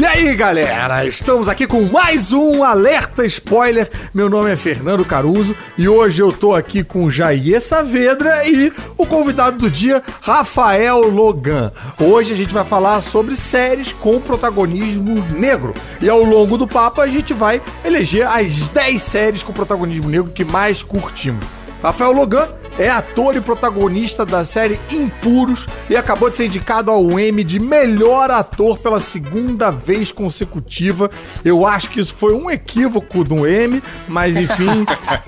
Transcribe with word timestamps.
E 0.00 0.06
aí, 0.06 0.34
galera, 0.34 1.04
estamos 1.04 1.46
aqui 1.46 1.66
com 1.66 1.82
mais 1.82 2.32
um 2.32 2.64
Alerta 2.64 3.26
Spoiler. 3.26 3.86
Meu 4.14 4.30
nome 4.30 4.50
é 4.50 4.56
Fernando 4.56 5.04
Caruso 5.04 5.54
e 5.76 5.86
hoje 5.90 6.22
eu 6.22 6.32
tô 6.32 6.54
aqui 6.54 6.82
com 6.82 7.10
Jair 7.10 7.60
Saavedra 7.60 8.48
e 8.48 8.72
o 8.96 9.04
convidado 9.04 9.58
do 9.58 9.70
dia, 9.70 10.02
Rafael 10.22 11.00
Logan. 11.00 11.70
Hoje 12.00 12.32
a 12.32 12.36
gente 12.38 12.54
vai 12.54 12.64
falar 12.64 13.02
sobre 13.02 13.36
séries 13.36 13.92
com 13.92 14.18
protagonismo 14.18 15.22
negro. 15.38 15.74
E 16.00 16.08
ao 16.08 16.24
longo 16.24 16.56
do 16.56 16.66
papo 16.66 17.02
a 17.02 17.06
gente 17.06 17.34
vai 17.34 17.60
eleger 17.84 18.26
as 18.26 18.68
10 18.68 19.02
séries 19.02 19.42
com 19.42 19.52
protagonismo 19.52 20.08
negro 20.08 20.32
que 20.32 20.46
mais 20.46 20.82
curtimos. 20.82 21.44
Rafael 21.82 22.12
Logan 22.12 22.48
é 22.80 22.88
ator 22.88 23.36
e 23.36 23.42
protagonista 23.42 24.24
da 24.24 24.42
série 24.42 24.80
Impuros 24.90 25.68
e 25.90 25.94
acabou 25.94 26.30
de 26.30 26.38
ser 26.38 26.46
indicado 26.46 26.90
ao 26.90 27.20
Emmy 27.20 27.44
de 27.44 27.60
melhor 27.60 28.30
ator 28.30 28.78
pela 28.78 28.98
segunda 28.98 29.70
vez 29.70 30.10
consecutiva. 30.10 31.10
Eu 31.44 31.66
acho 31.66 31.90
que 31.90 32.00
isso 32.00 32.14
foi 32.14 32.32
um 32.32 32.50
equívoco 32.50 33.22
do 33.22 33.46
Emmy, 33.46 33.82
mas 34.08 34.38
enfim, 34.38 34.86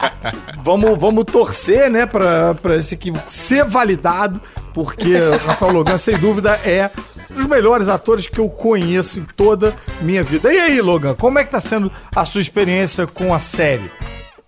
vamos, 0.65 0.99
vamos 0.99 1.25
torcer, 1.25 1.91
né, 1.91 2.07
pra, 2.07 2.55
pra 2.55 2.77
esse 2.77 2.95
equívoco 2.95 3.31
ser 3.31 3.65
validado, 3.65 4.41
porque 4.73 5.15
Rafael 5.45 5.75
Logan, 5.75 5.99
sem 5.99 6.17
dúvida, 6.17 6.59
é 6.65 6.91
um 7.31 7.35
dos 7.35 7.47
melhores 7.47 7.87
atores 7.87 8.29
que 8.29 8.39
eu 8.39 8.49
conheço 8.49 9.21
em 9.21 9.27
toda 9.37 9.77
minha 10.01 10.23
vida. 10.23 10.51
E 10.51 10.59
aí, 10.59 10.81
Logan, 10.81 11.15
como 11.15 11.39
é 11.39 11.45
que 11.45 11.51
tá 11.51 11.61
sendo 11.61 11.93
a 12.17 12.25
sua 12.25 12.41
experiência 12.41 13.07
com 13.07 13.35
a 13.35 13.41
série? 13.41 13.91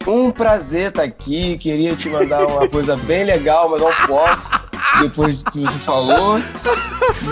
Um 0.07 0.31
prazer 0.31 0.89
estar 0.89 1.03
tá 1.03 1.07
aqui. 1.07 1.57
Queria 1.59 1.95
te 1.97 2.09
mandar 2.09 2.47
uma 2.47 2.69
coisa 2.69 2.97
bem 2.97 3.25
legal, 3.25 3.69
mas 3.71 3.81
não 3.81 3.93
posso. 4.07 4.51
Depois 5.01 5.43
que 5.43 5.61
você 5.61 5.79
falou. 5.79 6.41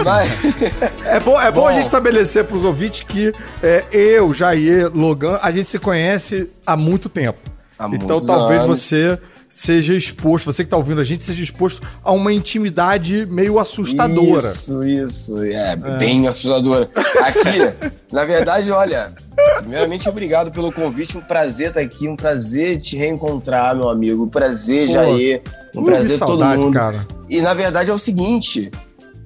Mas... 0.05 0.31
É 1.05 1.21
bom, 1.21 1.41
é 1.41 1.51
bom, 1.51 1.63
bom. 1.63 1.67
a 1.69 1.73
gente 1.73 1.85
estabelecer 1.85 2.45
para 2.45 2.57
os 2.57 2.65
ouvintes 2.65 3.03
que 3.03 3.33
é, 3.63 3.85
eu, 3.91 4.33
Jair, 4.33 4.91
Logan, 4.95 5.39
a 5.43 5.51
gente 5.51 5.69
se 5.69 5.79
conhece 5.79 6.51
há 6.67 6.77
muito 6.77 7.09
tempo. 7.09 7.39
Há 7.79 7.89
então 7.89 8.19
talvez 8.25 8.63
anos. 8.63 8.79
você 8.79 9.19
seja 9.53 9.95
exposto, 9.95 10.47
você 10.47 10.65
que 10.65 10.69
está 10.69 10.79
ouvindo 10.79 11.03
a 11.03 11.05
gente, 11.05 11.23
seja 11.23 11.43
exposto 11.43 11.87
a 12.03 12.11
uma 12.11 12.33
intimidade 12.33 13.27
meio 13.27 13.59
assustadora. 13.59 14.49
Isso, 14.49 14.83
isso, 14.83 15.43
é, 15.43 15.73
é. 15.73 15.77
bem 15.77 16.27
assustadora. 16.27 16.91
Aqui, 17.21 17.93
na 18.11 18.25
verdade, 18.25 18.71
olha, 18.71 19.13
primeiramente, 19.59 20.09
obrigado 20.09 20.51
pelo 20.51 20.73
convite, 20.73 21.19
um 21.19 21.21
prazer 21.21 21.69
estar 21.69 21.81
aqui, 21.81 22.09
um 22.09 22.17
prazer 22.17 22.81
te 22.81 22.97
reencontrar, 22.97 23.77
meu 23.77 23.91
amigo, 23.91 24.25
um 24.25 24.29
prazer, 24.29 24.87
Pô, 24.87 24.95
Jair, 24.95 25.43
um 25.77 25.85
prazer 25.85 26.17
saudade, 26.17 26.55
todo 26.55 26.65
mundo. 26.65 26.75
Cara. 26.75 27.07
E 27.29 27.43
na 27.43 27.53
verdade 27.53 27.91
é 27.91 27.95
o 27.95 27.99
seguinte, 27.99 28.71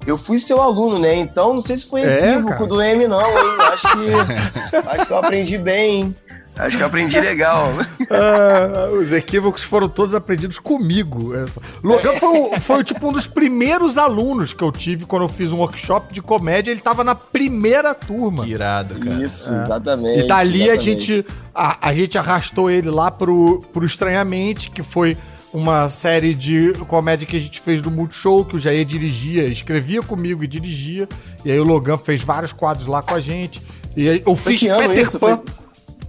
eu 0.07 0.19
fui 0.19 0.41
seu 0.41 0.61
aluno, 0.61 0.99
né? 0.99 1.15
Então 1.15 1.55
não 1.55 1.61
sei 1.61 1.77
se 1.77 1.87
foi 1.87 2.03
é, 2.03 2.31
equívoco 2.31 2.67
do 2.67 2.83
M, 2.83 3.07
não, 3.07 3.21
hein? 3.21 3.57
Acho 3.61 3.89
que, 3.93 4.77
acho 4.89 5.07
que 5.07 5.13
eu 5.13 5.19
aprendi 5.19 5.57
bem, 5.57 6.01
hein? 6.01 6.17
Acho 6.59 6.77
que 6.77 6.83
eu 6.83 6.87
aprendi 6.87 7.21
legal. 7.21 7.73
ah, 8.11 8.91
os 8.93 9.13
equívocos 9.13 9.63
foram 9.63 9.89
todos 9.89 10.15
aprendidos 10.15 10.59
comigo. 10.59 11.35
É 11.35 11.45
Logan 11.83 12.13
foi, 12.15 12.61
foi, 12.61 12.85
tipo 12.85 13.09
um 13.09 13.13
dos 13.13 13.27
primeiros 13.27 13.99
alunos 13.99 14.53
que 14.53 14.63
eu 14.63 14.73
tive 14.73 15.05
quando 15.05 15.23
eu 15.23 15.29
fiz 15.29 15.53
um 15.53 15.59
workshop 15.59 16.15
de 16.15 16.23
comédia. 16.23 16.71
Ele 16.71 16.81
tava 16.81 17.05
na 17.05 17.15
primeira 17.15 17.95
turma. 17.95 18.45
Que 18.45 18.53
irado, 18.53 18.95
cara. 18.99 19.23
Isso, 19.23 19.53
é. 19.53 19.63
exatamente. 19.63 20.25
E 20.25 20.27
dali 20.27 20.63
exatamente. 20.63 20.71
a 20.71 20.83
gente 20.83 21.27
a, 21.55 21.89
a 21.89 21.95
gente 21.95 22.19
arrastou 22.19 22.71
ele 22.71 22.91
lá 22.91 23.11
pro, 23.11 23.63
pro 23.73 23.85
Estranhamente, 23.85 24.71
que 24.71 24.83
foi 24.83 25.17
uma 25.53 25.89
série 25.89 26.35
de 26.35 26.73
comédia 26.87 27.27
que 27.27 27.37
a 27.37 27.41
gente 27.41 27.61
fez 27.61 27.81
do 27.81 27.91
Multishow, 27.91 28.45
que 28.45 28.57
o 28.57 28.59
Jair 28.59 28.85
dirigia, 28.85 29.45
escrevia 29.45 30.03
comigo 30.03 30.45
e 30.45 30.47
dirigia. 30.47 31.09
E 31.45 31.51
aí 31.51 31.59
o 31.59 31.65
Logan 31.65 31.97
fez 31.97 32.23
vários 32.23 32.53
quadros 32.53 32.87
lá 32.87 33.03
com 33.03 33.15
a 33.15 33.21
gente. 33.21 33.63
E 33.97 34.09
aí 34.09 34.23
eu 34.27 34.37
fiz 34.37 34.61
Peter 34.61 34.99
isso? 34.99 35.19
Pan. 35.19 35.39
Foi... 35.39 35.66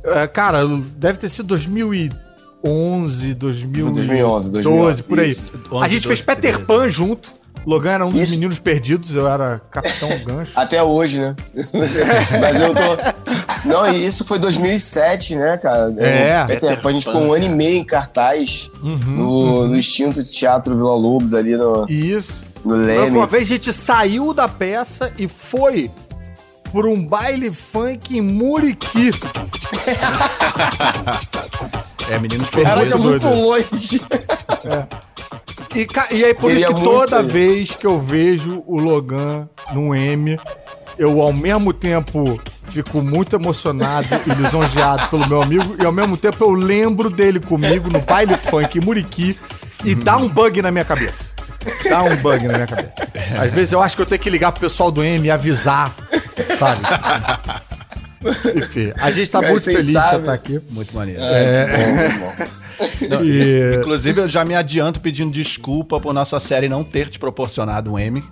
É, 0.08 0.27
cara, 0.27 0.66
deve 0.95 1.19
ter 1.19 1.30
sido 1.30 1.47
2011, 1.47 3.33
2012, 3.33 3.93
2011, 3.93 4.52
2011 4.52 5.04
por 5.04 5.20
aí. 5.20 5.27
Isso. 5.27 5.59
a 5.81 5.87
gente 5.87 6.04
12, 6.04 6.08
fez 6.08 6.21
Peter 6.21 6.54
13. 6.54 6.65
Pan 6.65 6.89
junto. 6.89 7.37
Logan 7.67 7.92
era 7.92 8.05
um 8.05 8.11
dos 8.11 8.21
Isso. 8.21 8.31
meninos 8.31 8.59
perdidos, 8.59 9.14
eu 9.14 9.27
era 9.27 9.59
capitão 9.70 10.08
gancho. 10.23 10.54
Até 10.55 10.81
hoje, 10.81 11.20
né? 11.20 11.36
Mas 12.39 12.61
eu 12.61 12.73
tô. 12.73 13.67
Não, 13.67 13.92
isso 13.92 14.23
foi 14.23 14.39
2007, 14.39 15.36
né, 15.36 15.58
cara? 15.58 15.93
É. 15.98 16.45
Peter 16.45 16.80
Pan, 16.80 16.89
a 16.89 16.93
gente 16.93 17.05
ficou 17.05 17.21
um 17.21 17.33
ano 17.33 17.43
e 17.43 17.49
meio 17.49 17.77
em 17.77 17.83
cartaz 17.83 18.71
uhum, 18.81 18.98
no, 18.98 19.30
uhum. 19.30 19.67
no 19.67 19.76
extinto 19.76 20.23
Teatro 20.23 20.77
Vila 20.77 20.95
Lobos 20.95 21.33
ali 21.33 21.58
no. 21.58 21.86
Isso. 21.89 22.43
No 22.64 22.73
Leme. 22.73 23.17
Uma 23.17 23.27
vez 23.27 23.43
a 23.43 23.48
gente 23.48 23.73
saiu 23.73 24.33
da 24.33 24.48
peça 24.48 25.11
e 25.17 25.27
foi 25.27 25.92
por 26.77 26.86
um 26.86 27.04
baile 27.04 27.52
funk 27.52 28.15
em 28.15 28.21
Muriqui. 28.21 29.10
é, 32.08 32.20
menino 32.20 32.45
foi 32.45 32.64
muito, 32.64 32.99
muito 32.99 33.27
longe. 33.27 33.99
É. 34.64 34.86
E, 35.76 35.87
e 36.16 36.23
aí, 36.23 36.36
por 36.36 36.52
Queria 36.52 36.67
isso 36.67 36.76
que 36.76 36.83
toda 36.83 37.17
ser. 37.17 37.23
vez 37.23 37.73
que 37.73 37.87
eu 37.87 37.99
vejo 37.99 38.64
o 38.67 38.80
Logan 38.80 39.49
no 39.73 39.95
M, 39.95 40.39
eu 40.99 41.20
ao 41.20 41.33
mesmo 41.33 41.73
tempo 41.73 42.39
fico 42.67 43.02
muito 43.02 43.36
emocionado 43.36 44.08
e 44.27 44.30
lisonjeado 44.36 45.08
pelo 45.08 45.27
meu 45.27 45.42
amigo, 45.42 45.76
e 45.82 45.83
ao 45.83 45.92
mesmo 45.92 46.16
tempo 46.16 46.43
eu 46.43 46.52
lembro 46.52 47.10
dele 47.10 47.39
comigo 47.39 47.89
no 47.89 48.02
baile 48.02 48.37
funk 48.37 48.77
em 48.77 48.82
Muriqui 48.82 49.36
e 49.83 49.95
dá 49.95 50.16
um 50.16 50.30
bug 50.30 50.61
na 50.61 50.70
minha 50.70 50.86
cabeça. 50.86 51.33
Dá 51.89 52.04
um 52.04 52.16
bug 52.17 52.48
na 52.48 52.54
minha 52.54 52.67
cabeça. 52.67 52.93
Às 53.42 53.52
vezes 53.52 53.73
eu 53.73 53.82
acho 53.82 53.95
que 53.95 54.04
eu 54.04 54.05
tenho 54.05 54.21
que 54.21 54.30
ligar 54.30 54.52
pro 54.52 54.61
pessoal 54.61 54.92
do 54.92 55.04
M 55.04 55.26
e 55.26 55.32
avisar, 55.32 55.92
sabe? 56.58 56.81
Enfim, 58.58 58.93
a 58.98 59.11
gente 59.11 59.30
tá 59.30 59.42
muito 59.42 59.61
feliz 59.61 59.86
de 59.86 59.92
estar 59.92 60.20
tá 60.20 60.33
aqui. 60.33 60.59
Muito 60.70 60.95
maneiro. 60.95 61.21
É, 61.21 61.64
é... 61.64 62.09
Bom, 62.09 62.20
bom. 62.20 62.48
Não, 63.09 63.23
e... 63.23 63.75
Inclusive, 63.75 64.21
eu 64.21 64.27
já 64.27 64.45
me 64.45 64.55
adianto 64.55 64.99
pedindo 64.99 65.31
desculpa 65.31 65.99
por 65.99 66.14
nossa 66.14 66.39
série 66.39 66.70
não 66.70 66.83
ter 66.83 67.09
te 67.09 67.17
proporcionado 67.20 67.93
um 67.93 67.99
M. 67.99 68.23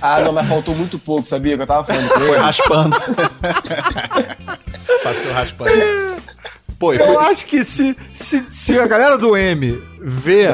ah, 0.00 0.20
não, 0.20 0.32
mas 0.32 0.48
faltou 0.48 0.74
muito 0.74 0.98
pouco, 0.98 1.26
sabia? 1.26 1.56
Que 1.56 1.62
eu 1.62 1.66
tava 1.66 1.84
falando. 1.84 2.08
Foi 2.08 2.36
raspando. 2.38 2.96
Passou 5.02 5.32
raspando. 5.32 5.72
Pô, 6.78 6.92
eu 6.94 7.04
foi... 7.04 7.16
acho 7.24 7.46
que 7.46 7.64
se, 7.64 7.96
se, 8.12 8.44
se 8.48 8.78
a 8.78 8.86
galera 8.86 9.18
do 9.18 9.36
M 9.36 9.80
vê 10.00 10.48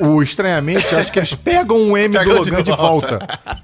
o 0.00 0.22
estranhamente, 0.22 0.94
acho 0.94 1.10
que 1.10 1.18
eles 1.18 1.34
pegam 1.34 1.76
um 1.76 1.96
M 1.96 2.16
do 2.18 2.34
Logan 2.34 2.62
de 2.62 2.70
volta. 2.72 3.18
De 3.18 3.26
volta. 3.26 3.63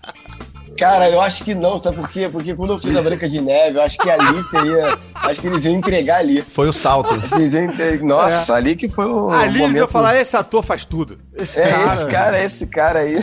Cara, 0.80 1.10
eu 1.10 1.20
acho 1.20 1.44
que 1.44 1.54
não, 1.54 1.76
sabe 1.76 1.98
por 1.98 2.08
quê? 2.08 2.26
Porque 2.32 2.54
quando 2.54 2.72
eu 2.72 2.78
fiz 2.78 2.96
a 2.96 3.02
Branca 3.02 3.28
de 3.28 3.38
Neve, 3.38 3.76
eu 3.76 3.82
acho 3.82 3.98
que 3.98 4.08
ali 4.08 4.42
seria. 4.44 4.98
Acho 5.14 5.38
que 5.42 5.46
eles 5.46 5.62
iam 5.66 5.74
entregar 5.74 6.20
ali. 6.20 6.40
Foi 6.40 6.70
o 6.70 6.72
salto. 6.72 7.12
Acho 7.12 7.28
que 7.28 7.34
eles 7.34 7.52
iam 7.52 7.64
entregar. 7.64 8.02
Nossa, 8.02 8.54
é. 8.54 8.56
ali 8.56 8.74
que 8.74 8.88
foi 8.88 9.04
o. 9.04 9.28
Ali 9.28 9.58
momento... 9.58 9.64
eles 9.64 9.76
iam 9.76 9.88
falar: 9.88 10.18
esse 10.18 10.34
ator 10.38 10.62
faz 10.62 10.86
tudo. 10.86 11.18
Esse 11.36 11.60
é, 11.60 11.68
cara... 11.68 11.84
esse 11.84 12.06
cara, 12.06 12.44
esse 12.44 12.66
cara 12.66 12.98
aí. 13.00 13.16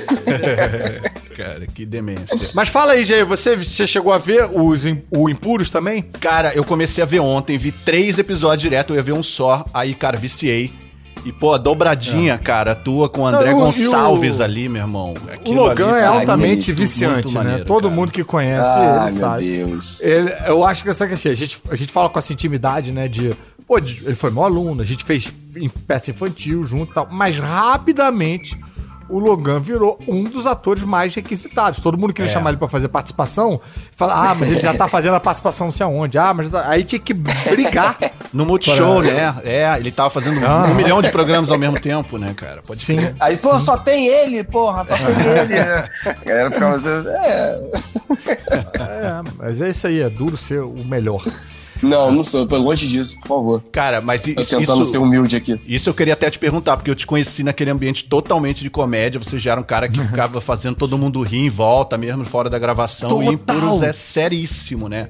cara, 1.35 1.65
que 1.65 1.83
demência. 1.83 2.51
Mas 2.53 2.69
fala 2.69 2.91
aí, 2.91 3.03
Jair, 3.03 3.25
você, 3.25 3.55
você 3.55 3.87
chegou 3.87 4.13
a 4.13 4.19
ver 4.19 4.47
os, 4.51 4.83
o 5.09 5.27
Impuros 5.27 5.71
também? 5.71 6.03
Cara, 6.03 6.53
eu 6.53 6.63
comecei 6.63 7.03
a 7.03 7.07
ver 7.07 7.21
ontem, 7.21 7.57
vi 7.57 7.71
três 7.71 8.19
episódios 8.19 8.61
direto, 8.61 8.93
eu 8.93 8.97
ia 8.97 9.01
ver 9.01 9.13
um 9.13 9.23
só, 9.23 9.65
aí, 9.73 9.95
cara, 9.95 10.15
viciei. 10.15 10.71
E, 11.27 11.31
pô, 11.33 11.53
a 11.53 11.57
dobradinha, 11.57 12.35
é. 12.35 12.37
cara, 12.37 12.73
tua 12.73 13.09
com 13.09 13.23
o 13.23 13.27
André 13.27 13.51
Não, 13.51 13.59
Gonçalves 13.59 14.39
o, 14.39 14.43
ali, 14.43 14.69
meu 14.69 14.81
irmão. 14.81 15.13
Aquilo 15.29 15.59
o 15.59 15.67
Logan 15.67 15.89
ali, 15.89 15.99
é 15.99 16.05
altamente 16.05 16.71
viciante, 16.71 17.33
né? 17.33 17.43
Maneiro, 17.43 17.65
Todo 17.65 17.83
cara. 17.83 17.95
mundo 17.95 18.13
que 18.13 18.23
conhece 18.23 18.65
ah, 18.65 19.07
ele 19.09 19.19
sabe. 19.19 19.57
Deus. 19.57 20.01
Ele, 20.01 20.33
eu 20.45 20.63
acho 20.63 20.85
que, 20.85 20.93
sabe 20.93 21.09
que 21.09 21.15
assim, 21.15 21.27
a 21.27 21.33
gente, 21.33 21.59
a 21.69 21.75
gente 21.75 21.91
fala 21.91 22.07
com 22.07 22.17
essa 22.17 22.31
intimidade, 22.31 22.93
né, 22.93 23.09
de... 23.09 23.35
Pô, 23.67 23.77
ele 23.77 24.15
foi 24.15 24.31
meu 24.31 24.43
aluno, 24.43 24.81
a 24.81 24.85
gente 24.85 25.03
fez 25.03 25.29
peça 25.85 26.11
infantil 26.11 26.63
junto 26.63 26.91
e 26.91 26.95
tal, 26.95 27.09
mas 27.11 27.37
rapidamente 27.37 28.57
o 29.09 29.19
Logan 29.19 29.59
virou 29.59 29.99
um 30.07 30.23
dos 30.23 30.45
atores 30.45 30.83
mais 30.83 31.13
requisitados. 31.15 31.79
Todo 31.79 31.97
mundo 31.97 32.13
queria 32.13 32.29
é. 32.29 32.33
chamar 32.33 32.51
ele 32.51 32.57
pra 32.57 32.67
fazer 32.67 32.87
participação. 32.87 33.59
Fala, 33.95 34.31
ah, 34.31 34.35
mas 34.35 34.51
ele 34.51 34.59
já 34.59 34.75
tá 34.75 34.87
fazendo 34.87 35.15
a 35.15 35.19
participação 35.19 35.67
não 35.67 35.71
sei 35.71 35.85
aonde. 35.85 36.17
Ah, 36.17 36.33
mas 36.33 36.49
tá... 36.49 36.67
aí 36.67 36.83
tinha 36.83 36.99
que 36.99 37.13
brigar. 37.13 37.97
No 38.33 38.45
Multishow, 38.45 39.01
né? 39.01 39.33
É, 39.43 39.73
ele 39.79 39.89
tava 39.89 40.09
fazendo 40.09 40.45
ah. 40.45 40.65
um 40.67 40.75
milhão 40.75 41.01
de 41.01 41.09
programas 41.09 41.49
ao 41.49 41.57
mesmo 41.57 41.79
tempo, 41.79 42.17
né, 42.17 42.33
cara? 42.35 42.61
Pode 42.61 42.81
Sim. 42.81 42.99
Ser. 42.99 43.15
Aí, 43.21 43.37
pô, 43.37 43.57
só 43.57 43.77
tem 43.77 44.05
ele, 44.07 44.43
porra, 44.43 44.85
só 44.85 44.97
tem 44.97 45.05
ele. 45.31 45.55
Né? 45.55 45.89
A 46.05 46.25
galera 46.25 46.51
ficava 46.51 46.75
assim, 46.75 46.89
é. 46.89 47.69
é. 48.79 49.21
Mas 49.37 49.61
é 49.61 49.69
isso 49.69 49.87
aí, 49.87 50.01
é 50.01 50.09
duro 50.09 50.35
ser 50.35 50.59
o 50.59 50.83
melhor. 50.83 51.23
Não, 51.81 52.11
não 52.11 52.23
sou. 52.23 52.47
Pelo 52.47 52.63
longe 52.63 52.87
disso, 52.87 53.19
por 53.21 53.27
favor. 53.27 53.63
Cara, 53.71 54.01
mas 54.01 54.21
Tô 54.21 54.33
tentando 54.33 54.81
isso, 54.81 54.91
ser 54.91 54.97
humilde 54.97 55.35
aqui. 55.35 55.59
Isso 55.67 55.89
eu 55.89 55.93
queria 55.93 56.13
até 56.13 56.29
te 56.29 56.39
perguntar, 56.39 56.77
porque 56.77 56.89
eu 56.89 56.95
te 56.95 57.05
conheci 57.07 57.43
naquele 57.43 57.71
ambiente 57.71 58.05
totalmente 58.05 58.61
de 58.61 58.69
comédia. 58.69 59.19
Você 59.19 59.37
já 59.39 59.51
era 59.51 59.61
um 59.61 59.63
cara 59.63 59.87
que 59.87 59.99
ficava 60.03 60.39
fazendo 60.41 60.75
todo 60.75 60.97
mundo 60.97 61.21
rir 61.21 61.45
em 61.45 61.49
volta, 61.49 61.97
mesmo 61.97 62.23
fora 62.23 62.49
da 62.49 62.59
gravação. 62.59 63.09
Total. 63.09 63.31
E 63.31 63.33
Impuros 63.35 63.81
é 63.81 63.93
seríssimo, 63.93 64.87
né? 64.87 65.09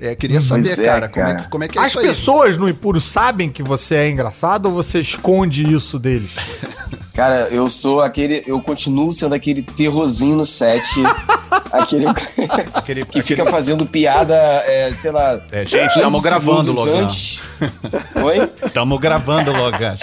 É, 0.00 0.14
queria 0.14 0.40
saber, 0.40 0.78
é, 0.78 0.84
cara, 0.84 1.08
cara, 1.08 1.34
Como, 1.34 1.40
é, 1.40 1.48
como 1.50 1.64
é 1.64 1.68
que 1.68 1.78
é 1.78 1.82
As 1.82 1.94
pessoas 1.94 2.56
no 2.56 2.68
Impuro 2.68 3.00
sabem 3.00 3.48
que 3.48 3.62
você 3.62 3.96
é 3.96 4.08
engraçado 4.08 4.66
ou 4.66 4.72
você 4.72 5.00
esconde 5.00 5.72
isso 5.74 5.98
deles? 5.98 6.32
Cara, 7.18 7.48
eu 7.50 7.68
sou 7.68 8.00
aquele. 8.00 8.44
Eu 8.46 8.60
continuo 8.60 9.12
sendo 9.12 9.34
aquele 9.34 9.60
terrorzinho 9.60 10.36
no 10.36 10.46
set. 10.46 11.02
aquele, 11.72 12.06
aquele 12.72 13.04
que 13.04 13.20
fica 13.22 13.42
aquele... 13.42 13.56
fazendo 13.56 13.84
piada, 13.84 14.36
é, 14.36 14.92
sei 14.92 15.10
lá. 15.10 15.40
É, 15.50 15.64
gente, 15.64 15.96
estamos 15.96 16.22
gravando, 16.22 16.72
Logan. 16.72 17.02
Antes. 17.02 17.42
Oi? 18.22 18.50
Estamos 18.64 19.00
gravando, 19.00 19.52
Logan. 19.52 19.96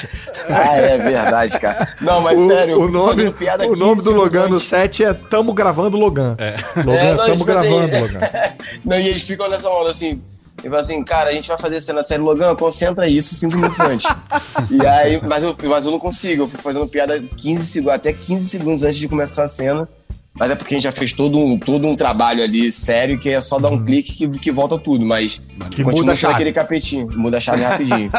ah, 0.50 0.76
é 0.76 0.98
verdade, 0.98 1.60
cara. 1.60 1.96
Não, 2.02 2.22
mas 2.22 2.40
o, 2.40 2.48
sério, 2.48 2.80
o 2.80 2.90
nome, 2.90 3.34
o 3.70 3.76
nome 3.76 4.02
do 4.02 4.12
Logan 4.12 4.48
no 4.48 4.60
set 4.60 5.04
é 5.04 5.14
Tamo 5.14 5.54
Gravando 5.54 5.98
Logan. 5.98 6.36
É. 6.38 6.56
Logan, 6.82 6.98
é, 6.98 7.14
não, 7.14 7.26
tamo 7.26 7.38
tipo 7.38 7.52
assim, 7.52 7.70
gravando, 7.70 7.96
assim, 7.96 8.02
Logan. 8.02 8.20
não, 8.86 9.00
e 9.00 9.08
eles 9.08 9.24
ficam 9.24 9.50
nessa 9.50 9.70
onda 9.70 9.92
assim 9.92 10.22
e 10.64 10.70
fala 10.70 10.80
assim, 10.80 11.04
cara, 11.04 11.30
a 11.30 11.34
gente 11.34 11.48
vai 11.48 11.58
fazer 11.58 11.80
cena 11.80 12.02
série 12.02 12.22
Logan, 12.22 12.56
concentra 12.56 13.08
isso 13.08 13.36
cinco 13.36 13.56
minutos 13.56 13.80
antes. 13.80 14.08
e 14.72 14.86
aí, 14.86 15.22
mas 15.22 15.44
eu, 15.44 15.56
mas 15.64 15.86
eu 15.86 15.92
não 15.92 16.00
consigo, 16.00 16.44
eu 16.44 16.48
fico 16.48 16.64
fazendo 16.64 16.88
piada 16.88 17.22
15 17.22 17.66
segundos, 17.66 17.94
até 17.94 18.14
15 18.14 18.50
segundos 18.50 18.84
antes 18.84 19.00
de 19.00 19.08
começar 19.08 19.44
a 19.44 19.48
cena. 19.48 19.88
Mas 20.38 20.52
é 20.52 20.56
porque 20.56 20.74
a 20.74 20.78
gente 20.78 20.84
já 20.84 20.92
fez 20.92 21.14
todo 21.14 21.38
um, 21.40 21.58
todo 21.58 21.88
um 21.88 21.96
trabalho 21.96 22.44
ali 22.44 22.70
sério 22.70 23.18
que 23.18 23.30
é 23.30 23.40
só 23.40 23.58
dar 23.58 23.70
um 23.70 23.76
uhum. 23.76 23.86
clique 23.86 24.14
que, 24.14 24.28
que 24.28 24.52
volta 24.52 24.78
tudo, 24.78 25.06
mas 25.06 25.42
que 25.72 25.82
continua 25.82 26.14
sendo 26.14 26.34
aquele 26.34 26.52
capetinho. 26.52 27.08
Muda 27.16 27.38
a 27.38 27.40
chave 27.40 27.64
rapidinho. 27.64 28.12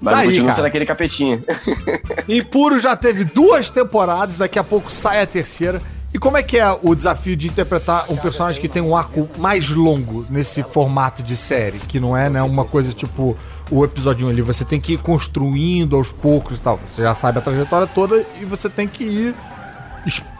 Mas 0.00 0.14
tá 0.14 0.24
continua 0.24 0.52
sendo 0.52 0.64
aquele 0.64 0.86
capetinho. 0.86 1.40
Impuro 2.26 2.78
já 2.80 2.96
teve 2.96 3.24
duas 3.24 3.68
temporadas, 3.68 4.38
daqui 4.38 4.58
a 4.58 4.64
pouco 4.64 4.90
sai 4.90 5.20
a 5.20 5.26
terceira. 5.26 5.82
E 6.14 6.18
como 6.18 6.38
é 6.38 6.42
que 6.42 6.56
é 6.56 6.66
o 6.82 6.94
desafio 6.94 7.36
de 7.36 7.48
interpretar 7.48 8.10
um 8.10 8.16
personagem 8.16 8.58
que 8.58 8.68
tem 8.68 8.80
um 8.80 8.96
arco 8.96 9.28
mais 9.36 9.68
longo 9.68 10.24
nesse 10.30 10.62
formato 10.62 11.22
de 11.22 11.36
série? 11.36 11.78
Que 11.78 12.00
não 12.00 12.16
é 12.16 12.30
né, 12.30 12.42
uma 12.42 12.64
coisa 12.64 12.94
tipo 12.94 13.36
o 13.70 13.84
episódio 13.84 14.26
ali. 14.26 14.40
Você 14.40 14.64
tem 14.64 14.80
que 14.80 14.94
ir 14.94 14.98
construindo 15.02 15.94
aos 15.94 16.10
poucos 16.10 16.56
e 16.56 16.60
tal. 16.62 16.80
Você 16.88 17.02
já 17.02 17.14
sabe 17.14 17.38
a 17.38 17.42
trajetória 17.42 17.86
toda 17.86 18.24
e 18.40 18.46
você 18.46 18.70
tem 18.70 18.88
que 18.88 19.04
ir 19.04 19.34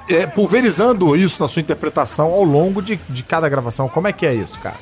é, 0.09 0.27
pulverizando 0.27 1.17
isso 1.17 1.43
na 1.43 1.49
sua 1.49 1.61
interpretação 1.61 2.29
ao 2.29 2.45
longo 2.45 2.83
de, 2.83 2.97
de 3.09 3.23
cada 3.23 3.49
gravação. 3.49 3.89
Como 3.89 4.09
é 4.09 4.13
que 4.13 4.27
é 4.27 4.35
isso, 4.35 4.59
cara? 4.61 4.77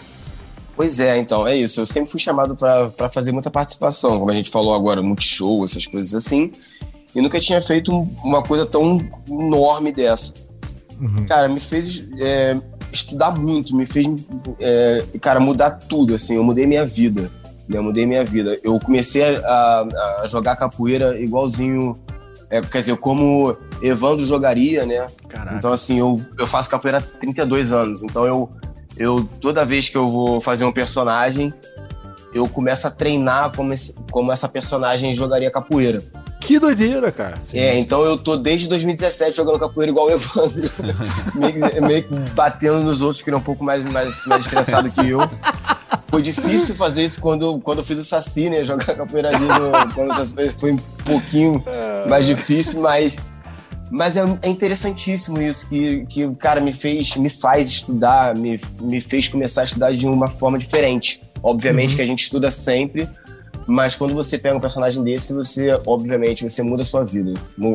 Pois 0.76 1.00
é, 1.00 1.16
então, 1.16 1.46
é 1.46 1.56
isso. 1.56 1.80
Eu 1.80 1.86
sempre 1.86 2.10
fui 2.10 2.20
chamado 2.20 2.54
para 2.54 3.08
fazer 3.08 3.32
muita 3.32 3.50
participação, 3.50 4.18
como 4.18 4.30
a 4.30 4.34
gente 4.34 4.50
falou 4.50 4.74
agora, 4.74 5.02
multishow, 5.02 5.64
essas 5.64 5.86
coisas 5.86 6.14
assim. 6.14 6.52
E 7.14 7.22
nunca 7.22 7.40
tinha 7.40 7.62
feito 7.62 7.90
uma 8.22 8.42
coisa 8.42 8.66
tão 8.66 9.00
enorme 9.26 9.90
dessa. 9.90 10.34
Uhum. 11.00 11.24
Cara, 11.26 11.48
me 11.48 11.60
fez 11.60 12.04
é, 12.18 12.60
estudar 12.92 13.30
muito, 13.30 13.74
me 13.74 13.86
fez, 13.86 14.06
é, 14.60 15.02
cara, 15.20 15.40
mudar 15.40 15.70
tudo, 15.70 16.14
assim. 16.14 16.34
Eu 16.34 16.44
mudei 16.44 16.66
minha 16.66 16.84
vida, 16.84 17.30
né? 17.68 17.78
Eu 17.78 17.82
mudei 17.82 18.06
minha 18.06 18.24
vida. 18.24 18.58
Eu 18.62 18.78
comecei 18.78 19.22
a, 19.22 19.86
a 20.22 20.26
jogar 20.26 20.56
capoeira 20.56 21.18
igualzinho, 21.20 21.98
é, 22.48 22.60
quer 22.60 22.78
dizer, 22.78 22.96
como 22.96 23.56
Evandro 23.82 24.24
jogaria, 24.24 24.86
né? 24.86 25.06
Caraca. 25.28 25.56
Então, 25.56 25.72
assim, 25.72 25.98
eu, 25.98 26.20
eu 26.38 26.46
faço 26.46 26.70
capoeira 26.70 26.98
há 26.98 27.00
32 27.00 27.72
anos. 27.72 28.04
Então, 28.04 28.24
eu, 28.24 28.50
eu, 28.96 29.28
toda 29.40 29.64
vez 29.64 29.88
que 29.88 29.96
eu 29.96 30.10
vou 30.10 30.40
fazer 30.40 30.64
um 30.64 30.72
personagem, 30.72 31.52
eu 32.32 32.48
começo 32.48 32.86
a 32.86 32.90
treinar 32.90 33.54
como, 33.54 33.72
esse, 33.72 33.94
como 34.10 34.30
essa 34.30 34.48
personagem 34.48 35.12
jogaria 35.12 35.50
capoeira. 35.50 36.02
Que 36.40 36.60
doideira, 36.60 37.10
cara. 37.10 37.36
Sim. 37.38 37.58
É, 37.58 37.76
então 37.78 38.04
eu 38.04 38.16
tô 38.16 38.36
desde 38.36 38.68
2017 38.68 39.36
jogando 39.36 39.58
capoeira 39.58 39.90
igual 39.90 40.06
o 40.06 40.10
Evandro. 40.10 40.70
meio, 41.34 41.82
meio 41.82 42.02
que 42.04 42.14
batendo 42.34 42.80
nos 42.80 43.02
outros 43.02 43.22
que 43.22 43.30
eram 43.30 43.40
um 43.40 43.42
pouco 43.42 43.64
mais, 43.64 43.82
mais, 43.82 44.24
mais 44.26 44.44
estressado 44.44 44.88
que 44.90 45.08
eu. 45.08 45.18
Foi 46.08 46.22
difícil 46.22 46.74
fazer 46.76 47.04
isso 47.04 47.20
quando, 47.20 47.58
quando 47.60 47.78
eu 47.78 47.84
fiz 47.84 47.98
o 47.98 48.04
Saci, 48.04 48.48
né? 48.48 48.62
Jogar 48.62 48.94
capoeira 48.94 49.34
ali 49.34 49.44
no, 49.44 49.94
quando 49.94 50.12
foi 50.56 50.72
um 50.72 50.78
pouquinho 51.04 51.62
mais 52.06 52.26
difícil, 52.26 52.80
mas 52.80 53.18
mas 53.90 54.16
é, 54.16 54.20
é, 54.42 54.48
interessantíssimo 54.48 55.40
isso, 55.40 55.68
que, 55.68 56.04
que 56.06 56.24
o 56.24 56.34
cara 56.34 56.60
me 56.60 56.72
fez, 56.72 57.16
me 57.16 57.28
faz 57.28 57.68
estudar, 57.68 58.36
me, 58.36 58.58
me 58.80 59.00
fez 59.00 59.28
começar 59.28 59.60
a 59.60 59.64
estudar 59.64 59.92
de 59.92 60.06
uma 60.06 60.28
forma 60.28 60.58
diferente. 60.58 61.22
Obviamente 61.42 61.90
uhum. 61.90 61.96
que 61.96 62.02
a 62.02 62.06
gente 62.06 62.24
estuda 62.24 62.50
sempre, 62.50 63.08
mas 63.66 63.94
quando 63.94 64.14
você 64.14 64.38
pega 64.38 64.56
um 64.56 64.60
personagem 64.60 65.02
desse, 65.02 65.32
você, 65.32 65.80
obviamente, 65.86 66.48
você 66.48 66.62
muda 66.62 66.82
a 66.82 66.84
sua 66.84 67.04
vida. 67.04 67.34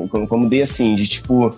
Como, 0.10 0.28
como 0.28 0.50
dei 0.50 0.62
assim, 0.62 0.96
de 0.96 1.08
tipo, 1.08 1.54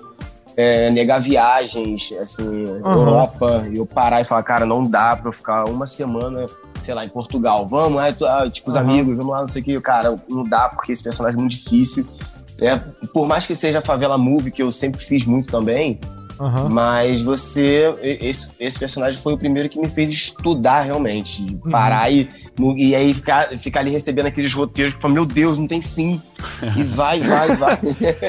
é, 0.56 0.92
negar 0.92 1.20
viagens, 1.20 2.14
assim, 2.20 2.44
uhum. 2.44 2.92
Europa, 2.92 3.66
e 3.72 3.78
eu 3.78 3.86
parar 3.86 4.22
e 4.22 4.24
falar, 4.24 4.44
cara, 4.44 4.66
não 4.66 4.84
dá 4.84 5.16
pra 5.16 5.30
eu 5.30 5.34
ficar 5.34 5.66
uma 5.66 5.88
semana, 5.88 6.46
sei 6.82 6.94
lá, 6.94 7.04
em 7.04 7.10
Portugal. 7.10 7.68
Vamos, 7.68 8.02
é, 8.04 8.12
tipo, 8.50 8.70
os 8.70 8.76
uhum. 8.76 8.82
amigos, 8.82 9.18
vamos 9.18 9.32
lá, 9.32 9.40
não 9.40 9.48
sei 9.48 9.62
o 9.64 9.66
que. 9.66 9.82
Cara, 9.82 10.20
não 10.30 10.44
dá 10.48 10.70
porque 10.70 10.92
esse 10.92 11.02
personagem 11.02 11.38
é 11.38 11.42
muito 11.42 11.56
difícil. 11.56 12.08
É, 12.64 12.78
por 13.14 13.28
mais 13.28 13.46
que 13.46 13.56
seja 13.56 13.80
a 13.80 13.82
favela 13.82 14.18
movie, 14.18 14.52
que 14.52 14.64
eu 14.64 14.72
sempre 14.72 15.04
fiz 15.04 15.26
muito 15.26 15.50
também, 15.50 16.00
Uhum. 16.40 16.70
Mas 16.70 17.22
você. 17.22 17.94
Esse, 18.02 18.52
esse 18.60 18.80
personagem 18.80 19.22
foi 19.22 19.34
o 19.34 19.38
primeiro 19.38 19.70
que 19.70 19.80
me 19.80 19.88
fez 19.88 20.10
estudar 20.10 20.82
realmente. 20.82 21.44
De 21.44 21.56
parar 21.70 22.10
uhum. 22.10 22.76
e, 22.76 22.90
e 22.90 22.96
aí 22.96 23.14
ficar, 23.14 23.50
ficar 23.58 23.82
ali 23.82 23.92
recebendo 23.92 24.26
aqueles 24.26 24.54
roteiros 24.54 24.96
que 24.96 25.02
falam, 25.02 25.16
meu 25.16 25.26
Deus, 25.26 25.58
não 25.58 25.68
tem 25.68 25.82
fim. 25.82 26.22
E 26.76 26.84
vai, 26.96 27.20
vai, 27.22 27.56
vai. 27.56 27.80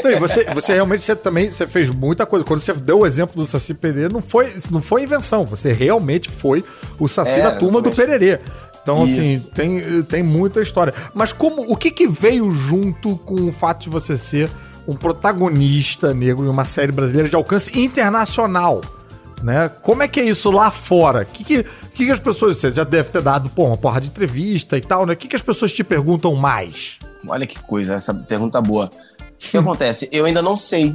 Não, 0.05 0.21
você, 0.21 0.45
você 0.53 0.75
realmente 0.75 1.03
você 1.03 1.17
também 1.17 1.49
você 1.49 1.67
fez 1.67 1.89
muita 1.89 2.27
coisa. 2.27 2.45
Quando 2.45 2.61
você 2.61 2.73
deu 2.75 3.01
o 3.01 3.07
exemplo 3.07 3.43
do 3.43 3.49
Saci 3.49 3.75
Pererê, 3.75 4.09
não 4.13 4.23
foi, 4.23 4.53
não 4.71 4.83
foi 4.83 5.03
invenção. 5.03 5.45
Você 5.47 5.73
realmente 5.73 6.31
foi 6.31 6.65
o 6.99 7.09
Saci 7.09 7.41
é, 7.41 7.43
da 7.43 7.57
turma 7.59 7.81
do 7.81 7.91
Pererê. 7.91 8.39
Então, 8.85 9.05
Isso. 9.05 9.21
assim, 9.21 9.41
tem, 9.55 10.03
tem 10.03 10.23
muita 10.23 10.61
história. 10.61 10.95
Mas 11.13 11.33
como 11.33 11.63
o 11.73 11.77
que, 11.77 11.91
que 11.91 12.07
veio 12.07 12.53
junto 12.53 13.17
com 13.17 13.49
o 13.49 13.53
fato 13.53 13.83
de 13.85 13.89
você 13.89 14.17
ser 14.17 14.49
um 14.87 14.95
protagonista 14.95 16.13
negro 16.13 16.45
em 16.45 16.49
uma 16.49 16.67
série 16.67 16.93
brasileira 16.93 17.29
de 17.29 17.37
alcance 17.37 17.79
internacional. 17.79 18.83
Né? 19.43 19.69
Como 19.83 20.03
é 20.03 20.09
que 20.09 20.21
é 20.21 20.25
isso 20.25 20.51
lá 20.51 20.71
fora? 20.71 21.23
O 21.23 21.27
que, 21.27 21.45
que, 21.45 21.63
que, 21.95 22.07
que 22.07 22.11
as 22.11 22.21
pessoas. 22.21 22.59
Você 22.59 22.73
já 22.73 22.85
deve 22.85 23.11
ter 23.11 23.23
dado 23.23 23.51
pô, 23.51 23.65
uma 23.65 23.77
porra 23.77 24.01
de 24.01 24.09
entrevista 24.09 24.77
e 24.77 24.81
tal, 24.81 25.05
né? 25.05 25.13
O 25.13 25.17
que, 25.17 25.29
que 25.29 25.37
as 25.37 25.43
pessoas 25.43 25.73
te 25.73 25.85
perguntam 25.85 26.35
mais? 26.35 26.99
Olha 27.27 27.47
que 27.47 27.59
coisa, 27.59 27.95
essa 27.95 28.15
pergunta 28.15 28.61
boa. 28.61 28.91
O 29.49 29.51
que 29.51 29.57
acontece? 29.59 30.09
Eu 30.11 30.25
ainda 30.25 30.43
não 30.43 30.57
sei. 30.57 30.95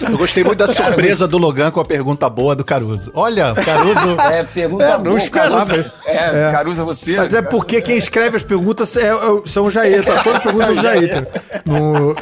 Eu 0.00 0.16
gostei 0.16 0.42
muito 0.42 0.58
da 0.58 0.66
surpresa 0.66 1.28
do 1.28 1.38
Logan 1.38 1.70
com 1.70 1.80
a 1.80 1.84
pergunta 1.84 2.28
boa 2.28 2.56
do 2.56 2.64
Caruso. 2.64 3.10
Olha, 3.14 3.54
Caruso. 3.54 4.14
É, 4.34 4.42
pergunta 4.42 4.84
é, 4.84 4.98
não 4.98 5.16
esperava. 5.16 5.66
Caruso, 5.66 5.92
é, 6.06 6.48
é, 6.48 6.52
Caruso 6.52 6.82
é 6.82 6.84
você. 6.84 7.16
Mas 7.16 7.34
é 7.34 7.42
porque 7.42 7.80
quem 7.80 7.96
escreve 7.96 8.36
as 8.36 8.42
perguntas 8.42 8.96
é, 8.96 9.08
é, 9.08 9.16
são 9.46 9.66
o 9.66 9.70
Jair, 9.70 10.04
tá? 10.04 10.22
Toda 10.22 10.40
pergunta 10.40 10.66
é 10.66 10.70
o 10.70 10.78
Jair. 10.78 11.26
No, 11.64 12.16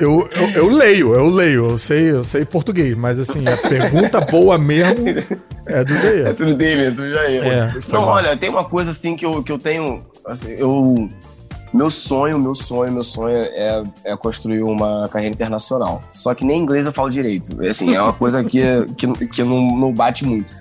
eu, 0.00 0.28
eu, 0.32 0.50
eu, 0.50 0.68
leio, 0.68 1.14
eu 1.14 1.28
leio, 1.28 1.70
eu 1.70 1.78
sei, 1.78 2.10
eu 2.10 2.24
sei 2.24 2.44
português, 2.44 2.96
mas 2.96 3.18
assim, 3.20 3.44
a 3.46 3.56
pergunta 3.68 4.20
boa 4.20 4.58
mesmo 4.58 5.04
é 5.66 5.84
do 5.84 5.94
Jair. 5.94 6.26
É 6.26 6.32
tudo 6.32 6.54
dele, 6.54 6.86
é 6.86 6.90
do 6.90 7.14
Jair. 7.14 7.44
É, 7.44 7.74
não, 7.88 8.02
olha, 8.02 8.36
tem 8.36 8.50
uma 8.50 8.64
coisa 8.64 8.90
assim 8.90 9.16
que 9.16 9.24
eu, 9.24 9.42
que 9.42 9.52
eu 9.52 9.58
tenho. 9.58 10.02
Assim, 10.26 10.52
eu 10.58 11.10
meu 11.74 11.90
sonho, 11.90 12.38
meu 12.38 12.54
sonho, 12.54 12.92
meu 12.92 13.02
sonho 13.02 13.36
é, 13.36 13.82
é 14.04 14.16
construir 14.16 14.62
uma 14.62 15.08
carreira 15.08 15.34
internacional. 15.34 16.00
Só 16.12 16.32
que 16.32 16.44
nem 16.44 16.62
inglês 16.62 16.86
eu 16.86 16.92
falo 16.92 17.10
direito. 17.10 17.60
Assim, 17.64 17.96
é 17.96 18.00
uma 18.00 18.12
coisa 18.14 18.44
que, 18.44 18.62
que, 18.96 19.26
que 19.26 19.42
não, 19.42 19.76
não 19.76 19.92
bate 19.92 20.24
muito. 20.24 20.52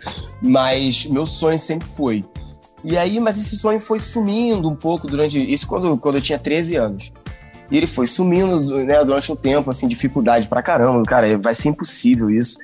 Mas 0.41 1.05
meu 1.05 1.23
sonho 1.27 1.59
sempre 1.59 1.87
foi. 1.87 2.25
E 2.83 2.97
aí, 2.97 3.19
mas 3.19 3.37
esse 3.37 3.55
sonho 3.57 3.79
foi 3.79 3.99
sumindo 3.99 4.67
um 4.67 4.75
pouco 4.75 5.05
durante. 5.05 5.39
Isso 5.39 5.67
quando, 5.67 5.95
quando 5.99 6.15
eu 6.15 6.21
tinha 6.21 6.39
13 6.39 6.77
anos. 6.77 7.13
E 7.69 7.77
ele 7.77 7.87
foi 7.87 8.07
sumindo 8.07 8.83
né, 8.83 9.03
durante 9.05 9.31
um 9.31 9.35
tempo, 9.35 9.69
assim, 9.69 9.87
dificuldade 9.87 10.49
pra 10.49 10.63
caramba. 10.63 11.03
Cara, 11.03 11.37
vai 11.37 11.53
ser 11.53 11.69
impossível 11.69 12.31
isso. 12.31 12.57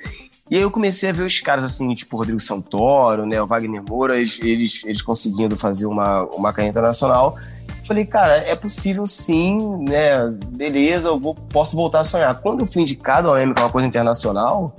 E 0.50 0.56
aí 0.56 0.62
eu 0.62 0.70
comecei 0.72 1.08
a 1.08 1.12
ver 1.12 1.22
os 1.22 1.38
caras 1.38 1.62
assim, 1.62 1.94
tipo 1.94 2.16
Rodrigo 2.16 2.40
Santoro, 2.40 3.24
né, 3.24 3.40
o 3.40 3.46
Wagner 3.46 3.84
Moura, 3.88 4.18
eles, 4.18 4.82
eles 4.84 5.00
conseguindo 5.00 5.56
fazer 5.56 5.86
uma, 5.86 6.24
uma 6.24 6.52
carreira 6.52 6.70
internacional. 6.70 7.38
Falei, 7.90 8.06
cara, 8.06 8.36
é 8.36 8.54
possível 8.54 9.04
sim, 9.04 9.58
né? 9.88 10.32
Beleza, 10.50 11.08
eu 11.08 11.18
vou, 11.18 11.34
posso 11.34 11.74
voltar 11.74 11.98
a 11.98 12.04
sonhar. 12.04 12.32
Quando 12.40 12.60
eu 12.60 12.66
fui 12.66 12.82
indicado 12.82 13.28
ao 13.28 13.36
Emmy, 13.36 13.52
que 13.52 13.60
é 13.60 13.64
uma 13.64 13.72
coisa 13.72 13.84
internacional, 13.84 14.72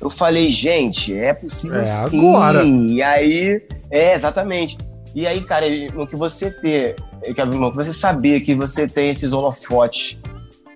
eu 0.00 0.08
falei, 0.08 0.48
gente, 0.48 1.12
é 1.12 1.34
possível 1.34 1.80
é 1.80 1.84
sim. 1.84 2.36
Agora. 2.36 2.62
E 2.62 3.02
aí, 3.02 3.60
é, 3.90 4.14
exatamente. 4.14 4.78
E 5.12 5.26
aí, 5.26 5.42
cara, 5.42 5.66
no 5.92 6.06
que 6.06 6.14
você 6.14 6.48
ter, 6.52 6.94
no 7.52 7.72
que 7.72 7.76
você 7.76 7.92
saber 7.92 8.42
que 8.42 8.54
você 8.54 8.86
tem 8.86 9.10
esses 9.10 9.32
holofotes 9.32 10.20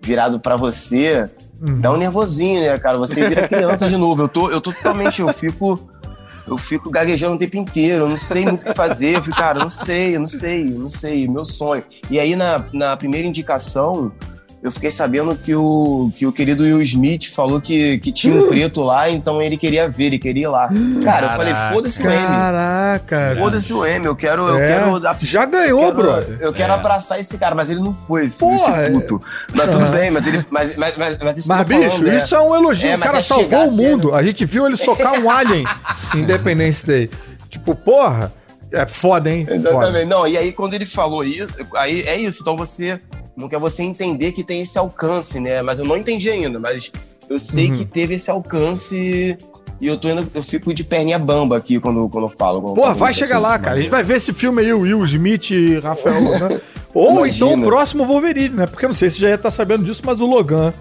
virado 0.03 0.41
para 0.41 0.57
você, 0.57 1.31
Uhum. 1.61 1.79
Dá 1.79 1.93
um 1.93 1.99
nervosinho, 1.99 2.62
né, 2.62 2.79
cara? 2.79 2.97
Você 2.97 3.29
vira 3.29 3.47
criança 3.49 3.87
de 3.87 3.99
novo. 3.99 4.23
Eu 4.23 4.29
tô, 4.29 4.50
eu 4.50 4.62
tô 4.62 4.73
totalmente, 4.73 5.21
eu 5.21 5.31
fico. 5.31 5.79
Eu 6.50 6.59
fico 6.59 6.90
gaguejando 6.90 7.37
o 7.37 7.38
tempo 7.38 7.57
inteiro, 7.57 8.04
eu 8.04 8.09
não 8.09 8.16
sei 8.16 8.45
muito 8.45 8.62
o 8.62 8.66
que 8.66 8.75
fazer. 8.75 9.14
Eu 9.14 9.23
fico, 9.23 9.37
cara, 9.37 9.59
eu 9.59 9.62
não 9.62 9.71
sei, 9.71 10.16
eu 10.16 10.19
não 10.19 10.26
sei, 10.26 10.64
eu 10.64 10.78
não 10.80 10.88
sei, 10.88 11.28
meu 11.28 11.45
sonho. 11.45 11.85
E 12.11 12.19
aí, 12.19 12.35
na, 12.35 12.66
na 12.73 12.97
primeira 12.97 13.28
indicação, 13.28 14.11
eu 14.62 14.71
fiquei 14.71 14.90
sabendo 14.90 15.35
que 15.35 15.55
o, 15.55 16.12
que 16.14 16.26
o 16.26 16.33
querido 16.33 16.64
Will 16.64 16.83
Smith 16.83 17.31
falou 17.33 17.61
que, 17.61 17.99
que 17.99 18.12
tinha 18.12 18.35
um 18.35 18.47
preto 18.49 18.83
lá, 18.83 19.09
então 19.09 19.40
ele 19.40 19.57
queria 19.57 19.88
ver, 19.88 20.05
ele 20.05 20.19
queria 20.19 20.45
ir 20.45 20.49
lá. 20.49 20.69
Cara, 21.02 21.29
eu 21.29 21.31
falei, 21.31 21.55
foda-se 21.73 22.02
o 22.02 22.11
M. 22.11 22.26
Caraca. 22.26 23.37
Foda-se 23.38 23.73
o 23.73 23.87
M, 23.87 24.05
eu 24.07 24.14
quero. 24.14 24.47
Eu 24.49 24.59
É, 24.59 24.69
quero 25.00 25.17
já 25.21 25.47
ganhou, 25.47 25.81
eu 25.81 25.87
quero, 25.95 25.97
brother. 26.02 26.38
Eu 26.40 26.52
quero 26.52 26.73
É. 26.73 26.76
abraçar 26.76 27.19
esse 27.19 27.38
cara, 27.38 27.55
mas 27.55 27.71
ele 27.71 27.81
não 27.81 27.95
foi, 27.95 28.25
esse, 28.26 28.38
Porra, 28.38 28.83
esse 28.83 28.93
puto. 28.93 29.21
Mas 29.55 29.71
tudo 29.71 29.85
Aham. 29.85 29.93
bem, 29.97 30.11
mas 30.11 30.26
ele. 30.26 30.45
Mas, 30.50 30.76
mas, 30.76 30.97
mas, 30.97 31.19
mas 31.19 31.38
isso 31.38 31.49
Mas, 31.49 31.67
bicho, 31.69 31.90
falando, 31.90 32.12
isso 32.12 32.35
é 32.35 32.40
um 32.43 32.55
elogio. 32.57 32.90
É, 32.90 32.97
o 32.97 32.99
cara 33.00 33.19
é 33.19 33.23
salvou 33.23 33.49
chegar 33.49 33.67
o 33.67 33.71
mundo. 33.71 34.14
A 34.14 34.23
gente 34.23 34.45
viu 34.45 34.67
ele 34.67 34.76
socar 34.76 35.14
um 35.19 35.31
alien 35.31 35.64
em 36.14 36.19
Independence 36.21 36.85
Day. 36.85 37.11
Tipo, 37.49 37.75
porra, 37.75 38.31
é 38.71 38.87
foda, 38.87 39.31
hein? 39.31 39.47
Foda. 39.47 39.57
Exatamente. 39.57 40.07
Não, 40.07 40.26
e 40.29 40.37
aí 40.37 40.52
quando 40.52 40.75
ele 40.75 40.85
falou 40.87 41.25
isso, 41.25 41.55
aí 41.76 42.02
é 42.02 42.19
isso. 42.21 42.43
Então 42.43 42.57
você. 42.57 43.00
Não 43.40 43.49
quer 43.49 43.59
você 43.59 43.82
entender 43.82 44.32
que 44.32 44.44
tem 44.44 44.61
esse 44.61 44.78
alcance, 44.78 45.40
né? 45.40 45.62
Mas 45.62 45.78
eu 45.78 45.85
não 45.85 45.97
entendi 45.97 46.30
ainda, 46.30 46.59
mas 46.61 46.92
eu 47.28 47.38
sei 47.38 47.70
Uhum. 47.70 47.76
que 47.78 47.85
teve 47.85 48.14
esse 48.14 48.30
alcance. 48.30 49.37
E 49.80 49.87
eu 49.87 49.97
tô 49.97 50.09
indo, 50.11 50.30
eu 50.35 50.42
fico 50.42 50.75
de 50.75 50.85
perninha 50.85 51.18
bamba 51.18 51.56
aqui 51.56 51.80
quando, 51.80 52.06
quando 52.11 52.25
eu 52.25 52.28
falo. 52.28 52.61
Porra, 52.61 52.88
quando 52.92 52.97
vai 52.99 53.14
chegar 53.14 53.37
assunto. 53.37 53.49
lá, 53.49 53.59
cara. 53.59 53.78
A 53.78 53.80
gente 53.80 53.90
vai 53.90 54.02
ver 54.02 54.16
esse 54.18 54.32
filme 54.35 54.61
aí, 54.61 54.73
o 54.75 54.80
Will 54.80 55.02
Smith 55.04 55.50
e 55.50 55.78
Rafael 55.78 56.20
Logan. 56.23 56.61
Ou 56.92 57.18
Imagina. 57.20 57.47
então 57.52 57.61
o 57.61 57.62
próximo 57.64 58.04
Wolverine, 58.04 58.54
né? 58.56 58.66
Porque 58.66 58.85
eu 58.85 58.90
não 58.90 58.97
sei 58.97 59.09
se 59.09 59.18
já 59.18 59.28
ia 59.30 59.37
estar 59.37 59.50
sabendo 59.50 59.85
disso, 59.85 60.02
mas 60.04 60.20
o 60.20 60.26
Logan 60.26 60.75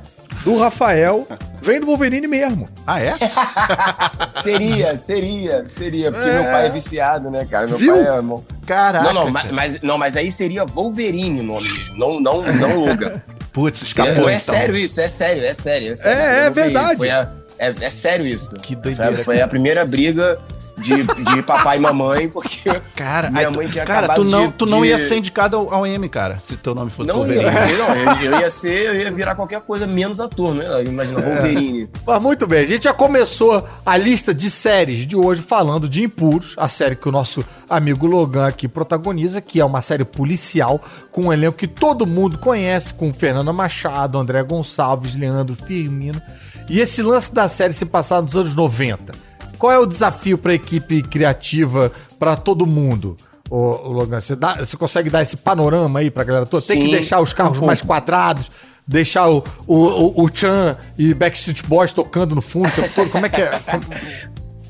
do 0.44 0.58
Rafael 0.58 1.28
vem 1.62 1.80
do 1.80 1.86
Wolverine 1.86 2.28
mesmo. 2.28 2.70
Ah, 2.88 3.02
é? 3.02 3.12
Seria, 4.44 4.98
seria, 4.98 5.66
seria. 5.68 6.12
Porque 6.12 6.30
É. 6.30 6.34
meu 6.34 6.44
pai 6.44 6.66
é 6.68 6.70
viciado, 6.70 7.30
né, 7.30 7.46
cara? 7.50 7.68
Meu 7.68 7.78
Viu? 7.78 7.96
pai 7.98 8.06
é. 8.08 8.16
irmão. 8.16 8.44
Caraca. 8.66 9.06
Não, 9.06 9.14
não, 9.26 9.30
mas, 9.32 9.44
cara. 9.44 9.56
mas- 9.56 9.82
não, 9.82 9.98
mas 9.98 10.16
aí 10.18 10.32
seria 10.32 10.66
Wolverine 10.66 11.42
o 11.42 11.44
nome 11.44 11.68
mesmo. 11.68 11.98
Não, 11.98 12.20
não, 12.20 12.42
não 12.42 12.80
Logan. 12.86 13.22
Putz, 13.52 13.82
escapou 13.82 14.30
é 14.30 14.36
então. 14.36 14.56
sério 14.56 14.76
isso, 14.76 15.02
é 15.02 15.08
sério, 15.08 15.44
é 15.44 15.54
sério. 15.54 15.92
É, 15.92 15.96
sério, 15.96 16.20
É, 16.22 16.24
é 16.24 16.44
Wolverine. 16.46 16.54
verdade. 16.74 16.98
Foi 16.98 17.10
a- 17.10 17.32
é, 17.58 17.74
é 17.82 17.90
sério 17.90 18.26
isso. 18.26 18.56
Que 18.58 18.76
doideira, 18.76 19.12
Sabe? 19.12 19.24
Foi 19.24 19.42
a 19.42 19.48
primeira 19.48 19.86
briga 19.86 20.40
de, 20.80 21.04
de 21.04 21.42
papai 21.44 21.78
e 21.78 21.80
mamãe, 21.80 22.28
porque 22.30 22.70
Cara, 22.96 23.30
minha 23.30 23.50
mãe 23.52 23.68
tinha 23.68 23.86
cara 23.86 24.00
acabado 24.08 24.24
tu 24.24 24.30
não, 24.30 24.48
de- 24.48 24.54
tu 24.54 24.66
não 24.66 24.82
de- 24.82 24.88
ia 24.88 24.98
ser 24.98 25.18
indicado 25.18 25.56
ao, 25.58 25.74
ao 25.74 25.88
M, 25.88 26.08
cara, 26.10 26.40
se 26.44 26.56
teu 26.58 26.74
nome 26.74 26.90
fosse 26.92 27.08
Não 27.08 27.26
ia, 27.28 27.42
Wolverine. 27.44 27.78
não, 27.78 27.96
eu, 28.24 28.32
eu 28.34 28.40
ia 28.40 28.50
ser, 28.50 28.86
eu 28.88 28.96
ia 28.96 29.12
virar 29.12 29.36
qualquer 29.36 29.62
coisa 29.62 29.86
menos 29.86 30.20
ator, 30.20 30.54
né? 30.56 30.66
Imagina, 30.86 31.20
Wolverine. 31.22 31.90
Mas 32.06 32.22
muito 32.22 32.48
bem, 32.48 32.64
a 32.64 32.66
gente 32.66 32.84
já 32.86 32.94
começou 32.94 33.68
a 33.86 33.98
lista 33.98 34.34
de 34.34 34.50
séries 34.50 35.06
de 35.06 35.16
hoje 35.16 35.42
falando 35.42 35.88
de 35.88 36.04
Impuros, 36.04 36.54
a 36.58 36.68
série 36.70 36.96
que 36.96 37.08
o 37.08 37.12
nosso 37.12 37.44
amigo 37.70 38.06
Logan 38.08 38.48
aqui 38.48 38.68
protagoniza, 38.68 39.42
que 39.42 39.60
é 39.60 39.66
uma 39.66 39.82
série 39.82 40.04
policial 40.06 40.82
com 41.12 41.26
um 41.26 41.34
elenco 41.34 41.58
que 41.58 41.68
todo 41.68 42.06
mundo 42.06 42.38
conhece, 42.38 42.94
com 42.94 43.14
Fernanda 43.14 43.54
Machado, 43.54 44.18
André 44.18 44.42
Gonçalves, 44.44 45.16
Leandro 45.16 45.56
Firmino. 45.56 46.22
E 46.68 46.80
esse 46.80 47.02
lance 47.02 47.34
da 47.34 47.48
série 47.48 47.74
se 47.74 47.86
passar 47.86 48.22
nos 48.22 48.36
anos 48.36 48.56
90. 48.56 49.14
Qual 49.60 49.72
é 49.72 49.78
o 49.78 49.86
desafio 49.86 50.38
para 50.38 50.54
a 50.54 50.56
equipe 50.56 51.04
criativa, 51.04 51.92
para 52.18 52.36
todo 52.36 52.66
mundo? 52.66 53.16
Ô, 53.50 53.90
Logan, 53.90 54.20
você, 54.22 54.36
dá- 54.36 54.56
você 54.56 54.78
consegue 54.78 55.10
dar 55.10 55.22
esse 55.22 55.36
panorama 55.38 56.00
aí 56.00 56.10
pra 56.10 56.24
galera 56.24 56.46
toda? 56.46 56.64
Tem 56.66 56.80
que 56.80 56.86
Sim, 56.86 56.92
deixar 56.92 57.20
os 57.20 57.34
carros 57.34 57.60
mais 57.60 57.82
quadrados, 57.82 58.50
deixar 58.88 59.28
o, 59.30 59.44
o, 59.68 59.76
o, 59.76 60.24
o 60.24 60.30
Chan 60.34 60.78
e 60.98 61.14
Backstreet 61.14 61.64
Boys 61.68 61.92
tocando 61.92 62.34
no 62.36 62.42
fundo 62.42 62.68
o 62.68 62.72
tempo 62.72 62.90
todo? 62.96 63.10
Como 63.10 63.26
é 63.26 63.30
que 63.30 63.42
é? 63.42 63.60
Como- 63.70 63.84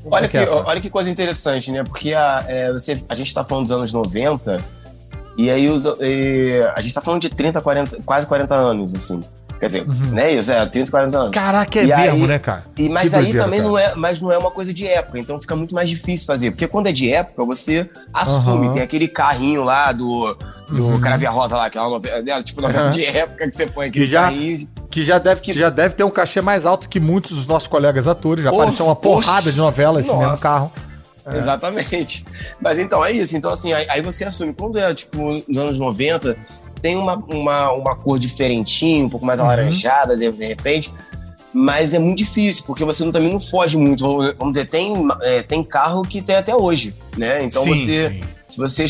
como 0.02 0.14
Olha 0.16 0.24
é 0.24 0.28
que, 0.28 0.36
é 0.38 0.50
olha 0.50 0.80
que 0.80 0.88
coisa 0.88 1.10
interessante, 1.10 1.70
né? 1.70 1.84
Porque 1.84 2.14
a, 2.14 2.42
é, 2.48 2.72
você, 2.72 3.04
a 3.06 3.14
gente 3.14 3.34
tá 3.34 3.44
falando 3.44 3.64
dos 3.64 3.72
anos 3.72 3.92
90, 3.92 4.56
e 5.36 5.50
aí 5.50 5.68
os, 5.68 5.84
e 6.00 6.62
a 6.74 6.80
gente 6.80 6.94
tá 6.94 7.02
falando 7.02 7.20
de 7.20 7.28
30, 7.28 7.60
40, 7.60 7.98
quase 8.04 8.26
40 8.26 8.54
anos, 8.54 8.94
assim. 8.94 9.20
Quer 9.60 9.66
dizer, 9.66 9.86
né? 9.86 10.32
Isso, 10.32 10.50
é, 10.50 10.64
30, 10.64 10.90
40 10.90 11.18
anos. 11.18 11.30
Caraca, 11.32 11.78
é 11.78 11.82
E 11.84 11.86
mesmo, 11.86 12.00
aí- 12.22 12.26
né, 12.26 12.38
cara? 12.38 12.64
E, 12.78 12.88
mas 12.88 13.10
Que 13.10 13.16
aí 13.16 13.22
doideira, 13.24 13.44
também 13.44 13.60
cara. 13.60 13.70
não 13.70 13.78
é, 13.78 13.94
mas 13.94 14.18
não 14.20 14.32
é 14.32 14.38
uma 14.38 14.50
coisa 14.50 14.72
de 14.72 14.86
época, 14.86 15.18
então 15.18 15.38
fica 15.38 15.54
muito 15.54 15.74
mais 15.74 15.86
difícil 15.88 16.26
fazer. 16.26 16.50
Porque 16.50 16.66
quando 16.66 16.86
é 16.86 16.92
de 16.92 17.12
época, 17.12 17.44
você 17.44 17.88
assume, 18.12 18.66
Aham. 18.68 18.72
tem 18.74 18.82
aquele 18.82 19.06
carrinho 19.06 19.62
lá 19.62 19.92
do, 19.92 20.34
do 20.70 20.86
Uhum. 20.86 21.00
Caravia 21.00 21.28
Rosa 21.28 21.56
lá, 21.56 21.68
que 21.68 21.76
é 21.76 21.80
uma 21.82 21.90
novela, 21.90 22.22
né, 22.22 22.42
tipo 22.42 22.62
novela 22.62 22.84
Aham. 22.84 22.90
de 22.90 23.04
época 23.04 23.50
que 23.50 23.54
você 23.56 23.66
põe 23.66 23.88
aquele 23.88 24.06
Que 24.06 24.10
já- 24.10 24.22
carrinho. 24.22 24.68
Que 24.90 25.04
já 25.04 25.18
deve, 25.18 25.40
que 25.42 25.52
já 25.52 25.68
deve 25.68 25.94
ter 25.94 26.04
um 26.04 26.10
cachê 26.10 26.40
mais 26.40 26.64
alto 26.66 26.88
que 26.88 26.98
muitos 26.98 27.36
dos 27.36 27.46
nossos 27.46 27.68
colegas 27.68 28.08
atores. 28.08 28.42
Já 28.42 28.50
Oh, 28.50 28.54
apareceu 28.56 28.86
uma 28.86 28.96
porrada 28.96 29.52
de 29.52 29.58
novela 29.58 30.00
esse 30.00 30.08
nossa. 30.08 30.20
mesmo 30.26 30.38
carro. 30.40 30.72
Exatamente. 31.32 32.24
Mas 32.60 32.78
então, 32.78 33.04
é 33.04 33.12
isso. 33.12 33.36
Então, 33.36 33.52
assim, 33.52 33.72
aí, 33.72 33.86
aí 33.88 34.00
você 34.00 34.24
assume. 34.24 34.52
Quando 34.52 34.78
é, 34.78 34.92
tipo, 34.94 35.32
nos 35.46 35.58
anos 35.58 35.78
90, 35.78 36.36
tem 36.80 36.96
uma, 36.96 37.16
uma, 37.16 37.72
uma 37.72 37.96
cor 37.96 38.18
diferentinha, 38.18 39.04
um 39.04 39.08
pouco 39.08 39.24
mais 39.26 39.38
Uhum. 39.38 39.46
alaranjada, 39.46 40.16
de, 40.16 40.30
de 40.30 40.46
repente. 40.46 40.92
Mas 41.52 41.94
é 41.94 41.98
muito 41.98 42.18
difícil, 42.18 42.62
porque 42.64 42.84
você 42.84 43.04
não- 43.04 43.10
também 43.10 43.32
não 43.32 43.40
foge 43.40 43.76
muito. 43.76 44.02
Vamos 44.04 44.34
vamos 44.38 44.52
dizer, 44.56 44.66
tem, 44.68 44.94
é, 45.22 45.42
tem 45.42 45.64
carro 45.64 46.02
que 46.02 46.22
tem 46.22 46.36
até 46.36 46.54
hoje, 46.54 46.94
né? 47.16 47.42
Então 47.44 47.62
Sim, 47.64 47.74
você. 47.86 48.08
sim. 48.10 48.20
Se 48.50 48.58
você, 48.58 48.84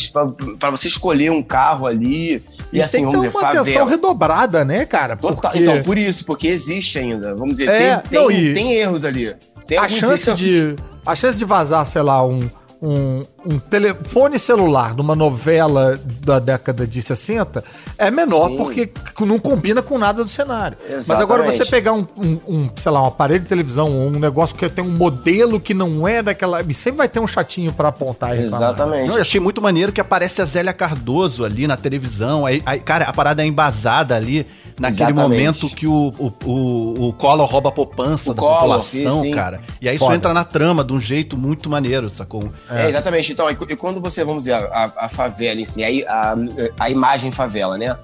para 0.59 0.71
você 0.71 0.89
escolher 0.89 1.31
um 1.31 1.43
carro 1.43 1.87
ali, 1.87 2.43
e, 2.73 2.79
E, 2.79 2.83
assim, 2.83 2.99
tem 2.99 3.07
que 3.07 3.11
ter 3.13 3.17
vamos 3.29 3.35
uma 3.35 3.41
dizer, 3.41 3.47
atenção 3.61 3.73
favela. 3.81 3.91
redobrada, 3.91 4.65
né, 4.65 4.87
cara? 4.87 5.17
Porque 5.17 5.59
Então, 5.59 5.83
por 5.83 5.99
isso, 5.99 6.25
porque 6.25 6.49
existe 6.49 6.99
ainda. 6.99 7.35
Vamos 7.35 7.53
dizer, 7.59 7.69
É, 7.69 7.97
tem, 7.97 8.11
tem, 8.11 8.19
não, 8.21 8.31
e- 8.31 8.55
tem 8.55 8.73
erros 8.73 9.05
ali. 9.05 9.35
Tem 9.67 9.77
a 9.79 9.87
chance 9.89 10.29
erros. 10.31 10.41
de 10.41 10.77
a 11.05 11.15
chance 11.15 11.37
de 11.39 11.45
vazar, 11.45 11.85
sei 11.87 12.01
lá, 12.03 12.25
um, 12.25 12.49
um, 12.83 13.25
um 13.45 13.59
telefone 13.59 14.39
celular 14.39 14.95
numa 14.95 15.15
novela 15.15 16.01
da 16.25 16.39
década 16.39 16.87
de 16.87 17.03
60 17.03 17.63
é 17.99 18.11
menor 18.11 18.49
Sim. 18.49 18.57
porque 18.57 18.91
não 19.21 19.39
combina 19.39 19.83
com 19.83 19.99
nada 19.99 20.25
do 20.25 20.31
cenário. 20.31 20.79
Mas 20.83 20.99
Exatamente. 20.99 21.23
agora 21.23 21.43
você 21.53 21.65
pegar 21.67 21.93
um, 21.93 22.07
um, 22.17 22.41
um, 22.49 22.71
sei 22.77 22.91
lá, 22.91 23.03
um 23.03 23.07
aparelho 23.07 23.41
de 23.41 23.47
televisão 23.47 23.93
ou 23.93 24.09
um 24.09 24.19
negócio 24.19 24.57
que 24.57 24.67
tem 24.69 24.85
um 24.85 24.91
modelo 24.91 25.61
que 25.61 25.75
não 25.75 26.09
é 26.09 26.23
daquela. 26.23 26.63
e 26.63 26.73
Sempre 26.73 26.99
vai 26.99 27.09
ter 27.09 27.21
um 27.21 27.27
chatinho 27.27 27.73
pra 27.73 27.89
apontar 27.89 28.37
e. 28.39 28.43
Exatamente. 28.43 29.15
Eu 29.15 29.21
achei 29.21 29.41
muito 29.41 29.61
maneiro 29.61 29.93
que 29.93 30.01
aparece 30.01 30.41
a 30.41 30.45
Zélia 30.47 30.73
Cardoso 30.73 31.45
ali 31.45 31.67
na 31.67 31.77
televisão. 31.77 32.47
Aí, 32.47 32.63
aí, 32.65 32.81
cara, 32.81 33.05
a 33.05 33.13
parada 33.13 33.43
é 33.43 33.47
embasada 33.47 34.17
ali 34.17 34.47
naquele 34.79 35.11
Exatamente. 35.11 35.23
momento 35.63 35.69
que 35.77 35.87
o, 35.87 36.15
o, 36.19 36.33
o, 36.45 37.09
o 37.09 37.13
Collor 37.13 37.47
rouba 37.47 37.69
a 37.69 37.73
poupança 37.73 38.31
O 38.31 38.35
da 38.35 38.41
Collor, 38.41 38.57
população, 38.57 39.11
sim, 39.21 39.29
sim. 39.29 39.31
cara. 39.33 39.61
E 39.81 39.89
aí 39.89 39.97
isso 39.97 40.07
Foda. 40.07 40.17
entra 40.17 40.33
na 40.33 40.45
trama 40.45 40.83
de 40.83 40.95
um 40.95 41.01
jeito 41.01 41.37
muito 41.37 41.69
maneiro, 41.69 42.09
sacou? 42.09 42.51
É, 42.71 42.89
exatamente. 42.89 43.33
Então, 43.33 43.51
e, 43.51 43.55
quando 43.77 44.01
você, 44.01 44.25
vamos 44.25 44.45
dizer, 44.45 44.55
a, 44.55 44.93
a 44.97 45.09
favela 45.09 45.61
em 45.61 45.65
si, 45.65 45.83
aí 45.83 46.05
a, 46.07 46.35
a 46.79 46.91
imagem 46.91 47.33
favela, 47.33 47.77
né? 47.77 47.97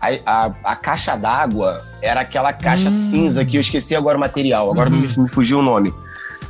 A, 0.00 0.08
a, 0.46 0.52
a 0.64 0.76
caixa 0.76 1.16
d'água 1.16 1.82
era 2.00 2.20
aquela 2.20 2.52
caixa 2.52 2.88
Hum. 2.88 3.10
cinza 3.10 3.44
que 3.44 3.56
eu 3.56 3.60
esqueci 3.60 3.94
agora 3.94 4.16
o 4.16 4.20
material, 4.20 4.70
agora 4.70 4.88
Uhum. 4.90 4.96
me, 5.00 5.08
me 5.18 5.28
fugiu 5.28 5.58
o 5.58 5.62
nome. 5.62 5.92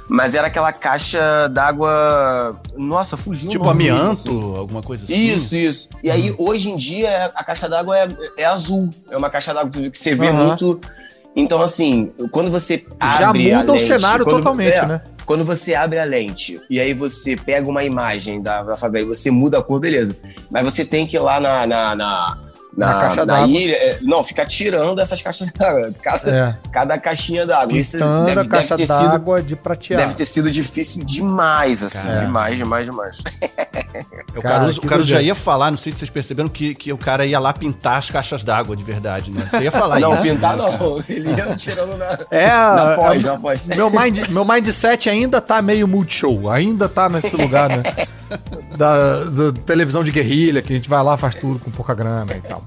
Mas 0.08 0.36
era 0.36 0.46
aquela 0.46 0.72
caixa 0.72 1.48
d'água. 1.48 2.60
Nossa, 2.76 3.16
fugiu 3.16 3.50
Tipo 3.50 3.68
amianto, 3.68 4.10
assim. 4.12 4.56
alguma 4.56 4.80
coisa 4.80 5.02
assim. 5.04 5.12
Isso, 5.12 5.56
isso. 5.56 5.88
E 6.02 6.08
aí, 6.10 6.30
Uhum. 6.30 6.36
hoje 6.46 6.70
em 6.70 6.76
dia, 6.76 7.30
a 7.34 7.42
caixa 7.42 7.68
d'água 7.68 7.98
é, 7.98 8.08
é 8.38 8.44
azul. 8.44 8.88
É 9.10 9.16
uma 9.16 9.28
caixa 9.28 9.52
d'água 9.52 9.70
que 9.90 9.98
você 9.98 10.14
vê 10.14 10.28
Aham. 10.28 10.46
muito. 10.46 10.80
Então, 11.34 11.60
assim, 11.60 12.12
quando 12.30 12.50
você 12.50 12.84
Já 13.18 13.28
abre 13.30 13.52
a 13.52 13.58
muda 13.58 13.72
o 13.72 13.80
cenário 13.80 14.24
quando- 14.24 14.36
totalmente, 14.36 14.74
é, 14.78 14.86
né? 14.86 15.00
Quando 15.26 15.44
você 15.44 15.74
abre 15.74 15.98
a 15.98 16.04
lente 16.04 16.60
e 16.70 16.78
aí 16.78 16.94
você 16.94 17.36
pega 17.36 17.68
uma 17.68 17.82
imagem 17.84 18.40
da, 18.40 18.62
da 18.62 18.76
favela 18.76 19.06
e 19.06 19.08
você 19.08 19.28
muda 19.30 19.58
a 19.58 19.62
cor, 19.62 19.80
beleza. 19.80 20.16
Mas 20.48 20.62
você 20.62 20.84
tem 20.84 21.04
que 21.04 21.16
ir 21.16 21.18
lá 21.18 21.40
na, 21.40 21.66
na, 21.66 21.96
na, 21.96 22.38
Na 22.76 22.88
na, 22.88 22.94
caixa 23.00 23.24
na 23.24 23.34
d'água. 23.40 23.48
ilha. 23.48 23.74
é, 23.74 23.98
Não, 24.02 24.22
ficar 24.22 24.44
tirando 24.46 25.00
essas 25.00 25.22
caixas 25.22 25.50
d'água. 25.56 25.90
Cada, 26.02 26.30
É. 26.30 26.56
cada 26.70 26.98
caixinha 26.98 27.46
d'água. 27.46 27.76
Isso 27.76 27.96
deve, 27.98 28.40
a 28.40 28.44
caixa 28.44 28.76
deve 28.76 28.86
ter 28.92 28.98
sido 28.98 29.10
d'água 29.10 29.42
de 29.42 29.56
prateado. 29.56 30.02
Deve 30.02 30.14
ter 30.14 30.24
sido 30.26 30.50
difícil 30.50 31.02
demais, 31.04 31.82
assim. 31.82 32.06
Cara. 32.08 32.18
Demais, 32.20 32.56
demais, 32.58 32.84
demais. 32.86 33.18
O 34.36 34.42
Cara, 34.42 34.58
Caruso, 34.60 34.80
o 34.82 34.86
Caruso 34.86 35.08
já 35.08 35.22
ia 35.22 35.34
falar, 35.34 35.70
não 35.70 35.78
sei 35.78 35.90
se 35.90 35.98
vocês 36.00 36.10
perceberam, 36.10 36.50
que, 36.50 36.74
que 36.74 36.92
o 36.92 36.98
cara 36.98 37.24
ia 37.24 37.38
lá 37.38 37.54
pintar 37.54 37.96
as 37.96 38.10
caixas 38.10 38.44
d'água 38.44 38.76
de 38.76 38.84
verdade, 38.84 39.30
né? 39.30 39.48
Você 39.50 39.62
ia 39.62 39.70
falar 39.72 39.98
não, 40.00 40.12
isso. 40.12 40.22
pintar 40.24 40.54
não. 40.54 41.02
Ele 41.08 41.30
ia 41.30 41.56
tirando 41.56 41.96
na. 41.96 42.18
É, 42.30 42.46
Na 42.48 42.92
pós, 42.96 43.24
é- 43.24 43.28
na 43.30 43.38
pós. 43.38 43.66
meu, 43.66 43.88
mind, 43.88 44.28
meu 44.28 44.44
mindset 44.44 45.08
ainda 45.08 45.40
tá 45.40 45.62
meio 45.62 45.88
multishow, 45.88 46.50
ainda 46.50 46.86
tá 46.90 47.08
nesse 47.08 47.34
lugar, 47.34 47.70
né? 47.70 47.82
Da, 48.76 49.24
da 49.24 49.52
televisão 49.64 50.04
de 50.04 50.10
guerrilha, 50.10 50.60
que 50.60 50.70
a 50.74 50.76
gente 50.76 50.88
vai 50.90 51.02
lá, 51.02 51.16
faz 51.16 51.34
tudo 51.34 51.58
com 51.58 51.70
pouca 51.70 51.94
grana 51.94 52.36
e 52.36 52.40
tal. 52.42 52.62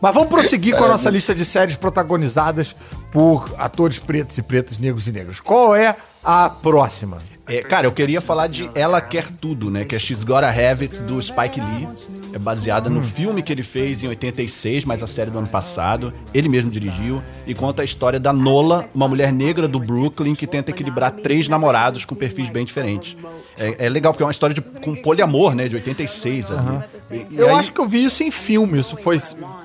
Mas 0.00 0.14
vamos 0.14 0.28
prosseguir 0.28 0.76
com 0.76 0.84
a 0.84 0.88
nossa 0.88 1.10
lista 1.10 1.34
de 1.34 1.44
séries 1.44 1.76
protagonizadas 1.76 2.76
por 3.12 3.52
atores 3.58 3.98
pretos 3.98 4.38
e 4.38 4.42
pretas, 4.42 4.78
negros 4.78 5.08
e 5.08 5.12
negros. 5.12 5.40
Qual 5.40 5.74
é 5.74 5.96
a 6.22 6.48
próxima? 6.48 7.20
É, 7.48 7.62
cara, 7.62 7.86
eu 7.86 7.92
queria 7.92 8.20
falar 8.20 8.46
de 8.46 8.68
Ela 8.74 9.00
Quer 9.00 9.28
Tudo, 9.28 9.70
né? 9.70 9.84
Que 9.84 9.96
é 9.96 9.98
She's 9.98 10.22
Gotta 10.22 10.48
Have 10.48 10.84
It, 10.84 11.02
do 11.02 11.20
Spike 11.20 11.58
Lee. 11.60 11.88
É 12.34 12.38
baseada 12.38 12.90
no 12.90 13.02
filme 13.02 13.42
que 13.42 13.50
ele 13.50 13.62
fez 13.62 14.04
em 14.04 14.08
86, 14.08 14.84
mas 14.84 15.02
a 15.02 15.06
série 15.06 15.30
do 15.30 15.38
ano 15.38 15.46
passado. 15.46 16.12
Ele 16.34 16.48
mesmo 16.48 16.70
dirigiu. 16.70 17.22
E 17.46 17.54
conta 17.54 17.80
a 17.80 17.84
história 17.84 18.20
da 18.20 18.34
Nola, 18.34 18.86
uma 18.94 19.08
mulher 19.08 19.32
negra 19.32 19.66
do 19.66 19.80
Brooklyn 19.80 20.34
que 20.34 20.46
tenta 20.46 20.70
equilibrar 20.70 21.10
três 21.10 21.48
namorados 21.48 22.04
com 22.04 22.14
perfis 22.14 22.50
bem 22.50 22.66
diferentes. 22.66 23.16
É, 23.56 23.86
é 23.86 23.88
legal, 23.88 24.12
porque 24.12 24.22
é 24.22 24.26
uma 24.26 24.32
história 24.32 24.54
de, 24.54 24.60
com 24.60 24.94
poliamor, 24.94 25.54
né? 25.54 25.68
De 25.68 25.76
86. 25.76 26.50
Uhum. 26.50 26.82
E, 27.10 27.26
e 27.30 27.38
eu 27.38 27.48
aí, 27.48 27.54
acho 27.54 27.72
que 27.72 27.80
eu 27.80 27.88
vi 27.88 28.04
isso 28.04 28.22
em 28.22 28.30
filme. 28.30 28.78
Isso 28.78 28.94
foi. 28.96 29.18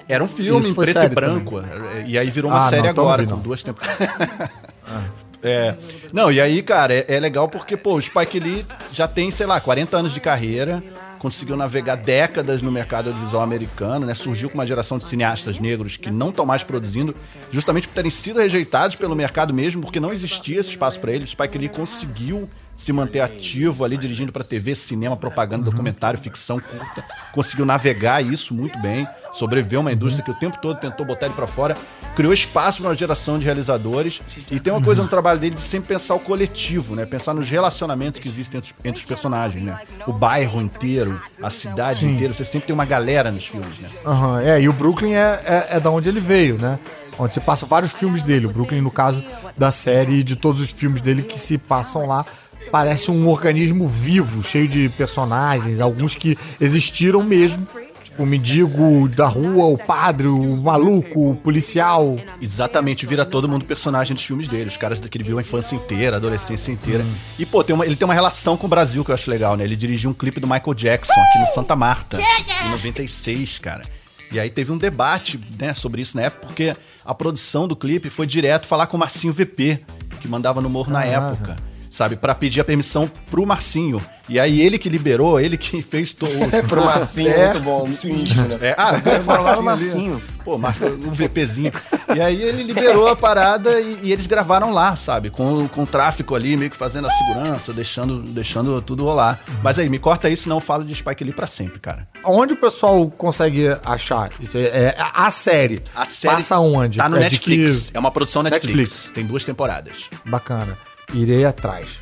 Era 0.08 0.24
um 0.24 0.28
filme 0.28 0.70
em 0.70 0.74
preto 0.74 1.04
e 1.04 1.10
branco. 1.10 1.62
Também. 1.62 2.08
E 2.08 2.18
aí 2.18 2.30
virou 2.30 2.50
uma 2.50 2.66
ah, 2.66 2.70
série 2.70 2.84
não, 2.84 2.90
agora, 2.90 3.26
com 3.26 3.38
duas 3.40 3.62
temporadas. 3.62 4.08
ah. 4.88 5.04
É. 5.44 5.76
Não, 6.14 6.32
e 6.32 6.40
aí, 6.40 6.62
cara, 6.64 6.94
é, 6.94 7.06
é, 7.08 7.20
legal 7.20 7.50
porque, 7.50 7.76
pô, 7.76 7.96
o 7.96 8.02
Spike 8.02 8.40
Lee 8.40 8.66
já 8.92 9.08
tem, 9.08 9.30
sei 9.30 9.46
lá, 9.46 9.60
40 9.60 9.98
anos 9.98 10.14
de 10.14 10.20
carreira, 10.20 10.82
conseguiu 11.20 11.56
navegar 11.56 11.96
décadas 11.96 12.62
no 12.62 12.72
mercado 12.72 13.08
audiovisual 13.08 13.44
americano, 13.44 14.06
né? 14.06 14.14
Surgiu 14.14 14.50
com 14.50 14.56
uma 14.56 14.66
geração 14.66 14.98
de 14.98 15.06
cineastas 15.06 15.60
negros 15.60 15.98
que 15.98 16.12
não 16.12 16.30
estão 16.30 16.46
mais 16.46 16.64
produzindo, 16.64 17.16
justamente 17.52 17.88
por 17.88 17.94
terem 17.94 18.12
sido 18.12 18.40
rejeitados 18.40 18.96
pelo 18.96 19.16
mercado 19.16 19.54
mesmo, 19.54 19.82
porque 19.82 20.00
não 20.00 20.14
existia 20.14 20.60
esse 20.60 20.70
espaço 20.70 21.00
para 21.00 21.12
eles. 21.12 21.30
Spike 21.30 21.58
Lee 21.58 21.70
conseguiu 21.70 22.50
se 22.76 22.92
manter 22.92 23.20
ativo 23.20 23.84
ali, 23.84 23.98
dirigindo 23.98 24.32
para 24.32 24.44
TV, 24.44 24.76
cinema, 24.76 25.16
propaganda, 25.16 25.64
documentário, 25.64 26.20
ficção 26.20 26.60
curta. 26.60 27.04
Conseguiu 27.32 27.66
navegar 27.66 28.24
isso 28.24 28.54
muito 28.54 28.80
bem, 28.80 29.08
sobreviveu 29.34 29.82
uma 29.82 29.92
indústria 29.92 30.24
que 30.24 30.32
o 30.32 30.34
tempo 30.34 30.58
todo 30.62 30.80
tentou 30.80 31.06
botar 31.06 31.28
ele 31.28 31.36
para 31.36 31.48
fora, 31.48 31.78
criou 32.16 32.34
espaço 32.34 32.80
para 32.80 32.90
uma 32.90 32.96
geração 32.96 33.38
de 33.38 33.46
realizadores. 33.46 34.22
E 34.52 34.60
tem 34.60 34.74
uma 34.74 34.82
coisa 34.82 35.02
no 35.02 35.08
trabalho 35.08 35.40
dele 35.40 35.56
de 35.56 35.62
sempre 35.62 35.90
pensar 35.90 36.16
o 36.16 36.20
coletivo, 36.20 36.96
né? 36.96 37.06
Pensar 37.06 37.34
nos 37.34 37.50
relacionamentos 37.50 38.20
que 38.20 38.28
existem 38.28 38.58
entre, 38.58 38.74
entre 38.86 39.00
os 39.00 39.06
personagens, 39.06 39.64
né? 39.64 39.80
O 40.08 40.14
bairro 40.14 40.62
inteiro, 40.62 41.20
a 41.42 41.50
cidade 41.50 42.02
Sim. 42.02 42.12
inteira. 42.12 42.34
Você 42.34 42.46
sempre 42.46 42.68
tem 42.68 42.74
uma 42.74 42.86
galera 42.86 43.32
nos 43.32 43.48
filmes, 43.48 43.80
né? 43.80 43.90
Uhum, 44.06 44.40
é, 44.40 44.62
e 44.62 44.70
o 44.70 44.74
Brooklyn 44.74 45.14
é, 45.14 45.42
é, 45.46 45.68
é 45.78 45.80
da 45.80 45.90
onde 45.90 46.10
ele 46.10 46.20
veio, 46.20 46.58
né? 46.58 46.80
Onde 47.18 47.34
você 47.34 47.40
passa 47.40 47.66
vários 47.66 47.92
filmes 47.92 48.24
dele. 48.24 48.48
O 48.48 48.50
Brooklyn, 48.50 48.82
no 48.82 48.92
caso 48.92 49.24
da 49.58 49.72
série 49.72 50.24
de 50.24 50.36
todos 50.36 50.62
os 50.62 50.72
filmes 50.72 51.02
dele 51.02 51.22
que 51.22 51.38
se 51.38 51.58
passam 51.58 52.08
lá 52.08 52.26
parece 52.72 53.12
um 53.12 53.28
organismo 53.28 53.88
vivo, 53.88 54.44
cheio 54.44 54.68
de 54.68 54.90
personagens, 54.90 55.82
alguns 55.82 56.16
que 56.16 56.38
existiram 56.60 57.24
mesmo. 57.24 57.68
Tipo, 58.14 58.24
o 58.24 58.26
mendigo 58.26 59.10
da 59.10 59.26
rua, 59.26 59.66
o 59.66 59.78
padre, 59.78 60.28
o 60.28 60.58
maluco, 60.58 61.32
o 61.32 61.36
policial. 61.36 62.18
Exatamente, 62.40 63.06
vira 63.06 63.26
todo 63.26 63.50
mundo 63.50 63.66
personagem 63.66 64.14
dos 64.14 64.24
filmes 64.24 64.48
dele. 64.48 64.68
Os 64.68 64.78
caras 64.78 65.00
que 65.00 65.18
ele 65.18 65.24
viu 65.24 65.38
a 65.38 65.42
infância 65.42 65.76
inteira, 65.76 66.16
a 66.16 66.18
adolescência 66.18 66.72
inteira. 66.72 67.04
Hum. 67.04 67.14
E, 67.40 67.46
pô, 67.46 67.64
tem 67.64 67.74
uma, 67.74 67.86
ele 67.86 67.96
tem 67.96 68.06
uma 68.06 68.14
relação 68.14 68.56
com 68.56 68.68
o 68.68 68.70
Brasil 68.70 69.04
que 69.04 69.10
eu 69.10 69.16
acho 69.16 69.30
legal, 69.30 69.58
né? 69.58 69.64
Ele 69.64 69.76
dirigiu 69.76 70.12
um 70.12 70.14
clipe 70.14 70.40
do 70.40 70.48
Michael 70.48 70.74
Jackson 70.76 71.14
aqui 71.14 71.40
no 71.40 71.48
Santa 71.48 71.76
Marta, 71.76 72.20
em 72.66 72.70
96, 72.70 73.60
cara. 73.60 73.84
E 74.32 74.40
aí 74.40 74.50
teve 74.50 74.72
um 74.72 74.78
debate 74.78 75.40
né, 75.60 75.74
sobre 75.74 76.02
isso 76.02 76.18
na 76.18 76.24
época, 76.24 76.48
porque 76.48 76.76
a 77.06 77.14
produção 77.14 77.68
do 77.68 77.76
clipe 77.76 78.10
foi 78.10 78.26
direto 78.26 78.66
falar 78.66 78.88
com 78.88 78.98
o 78.98 79.00
Marcinho 79.00 79.32
VP, 79.32 79.80
que 80.22 80.28
mandava 80.28 80.60
no 80.60 80.70
Morro 80.70 80.90
ah, 80.90 80.94
na 80.94 81.06
época 81.06 81.56
sabe? 81.94 82.16
para 82.16 82.34
pedir 82.34 82.60
a 82.60 82.64
permissão 82.64 83.10
pro 83.30 83.46
Marcinho. 83.46 84.02
E 84.28 84.40
aí 84.40 84.62
ele 84.62 84.80
que 84.80 84.90
liberou, 84.90 85.40
ele 85.40 85.58
que 85.58 85.82
fez 85.84 86.14
todo. 86.14 86.32
É, 86.52 86.64
pro 86.64 86.84
Marcinho, 86.86 87.30
é. 87.30 87.52
muito 87.52 87.60
bom, 87.64 87.86
muito 87.86 88.08
íntimo, 88.08 88.48
né? 88.48 88.58
É, 88.62 88.76
ah, 88.78 89.00
eu 89.06 89.22
falava 89.22 89.62
Marcinho. 89.62 90.22
Pô, 90.44 90.58
Marcinho, 90.58 90.94
um 91.06 91.12
VPzinho. 91.12 91.72
E 92.16 92.20
aí 92.20 92.42
ele 92.42 92.64
liberou 92.64 93.08
a 93.08 93.16
parada 93.16 93.80
e, 93.80 94.00
e, 94.04 94.12
eles 94.12 94.28
gravaram 94.28 94.72
lá, 94.72 94.96
sabe? 94.96 95.30
Com, 95.30 95.68
com 95.68 95.84
o 95.84 95.88
tráfico 95.88 96.36
ali, 96.36 96.58
meio 96.58 96.72
que 96.72 96.76
fazendo 96.76 97.08
a 97.08 97.12
segurança, 97.12 97.72
deixando, 97.72 98.22
deixando 98.22 98.82
tudo 98.82 99.06
rolar. 99.06 99.40
Mas 99.62 99.78
aí, 99.78 99.88
me 99.88 100.00
corta 100.00 100.28
aí, 100.28 100.36
senão 100.36 100.58
eu 100.58 100.62
falo 100.62 100.84
de 100.84 100.96
Spike 100.96 101.24
Lee 101.24 101.34
pra 101.34 101.48
sempre, 101.48 101.80
cara. 101.80 102.08
Onde 102.26 102.54
o 102.54 102.58
pessoal 102.58 103.10
consegue 103.10 103.70
achar? 103.86 104.32
Isso 104.40 104.58
é, 104.58 104.62
é 104.64 104.96
a 104.98 105.32
série. 105.32 105.82
A 105.96 106.06
série 106.06 106.36
passa 106.36 106.60
onde? 106.60 106.98
Tá 106.98 107.08
no 107.08 107.18
é 107.18 107.22
Netflix. 107.22 107.90
Que... 107.90 107.98
É 107.98 108.00
uma 108.00 108.12
produção 108.12 108.44
Netflix. 108.44 108.76
Netflix. 108.76 109.12
Tem 109.14 109.26
duas 109.26 109.46
temporadas. 109.46 110.10
Bacana 110.26 110.78
irei 111.14 111.46
atrás. 111.46 112.00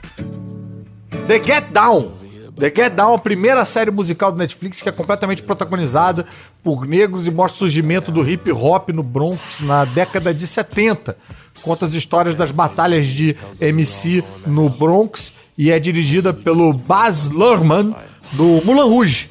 The 1.28 1.42
Get 1.44 1.72
Down. 1.72 2.12
The 2.58 2.72
Get 2.76 2.94
Down, 2.94 3.16
a 3.16 3.18
primeira 3.18 3.66
série 3.66 3.90
musical 3.90 4.32
do 4.32 4.38
Netflix 4.38 4.82
que 4.82 4.90
é 4.90 4.92
completamente 4.92 5.42
protagonizada 5.42 6.26
por 6.64 6.86
negros 6.86 7.26
e 7.26 7.32
mostra 7.32 7.56
o 7.56 7.60
surgimento 7.60 8.12
do 8.12 8.30
hip 8.30 8.52
hop 8.52 8.90
no 8.90 9.02
Bronx 9.02 9.62
na 9.62 9.84
década 9.86 10.34
de 10.34 10.46
70. 10.46 11.18
Conta 11.64 11.86
as 11.86 11.94
histórias 11.94 12.36
das 12.36 12.52
batalhas 12.52 13.08
de 13.08 13.36
MC 13.60 14.24
no 14.46 14.70
Bronx 14.70 15.34
e 15.58 15.72
é 15.72 15.80
dirigida 15.80 16.34
pelo 16.34 16.74
Baz 16.74 17.30
Luhrmann 17.30 17.96
do 18.34 18.62
Mulan 18.64 18.86
Rouge. 18.86 19.31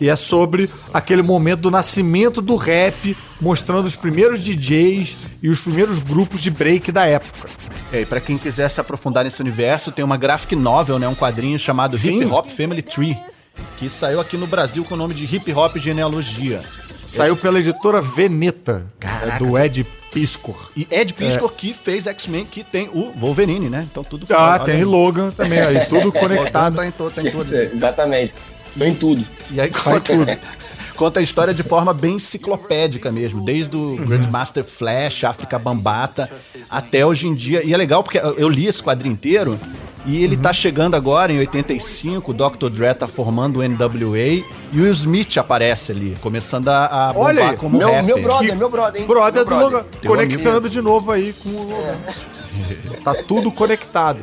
E 0.00 0.08
é 0.08 0.16
sobre 0.16 0.68
aquele 0.92 1.22
momento 1.22 1.60
do 1.62 1.70
nascimento 1.70 2.40
do 2.42 2.56
rap, 2.56 3.16
mostrando 3.40 3.86
os 3.86 3.96
primeiros 3.96 4.40
DJs 4.40 5.16
e 5.42 5.48
os 5.48 5.60
primeiros 5.60 5.98
grupos 5.98 6.40
de 6.40 6.50
break 6.50 6.90
da 6.92 7.06
época. 7.06 7.48
É, 7.92 8.00
e 8.02 8.06
para 8.06 8.20
quem 8.20 8.36
quiser 8.38 8.68
se 8.68 8.80
aprofundar 8.80 9.24
nesse 9.24 9.40
universo, 9.40 9.92
tem 9.92 10.04
uma 10.04 10.16
graphic 10.16 10.56
novel, 10.56 10.98
né, 10.98 11.06
um 11.06 11.14
quadrinho 11.14 11.58
chamado 11.58 11.96
Sim. 11.96 12.22
Hip 12.22 12.32
Hop 12.32 12.48
Family 12.48 12.82
Tree, 12.82 13.16
que 13.78 13.88
saiu 13.88 14.20
aqui 14.20 14.36
no 14.36 14.46
Brasil 14.46 14.84
com 14.84 14.94
o 14.94 14.98
nome 14.98 15.14
de 15.14 15.24
Hip 15.36 15.52
Hop 15.52 15.76
Genealogia. 15.76 16.62
Saiu 17.06 17.36
pela 17.36 17.60
editora 17.60 18.00
Veneta, 18.00 18.86
é 19.00 19.38
do 19.38 19.58
Ed 19.58 19.86
Piscor. 20.10 20.70
E 20.76 20.86
Ed 20.90 21.12
Piscor 21.12 21.50
é. 21.52 21.54
que 21.56 21.74
fez 21.74 22.06
X-Men, 22.06 22.46
que 22.46 22.64
tem 22.64 22.88
o 22.88 23.12
Wolverine, 23.12 23.68
né? 23.68 23.86
Então 23.90 24.02
tudo 24.02 24.26
Ah, 24.30 24.58
tem 24.58 24.84
Logan 24.84 25.30
também 25.30 25.58
aí, 25.58 25.84
tudo 25.86 26.10
conectado. 26.12 26.76
tá 26.76 26.86
em, 26.86 26.90
tá 26.90 27.22
em 27.22 27.30
tudo. 27.30 27.54
Exatamente. 27.54 28.34
Tô 28.76 28.84
em 28.84 28.94
tudo. 28.94 29.24
E 29.50 29.60
aí 29.60 29.70
conta, 29.70 30.12
conta 30.96 31.20
a 31.20 31.22
história 31.22 31.54
de 31.54 31.62
forma 31.62 31.92
bem 31.94 32.16
enciclopédica 32.16 33.12
mesmo, 33.12 33.44
desde 33.44 33.76
o. 33.76 33.96
Grandmaster 33.96 34.64
Flash, 34.64 35.24
África 35.24 35.58
Bambata, 35.58 36.30
até 36.68 37.04
hoje 37.04 37.26
em 37.26 37.34
dia. 37.34 37.64
E 37.64 37.72
é 37.72 37.76
legal 37.76 38.02
porque 38.02 38.18
eu 38.18 38.48
li 38.48 38.66
esse 38.66 38.82
quadrinho 38.82 39.12
inteiro 39.12 39.58
e 40.06 40.22
ele 40.22 40.36
uhum. 40.36 40.42
tá 40.42 40.52
chegando 40.52 40.94
agora 40.94 41.32
em 41.32 41.38
85, 41.38 42.30
o 42.30 42.34
Dr. 42.34 42.68
Dre 42.68 42.94
tá 42.94 43.08
formando 43.08 43.60
o 43.60 43.62
NWA 43.68 44.44
e 44.72 44.80
o 44.80 44.86
Smith 44.90 45.38
aparece 45.38 45.92
ali, 45.92 46.16
começando 46.20 46.68
a, 46.68 47.08
a 47.08 47.12
bombar 47.12 47.26
Olha, 47.28 47.56
como 47.56 47.78
meu, 47.78 47.88
rapper. 47.88 48.04
Meu 48.04 48.22
brother, 48.22 48.50
que... 48.50 48.56
meu 48.56 48.70
brother, 48.70 49.00
hein? 49.00 49.06
Brother, 49.06 49.34
meu 49.34 49.44
brother. 49.46 49.68
do 49.68 49.74
Logan. 49.76 49.86
Conectando 50.06 50.68
de 50.68 50.80
novo 50.82 51.10
aí 51.10 51.32
com 51.32 51.48
o 51.48 51.70
Logan. 51.70 51.98
É. 52.20 52.34
Tá 53.04 53.12
tudo 53.12 53.50
conectado. 53.50 54.20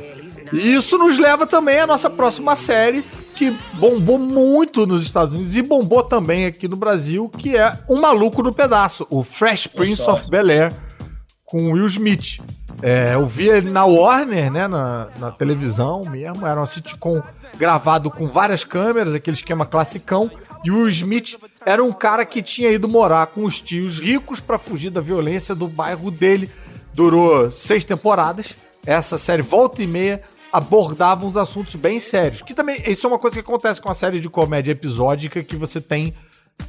E 0.53 0.73
isso 0.73 0.97
nos 0.97 1.19
leva 1.19 1.45
também 1.45 1.79
à 1.79 1.85
nossa 1.85 2.09
próxima 2.09 2.55
série, 2.55 3.05
que 3.35 3.51
bombou 3.73 4.17
muito 4.17 4.85
nos 4.85 5.03
Estados 5.03 5.33
Unidos 5.33 5.55
e 5.55 5.61
bombou 5.61 6.03
também 6.03 6.45
aqui 6.45 6.67
no 6.67 6.75
Brasil, 6.75 7.29
que 7.29 7.55
é 7.57 7.71
Um 7.89 7.99
Maluco 7.99 8.43
no 8.43 8.53
Pedaço, 8.53 9.07
o 9.09 9.23
Fresh 9.23 9.67
Prince 9.67 10.01
of 10.09 10.29
Bel-Air, 10.29 10.71
com 11.45 11.71
Will 11.71 11.85
Smith. 11.87 12.39
É, 12.81 13.13
eu 13.13 13.27
vi 13.27 13.47
ele 13.49 13.69
na 13.69 13.85
Warner, 13.85 14.51
né, 14.51 14.67
na, 14.67 15.07
na 15.19 15.31
televisão 15.31 16.03
mesmo, 16.05 16.47
era 16.47 16.61
um 16.61 16.65
sitcom 16.65 17.21
gravado 17.57 18.09
com 18.09 18.27
várias 18.27 18.63
câmeras, 18.63 19.13
aquele 19.13 19.35
esquema 19.35 19.65
classicão, 19.65 20.31
e 20.63 20.71
o 20.71 20.75
Will 20.75 20.89
Smith 20.89 21.37
era 21.65 21.83
um 21.83 21.91
cara 21.91 22.25
que 22.25 22.41
tinha 22.41 22.71
ido 22.71 22.87
morar 22.87 23.27
com 23.27 23.43
os 23.43 23.61
tios 23.61 23.99
ricos 23.99 24.39
para 24.39 24.57
fugir 24.57 24.89
da 24.89 25.01
violência 25.01 25.53
do 25.53 25.67
bairro 25.67 26.09
dele. 26.09 26.49
Durou 26.93 27.51
seis 27.51 27.83
temporadas. 27.83 28.55
Essa 28.85 29.17
série 29.17 29.41
volta 29.41 29.81
e 29.81 29.87
meia 29.87 30.21
abordavam 30.51 31.29
uns 31.29 31.37
assuntos 31.37 31.75
bem 31.75 31.99
sérios. 31.99 32.41
Que 32.41 32.53
também, 32.53 32.81
isso 32.85 33.05
é 33.05 33.09
uma 33.09 33.19
coisa 33.19 33.35
que 33.35 33.39
acontece 33.39 33.81
com 33.81 33.89
a 33.89 33.93
série 33.93 34.19
de 34.19 34.29
comédia 34.29 34.71
episódica 34.71 35.43
que 35.43 35.55
você 35.55 35.79
tem. 35.79 36.13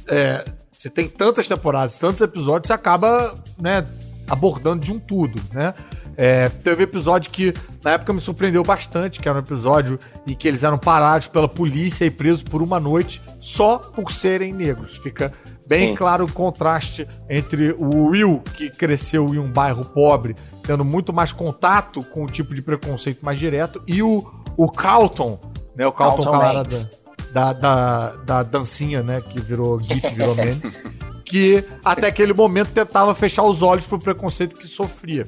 É, 0.07 0.45
você 0.71 0.89
tem 0.89 1.07
tantas 1.07 1.47
temporadas, 1.47 1.97
tantos 1.99 2.21
episódios, 2.21 2.67
você 2.67 2.73
acaba, 2.73 3.35
né, 3.59 3.85
abordando 4.27 4.83
de 4.83 4.91
um 4.91 4.99
tudo, 4.99 5.41
né? 5.51 5.73
É, 6.15 6.49
teve 6.49 6.83
episódio 6.83 7.31
que 7.31 7.53
na 7.83 7.91
época 7.91 8.13
me 8.13 8.21
surpreendeu 8.21 8.63
bastante, 8.63 9.19
que 9.19 9.27
era 9.27 9.37
um 9.37 9.41
episódio 9.41 9.99
em 10.27 10.35
que 10.35 10.47
eles 10.47 10.63
eram 10.63 10.77
parados 10.77 11.27
pela 11.27 11.47
polícia 11.47 12.05
e 12.05 12.11
presos 12.11 12.43
por 12.43 12.61
uma 12.61 12.79
noite 12.79 13.21
só 13.39 13.77
por 13.77 14.11
serem 14.11 14.53
negros. 14.53 14.97
Fica 14.97 15.33
bem 15.73 15.89
Sim. 15.89 15.95
claro 15.95 16.25
o 16.25 16.31
contraste 16.31 17.07
entre 17.27 17.71
o 17.71 18.05
Will, 18.07 18.41
que 18.55 18.69
cresceu 18.69 19.33
em 19.33 19.39
um 19.39 19.51
bairro 19.51 19.83
pobre, 19.83 20.35
tendo 20.61 20.85
muito 20.85 21.11
mais 21.11 21.33
contato 21.33 22.03
com 22.03 22.23
o 22.23 22.27
tipo 22.27 22.53
de 22.53 22.61
preconceito 22.61 23.25
mais 23.25 23.39
direto, 23.39 23.81
e 23.87 24.03
o, 24.03 24.23
o 24.55 24.71
Carlton, 24.71 25.39
né? 25.75 25.87
O 25.87 25.91
Carlton, 25.91 26.31
Carlton 26.31 26.69
da, 27.33 27.51
da, 27.51 27.53
da, 27.53 28.09
da, 28.23 28.43
dancinha, 28.43 29.01
né? 29.01 29.19
Que 29.21 29.41
virou 29.41 29.81
GIF, 29.81 30.13
virou 30.13 30.35
meme. 30.35 30.61
que 31.25 31.63
até 31.83 32.07
aquele 32.07 32.33
momento 32.33 32.69
tentava 32.71 33.15
fechar 33.15 33.43
os 33.43 33.63
olhos 33.63 33.87
pro 33.87 33.97
preconceito 33.97 34.55
que 34.55 34.67
sofria. 34.67 35.27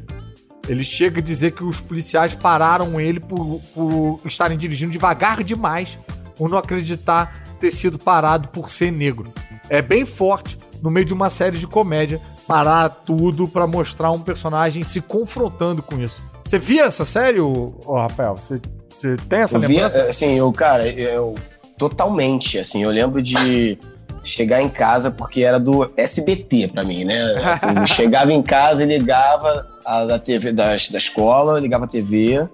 Ele 0.68 0.84
chega 0.84 1.20
a 1.20 1.24
dizer 1.24 1.52
que 1.52 1.64
os 1.64 1.80
policiais 1.80 2.36
pararam 2.36 3.00
ele 3.00 3.20
por, 3.20 3.60
por 3.74 4.20
estarem 4.26 4.58
dirigindo 4.58 4.92
devagar 4.92 5.44
demais, 5.44 5.98
por 6.36 6.50
não 6.50 6.58
acreditar 6.58 7.44
ter 7.60 7.72
sido 7.72 7.98
parado 7.98 8.50
por 8.50 8.70
ser 8.70 8.92
negro. 8.92 9.34
É 9.70 9.82
bem 9.82 10.06
forte 10.06 10.58
no 10.82 10.92
meio 10.92 11.06
de 11.06 11.14
uma 11.14 11.30
série 11.30 11.58
de 11.58 11.68
comédia 11.68 12.22
parar 12.48 12.90
tudo 12.90 13.48
para 13.48 13.66
mostrar 13.66 14.12
um 14.12 14.20
personagem 14.20 14.84
se 14.84 15.02
confrontando 15.02 15.82
com 15.82 16.00
isso. 16.00 16.24
Você 16.44 16.60
via 16.60 16.84
essa 16.84 17.04
série, 17.04 17.40
ô, 17.40 17.74
ô 17.86 17.96
Rafael? 17.96 18.36
Você, 18.36 18.62
você 18.90 19.16
tem 19.28 19.40
essa 19.40 19.58
Eu 19.58 19.62
via, 19.62 19.88
lembrança? 19.88 20.08
assim, 20.08 20.34
eu, 20.34 20.52
cara, 20.54 20.88
eu 20.88 21.36
totalmente, 21.78 22.60
assim, 22.60 22.84
eu 22.84 22.90
lembro 22.92 23.22
de 23.22 23.78
chegar 24.24 24.62
em 24.62 24.70
casa 24.70 25.12
porque 25.12 25.42
era 25.42 25.60
do 25.60 25.92
SBT 25.98 26.70
pra 26.70 26.84
mim, 26.84 27.04
né? 27.04 27.36
Assim, 27.44 27.68
eu 27.78 27.86
chegava 27.86 28.32
em 28.32 28.42
casa 28.42 28.84
e 28.84 28.88
ligava 28.88 29.66
a 29.86 30.06
da 30.06 30.20
TV 30.20 30.52
da, 30.52 30.70
da 30.70 30.98
escola, 30.98 31.60
ligava 31.60 31.86
a 31.86 31.88
TV 31.88 32.48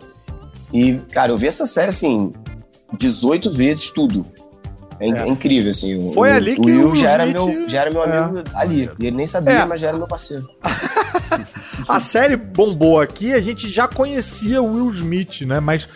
e, 0.74 0.96
cara, 1.12 1.32
eu 1.32 1.38
vi 1.38 1.48
essa 1.48 1.66
série 1.66 1.90
assim 1.90 2.34
18 2.98 3.50
vezes 3.52 3.90
tudo. 3.92 4.26
É, 5.02 5.10
É. 5.10 5.24
é 5.24 5.28
incrível 5.28 5.70
assim. 5.70 6.12
Foi 6.14 6.30
o, 6.30 6.34
ali 6.34 6.56
que 6.56 6.62
o 6.62 6.66
Will 6.66 6.92
o 6.92 6.96
já 6.96 7.10
era 7.12 7.26
Smith- 7.28 7.56
meu 7.58 7.70
já 7.70 7.82
era 7.82 7.90
meu 7.92 8.04
É. 8.04 8.18
amigo 8.18 8.44
ali. 8.54 8.90
E 9.00 9.08
ele 9.08 9.18
nem 9.18 9.26
sabia, 9.26 9.54
É. 9.54 9.66
mas 9.66 9.80
já 9.80 9.88
era 9.90 9.98
meu 9.98 10.08
parceiro. 10.08 10.48
A 11.88 12.00
série 12.00 12.36
bombou 12.36 13.00
aqui, 13.02 13.34
a 13.34 13.42
gente 13.42 13.70
já 13.70 13.88
conhecia 13.88 14.62
o 14.62 14.74
Will 14.74 14.92
Smith, 14.94 15.42
né? 15.42 15.60
Mas 15.60 15.88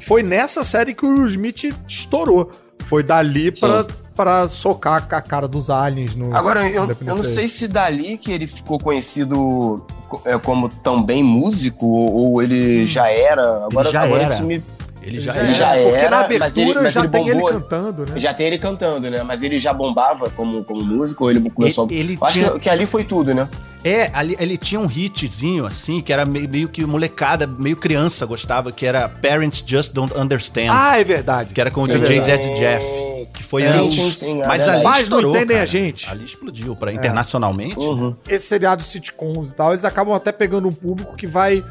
foi 0.00 0.22
nessa 0.22 0.62
série 0.62 0.94
que 0.94 1.04
o 1.04 1.08
Will 1.08 1.26
Smith 1.26 1.74
estourou. 1.88 2.50
Foi 2.86 3.02
dali 3.02 3.50
pra, 3.50 3.80
Sim. 3.82 3.86
pra 4.14 4.48
socar 4.48 5.06
a 5.10 5.22
cara 5.22 5.48
dos 5.48 5.70
aliens 5.70 6.14
no. 6.14 6.34
Agora, 6.36 6.68
eu, 6.68 6.86
eu 7.06 7.14
não 7.16 7.22
sei 7.22 7.48
se 7.48 7.66
dali 7.66 8.18
que 8.18 8.30
ele 8.30 8.46
ficou 8.46 8.78
conhecido 8.78 9.82
co- 10.06 10.20
é, 10.24 10.36
como 10.38 10.68
também 10.68 11.22
músico, 11.22 11.86
ou, 11.86 12.12
ou 12.32 12.42
ele 12.42 12.84
já 12.84 13.08
era. 13.10 13.64
Agora, 13.64 13.90
já 13.90 14.02
agora 14.02 14.24
era. 14.24 14.34
isso 14.34 14.44
me- 14.44 14.62
Ele 15.06 15.20
já, 15.20 15.32
Ele 15.36 15.40
era. 15.44 15.52
já 15.54 15.68
Porque 15.72 15.88
era, 15.98 16.10
na 16.10 16.16
mas 16.16 16.24
abertura 16.24 16.62
ele- 16.70 16.80
mas 16.80 16.92
já 16.94 17.00
ele 17.00 17.08
tem 17.10 17.28
ele 17.28 17.42
cantando, 17.42 18.06
né? 18.06 18.12
Já 18.18 18.34
tem 18.34 18.46
ele 18.46 18.58
cantando, 18.58 19.10
né? 19.10 19.22
Mas 19.22 19.42
ele 19.42 19.58
já 19.58 19.72
bombava 19.72 20.30
como, 20.30 20.64
como 20.64 20.82
músico, 20.84 21.24
ou 21.24 21.30
ele 21.30 21.50
começou. 21.50 21.86
Ele- 21.90 22.18
acho 22.20 22.32
tinha- 22.32 22.50
que, 22.52 22.58
que 22.60 22.70
ali 22.70 22.86
foi 22.86 23.04
tudo, 23.04 23.34
né? 23.34 23.48
É, 23.86 24.10
ali, 24.14 24.34
ele 24.40 24.56
tinha 24.56 24.80
um 24.80 24.90
hitzinho, 24.90 25.66
assim, 25.66 26.00
que 26.00 26.10
era 26.10 26.24
meio, 26.24 26.48
meio 26.48 26.68
que 26.68 26.86
molecada, 26.86 27.46
meio 27.46 27.76
criança 27.76 28.24
gostava, 28.24 28.72
que 28.72 28.86
era 28.86 29.06
Parents 29.10 29.62
Just 29.66 29.92
Don't 29.92 30.16
Understand. 30.18 30.68
Ah, 30.70 30.98
é 30.98 31.04
verdade. 31.04 31.52
que 31.52 31.60
era 31.60 31.70
com 31.70 31.82
o 31.82 31.86
Sim, 31.86 31.98
DJ 31.98 32.18
é. 32.18 32.24
Zed 32.24 32.54
Jeff. 32.54 32.86
Que 33.34 33.42
foi 33.42 33.66
Sim, 33.66 33.80
um- 33.80 33.90
sim, 33.90 34.10
sim, 34.10 34.40
é 34.42 34.46
Mas 34.46 34.58
verdade. 34.58 34.70
ali 34.76 34.84
Mas 34.84 35.08
não 35.10 35.18
estourou, 35.18 35.36
entendem 35.36 35.58
a 35.58 35.64
gente. 35.66 36.08
Ali 36.10 36.24
explodiu. 36.24 36.74
Pra, 36.76 36.92
internacionalmente. 36.94 37.78
Uhum. 37.78 38.14
Esse 38.26 38.46
seriado 38.46 38.82
sitcoms 38.82 39.50
e 39.50 39.54
tal, 39.54 39.72
eles 39.72 39.84
acabam 39.84 40.14
até 40.14 40.32
pegando 40.32 40.66
um 40.68 40.72
público 40.72 41.14
que 41.16 41.26
vai 41.26 41.62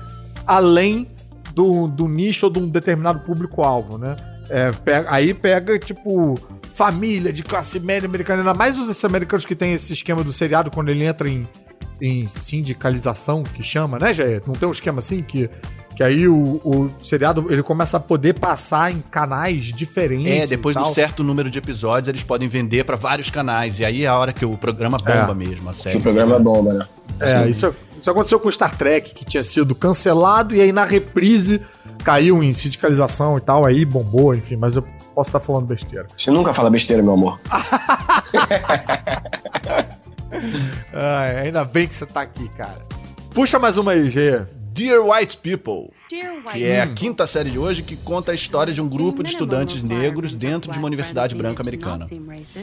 além 0.46 1.08
do, 1.54 1.88
do 1.88 2.08
nicho 2.08 2.48
ou 2.48 2.52
de 2.52 2.60
um 2.60 2.68
determinado 2.68 3.20
público-alvo, 3.20 3.98
né? 3.98 4.16
É, 4.50 4.72
pega- 4.72 5.08
aí 5.10 5.34
pega, 5.34 5.80
tipo, 5.80 6.38
família 6.74 7.32
de 7.32 7.44
classe 7.44 7.80
média 7.80 8.08
americana, 8.08 8.42
ainda 8.42 8.54
mais 8.54 8.78
os 8.78 9.04
americanos 9.06 9.46
que 9.46 9.56
tem 9.56 9.74
esse 9.74 9.94
esquema 9.94 10.24
do 10.24 10.34
seriado 10.34 10.70
quando 10.72 10.90
ele 10.90 11.04
entra 11.06 11.30
em, 11.30 11.48
em 12.02 12.28
sindicalização, 12.28 13.44
que 13.44 13.64
chama, 13.64 13.98
né, 14.00 14.14
Jair? 14.14 14.42
Não 14.46 14.54
tem 14.54 14.68
um 14.68 14.72
esquema 14.72 15.00
assim 15.00 15.22
que. 15.22 15.50
Que 15.96 16.02
aí 16.04 16.28
o, 16.28 16.60
o 16.64 16.92
seriado 17.04 17.46
ele 17.52 17.62
começa 17.62 17.98
a 17.98 18.00
poder 18.00 18.34
passar 18.34 18.92
em 18.92 19.00
canais 19.00 19.66
diferentes. 19.66 20.28
É, 20.28 20.48
depois 20.48 20.76
de 20.76 20.82
um 20.82 20.88
certo 20.88 21.24
número 21.24 21.50
de 21.52 21.60
episódios, 21.60 22.08
eles 22.08 22.24
podem 22.24 22.48
vender 22.48 22.84
pra 22.84 22.96
vários 22.96 23.30
canais. 23.30 23.80
E 23.80 23.86
aí 23.86 24.04
é 24.04 24.08
a 24.08 24.18
hora 24.18 24.34
que 24.34 24.44
o 24.44 24.58
programa 24.58 24.98
bomba 24.98 25.32
É. 25.32 25.34
mesmo, 25.36 25.70
a 25.70 25.74
série. 25.74 25.98
o 25.98 26.02
programa 26.02 26.36
é 26.36 26.40
bomba, 26.40 26.74
né? 26.74 26.86
É, 27.20 27.48
isso, 27.48 27.76
isso 28.00 28.10
aconteceu 28.10 28.40
com 28.40 28.52
Star 28.52 28.76
Trek, 28.76 29.14
que 29.14 29.24
tinha 29.24 29.44
sido 29.44 29.76
cancelado, 29.76 30.56
e 30.56 30.62
aí 30.62 30.72
na 30.72 30.84
reprise 30.84 31.62
caiu 32.04 32.42
em 32.44 32.52
sindicalização 32.52 33.38
e 33.38 33.42
tal, 33.42 33.64
aí 33.66 33.86
bombou, 33.86 34.34
enfim, 34.34 34.56
mas 34.56 34.76
eu 34.76 34.84
posso 35.14 35.30
estar 35.30 35.40
falando 35.40 35.68
besteira. 35.68 36.08
Você 36.18 36.32
nunca 36.32 36.54
fala 36.54 36.72
besteira, 36.72 37.04
meu 37.04 37.14
amor. 37.14 37.40
Ai, 40.94 41.38
ainda 41.46 41.64
bem 41.64 41.88
que 41.88 41.94
você 41.96 42.06
tá 42.06 42.22
aqui, 42.22 42.50
cara. 42.58 42.82
Puxa 43.34 43.60
mais 43.60 43.78
uma 43.78 43.92
aí, 43.92 44.10
Gê. 44.10 44.42
Dear 44.74 45.08
White 45.08 45.38
People, 45.38 45.94
que 46.52 46.66
é 46.66 46.82
a 46.82 46.88
quinta 46.88 47.28
série 47.28 47.52
de 47.52 47.60
hoje, 47.60 47.84
que 47.84 47.96
conta 47.96 48.32
a 48.32 48.36
história 48.36 48.74
de 48.74 48.82
um 48.82 48.90
grupo 48.90 49.22
de 49.22 49.30
estudantes 49.30 49.84
negros 49.84 50.36
dentro 50.36 50.72
de 50.72 50.80
uma 50.80 50.88
universidade 50.88 51.36
branca 51.36 51.62
americana. 51.62 52.08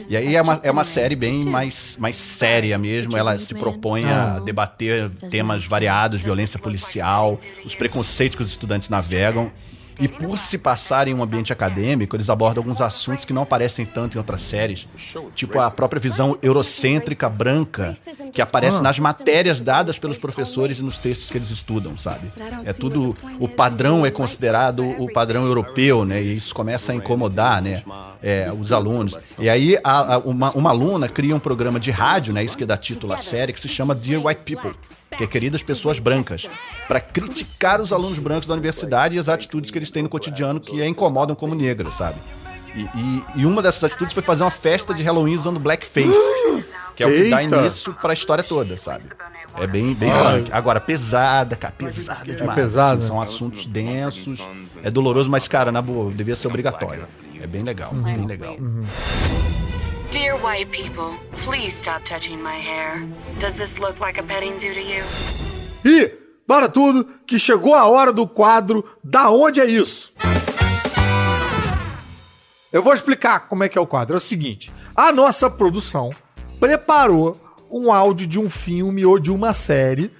E 0.09 0.17
aí 0.17 0.35
é 0.35 0.41
uma, 0.41 0.59
é 0.61 0.69
uma 0.69 0.83
série 0.83 1.15
bem 1.15 1.45
mais, 1.45 1.95
mais 1.97 2.17
séria 2.17 2.77
mesmo. 2.77 3.15
Ela 3.15 3.39
se 3.39 3.55
propõe 3.55 4.03
a 4.03 4.39
debater 4.39 5.09
temas 5.29 5.63
variados, 5.63 6.19
violência 6.19 6.59
policial, 6.59 7.39
os 7.63 7.75
preconceitos 7.75 8.35
que 8.35 8.43
os 8.43 8.49
estudantes 8.49 8.89
navegam. 8.89 9.49
E 9.99 10.07
por 10.07 10.37
se 10.37 10.57
passar 10.57 11.07
em 11.07 11.13
um 11.13 11.23
ambiente 11.23 11.51
acadêmico, 11.53 12.15
eles 12.15 12.29
abordam 12.29 12.61
alguns 12.63 12.81
assuntos 12.81 13.25
que 13.25 13.33
não 13.33 13.41
aparecem 13.43 13.85
tanto 13.85 14.15
em 14.15 14.17
outras 14.17 14.41
séries, 14.41 14.87
tipo 15.35 15.59
a 15.59 15.69
própria 15.69 15.99
visão 15.99 16.37
eurocêntrica 16.41 17.29
branca 17.29 17.93
que 18.31 18.41
aparece 18.41 18.81
nas 18.81 18.97
matérias 18.99 19.61
dadas 19.61 19.99
pelos 19.99 20.17
professores 20.17 20.79
e 20.79 20.83
nos 20.83 20.97
textos 20.99 21.29
que 21.29 21.37
eles 21.37 21.49
estudam, 21.49 21.97
sabe? 21.97 22.31
É 22.65 22.73
tudo 22.73 23.15
o 23.39 23.47
padrão 23.47 24.05
é 24.05 24.11
considerado 24.11 24.83
o 24.83 25.11
padrão 25.11 25.45
europeu, 25.45 26.05
né? 26.05 26.21
E 26.21 26.35
isso 26.35 26.53
começa 26.55 26.91
a 26.91 26.95
incomodar, 26.95 27.61
né? 27.61 27.83
é, 28.23 28.51
os 28.51 28.71
alunos. 28.71 29.17
E 29.39 29.49
aí 29.49 29.77
a- 29.83 30.15
a- 30.15 30.17
uma, 30.19 30.51
uma 30.51 30.69
aluna 30.69 31.07
cria 31.09 31.35
um 31.35 31.39
programa 31.39 31.79
de 31.79 31.89
rádio, 31.91 32.33
né? 32.33 32.43
Isso 32.43 32.57
que 32.57 32.65
dá 32.65 32.77
título 32.77 33.13
à 33.13 33.17
série, 33.17 33.51
que 33.51 33.59
se 33.59 33.67
chama 33.67 33.95
Dear 33.95 34.23
White 34.25 34.41
People. 34.45 34.73
Que 35.17 35.25
é 35.25 35.27
Queridas 35.27 35.61
Pessoas 35.61 35.99
Brancas, 35.99 36.49
para 36.87 36.99
criticar 36.99 37.81
os 37.81 37.91
alunos 37.91 38.17
brancos 38.17 38.47
da 38.47 38.53
universidade 38.53 39.15
e 39.15 39.19
as 39.19 39.27
atitudes 39.27 39.69
que 39.69 39.77
eles 39.77 39.91
têm 39.91 40.03
no 40.03 40.09
cotidiano 40.09 40.59
que 40.59 40.81
a 40.81 40.87
incomodam 40.87 41.35
como 41.35 41.53
negras, 41.53 41.95
sabe? 41.95 42.15
E, 42.73 42.81
e- 42.83 43.23
e 43.41 43.45
uma 43.45 43.61
dessas 43.61 43.83
atitudes 43.83 44.13
foi 44.13 44.23
fazer 44.23 44.43
uma 44.43 44.49
festa 44.51 44.93
de 44.93 45.03
Halloween 45.03 45.35
usando 45.35 45.59
blackface, 45.59 46.07
que 46.95 47.03
é 47.03 47.07
o 47.07 47.09
que 47.11 47.29
dá 47.29 47.43
Eita! 47.43 47.57
início 47.57 47.93
pra 47.95 48.13
história 48.13 48.43
toda, 48.43 48.77
sabe? 48.77 49.03
É 49.57 49.67
bem, 49.67 49.93
bem 49.93 50.09
punk. 50.09 50.49
Agora, 50.53 50.79
pesada, 50.79 51.57
cara, 51.57 51.73
pesada 51.77 52.33
demais. 52.33 52.55
pesado, 52.55 52.91
assim, 52.93 53.01
né? 53.01 53.07
são 53.09 53.21
assuntos 53.21 53.65
densos, 53.67 54.39
é 54.81 54.89
doloroso, 54.89 55.29
mas, 55.29 55.45
cara, 55.45 55.73
na 55.73 55.81
boa, 55.81 56.09
devia 56.13 56.37
ser 56.37 56.47
obrigatório. 56.47 57.05
É 57.41 57.45
bem 57.45 57.63
legal, 57.63 57.91
bem 57.93 58.25
legal. 58.25 58.55
Dear 60.11 60.35
white 60.35 60.69
people, 60.71 61.17
please 61.37 61.73
stop 61.73 62.03
touching 62.03 62.43
my 62.43 62.57
hair. 62.57 63.07
Does 63.39 63.53
this 63.53 63.79
look 63.79 64.01
like 64.01 64.19
a 64.19 64.23
petting 64.23 64.59
zoo 64.59 64.73
to 64.73 64.81
you? 64.81 65.05
E, 65.85 66.09
para 66.45 66.67
tudo, 66.67 67.07
que 67.25 67.39
chegou 67.39 67.73
a 67.73 67.87
hora 67.87 68.11
do 68.11 68.27
quadro 68.27 68.83
Da 69.01 69.31
Onde 69.31 69.61
é 69.61 69.65
Isso? 69.65 70.11
Eu 72.73 72.83
vou 72.83 72.93
explicar 72.93 73.47
como 73.47 73.63
é 73.63 73.69
que 73.69 73.77
é 73.77 73.81
o 73.81 73.87
quadro. 73.87 74.15
É 74.15 74.17
o 74.17 74.19
seguinte: 74.19 74.69
a 74.93 75.13
nossa 75.13 75.49
produção 75.49 76.09
preparou 76.59 77.39
um 77.71 77.89
áudio 77.89 78.27
de 78.27 78.37
um 78.37 78.49
filme 78.49 79.05
ou 79.05 79.17
de 79.17 79.31
uma 79.31 79.53
série 79.53 80.11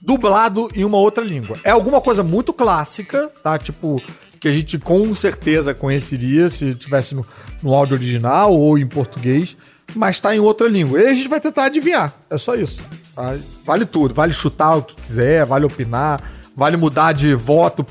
dublado 0.00 0.70
em 0.74 0.82
uma 0.82 0.96
outra 0.96 1.22
língua. 1.22 1.58
É 1.62 1.70
alguma 1.72 2.00
coisa 2.00 2.22
muito 2.22 2.54
clássica, 2.54 3.28
tá? 3.42 3.58
Tipo, 3.58 4.00
que 4.40 4.48
a 4.48 4.52
gente 4.52 4.78
com 4.78 5.14
certeza 5.14 5.74
conheceria 5.74 6.48
se 6.48 6.74
tivesse 6.74 7.14
no, 7.14 7.24
no 7.62 7.74
áudio 7.74 7.96
original 7.96 8.52
ou 8.52 8.78
em 8.78 8.86
português, 8.86 9.56
mas 9.94 10.20
tá 10.20 10.34
em 10.34 10.40
outra 10.40 10.68
língua. 10.68 11.00
E 11.00 11.06
a 11.06 11.14
gente 11.14 11.28
vai 11.28 11.40
tentar 11.40 11.64
adivinhar. 11.64 12.12
É 12.30 12.36
só 12.38 12.54
isso. 12.54 12.82
tá? 13.14 13.34
Vale 13.64 13.84
tudo. 13.84 14.14
Vale 14.14 14.32
chutar 14.32 14.76
o 14.76 14.82
que 14.82 14.94
quiser, 14.96 15.44
vale 15.46 15.64
opinar, 15.64 16.20
vale 16.56 16.76
mudar 16.76 17.12
de 17.12 17.34
voto 17.34 17.84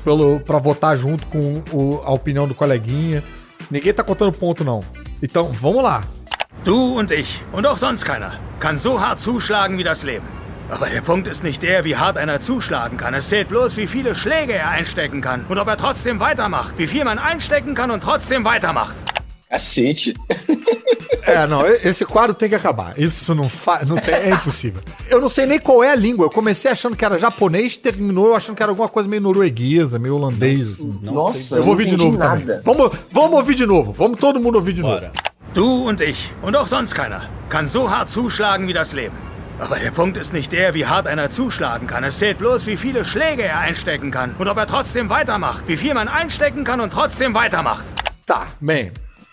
para 0.44 0.58
votar 0.58 0.96
junto 0.96 1.26
com 1.26 1.62
o- 1.72 2.02
a 2.04 2.12
opinião 2.12 2.46
do 2.46 2.54
coleguinha. 2.54 3.22
Ninguém 3.70 3.92
tá 3.92 4.02
contando 4.04 4.32
ponto, 4.32 4.62
não. 4.64 4.80
Então, 5.22 5.50
vamos 5.52 5.82
lá. 5.82 6.04
Du 6.64 6.96
und 6.96 7.12
ich 7.12 7.42
und 7.52 7.66
auch 7.66 7.76
sonst 7.78 8.04
keiner 8.04 8.40
kann 8.60 8.76
so 8.78 8.98
hart 8.98 9.18
zuschlagen 9.20 9.76
wie 9.78 9.84
das 9.84 10.02
Leben. 10.02 10.24
Aber 10.70 10.88
der 10.90 11.00
Punkt 11.00 11.28
ist 11.28 11.44
nicht 11.44 11.62
der, 11.62 11.84
wie 11.84 11.96
hart 11.96 12.16
einer 12.18 12.40
zuschlagen 12.40 12.96
kann. 12.96 13.14
Es 13.14 13.28
zählt 13.28 13.48
bloß, 13.48 13.76
wie 13.76 13.86
viele 13.86 14.14
Schläge 14.14 14.54
er 14.54 14.68
einstecken 14.70 15.20
kann. 15.20 15.44
Und 15.48 15.58
ob 15.58 15.68
er 15.68 15.76
trotzdem 15.76 16.18
weitermacht. 16.18 16.76
Wie 16.76 16.86
viel 16.88 17.04
man 17.04 17.18
einstecken 17.18 17.74
kann 17.74 17.90
und 17.90 18.02
trotzdem 18.02 18.44
weitermacht. 18.44 18.96
Cacete. 19.50 20.14
É, 21.28 21.44
não, 21.44 21.66
esse 21.66 22.04
quadro 22.04 22.34
tem 22.34 22.48
que 22.48 22.54
acabar. 22.54 22.96
Isso 22.96 23.34
não 23.34 23.48
faz. 23.48 23.88
Não 23.88 23.96
tem, 23.96 24.14
é 24.14 24.30
impossível. 24.30 24.80
Eu 25.10 25.20
não 25.20 25.28
sei 25.28 25.44
nem 25.44 25.58
qual 25.58 25.82
é 25.82 25.90
a 25.90 25.94
língua. 25.96 26.26
Eu 26.26 26.30
comecei 26.30 26.70
achando 26.70 26.94
que 26.94 27.04
era 27.04 27.18
japonês, 27.18 27.76
terminou 27.76 28.32
achando 28.36 28.54
que 28.54 28.62
era 28.62 28.70
alguma 28.70 28.88
coisa 28.88 29.08
meio 29.08 29.20
norueguesa, 29.22 29.98
meio 29.98 30.14
holandês. 30.14 30.74
assim. 30.74 31.00
Nossa, 31.02 31.56
Eu 31.56 31.62
vou 31.64 31.72
ouvir 31.72 31.86
de 31.86 31.96
novo 31.96 32.16
também. 32.16 32.46
nada. 32.46 32.62
Vamos, 32.64 32.92
vamos 33.10 33.38
ouvir 33.38 33.56
de 33.56 33.66
novo. 33.66 33.90
Vamos 33.92 34.20
todo 34.20 34.38
mundo 34.38 34.54
ouvir 34.54 34.72
de 34.74 34.82
Bora. 34.82 35.00
novo. 35.08 35.12
Du 35.52 35.88
und 35.88 36.00
ich 36.00 36.32
und 36.42 36.54
auch 36.54 36.68
sonst 36.68 36.94
keiner 36.94 37.28
kann 37.48 37.66
so 37.66 37.90
hart 37.90 38.08
zuschlagen 38.08 38.68
wie 38.68 38.72
das 38.72 38.92
Leben. 38.92 39.16
Aber 39.58 39.78
der 39.78 39.90
Punkt 39.90 40.16
ist 40.18 40.32
nicht 40.32 40.52
der, 40.52 40.74
wie 40.74 40.84
hart 40.86 41.06
einer 41.06 41.30
zuschlagen 41.30 41.86
kann. 41.86 42.04
Es 42.04 42.18
zählt 42.18 42.38
bloß, 42.38 42.66
wie 42.66 42.76
viele 42.76 43.04
Schläge 43.04 43.42
er 43.44 43.58
einstecken 43.58 44.10
kann. 44.10 44.34
Und 44.38 44.48
ob 44.48 44.56
er 44.58 44.66
trotzdem 44.66 45.08
weitermacht. 45.08 45.66
Wie 45.66 45.76
viel 45.78 45.94
man 45.94 46.08
einstecken 46.08 46.62
kann 46.62 46.80
und 46.80 46.92
trotzdem 46.92 47.34
weitermacht. 47.34 47.86
Tá, 48.26 48.46
bem. 48.60 48.92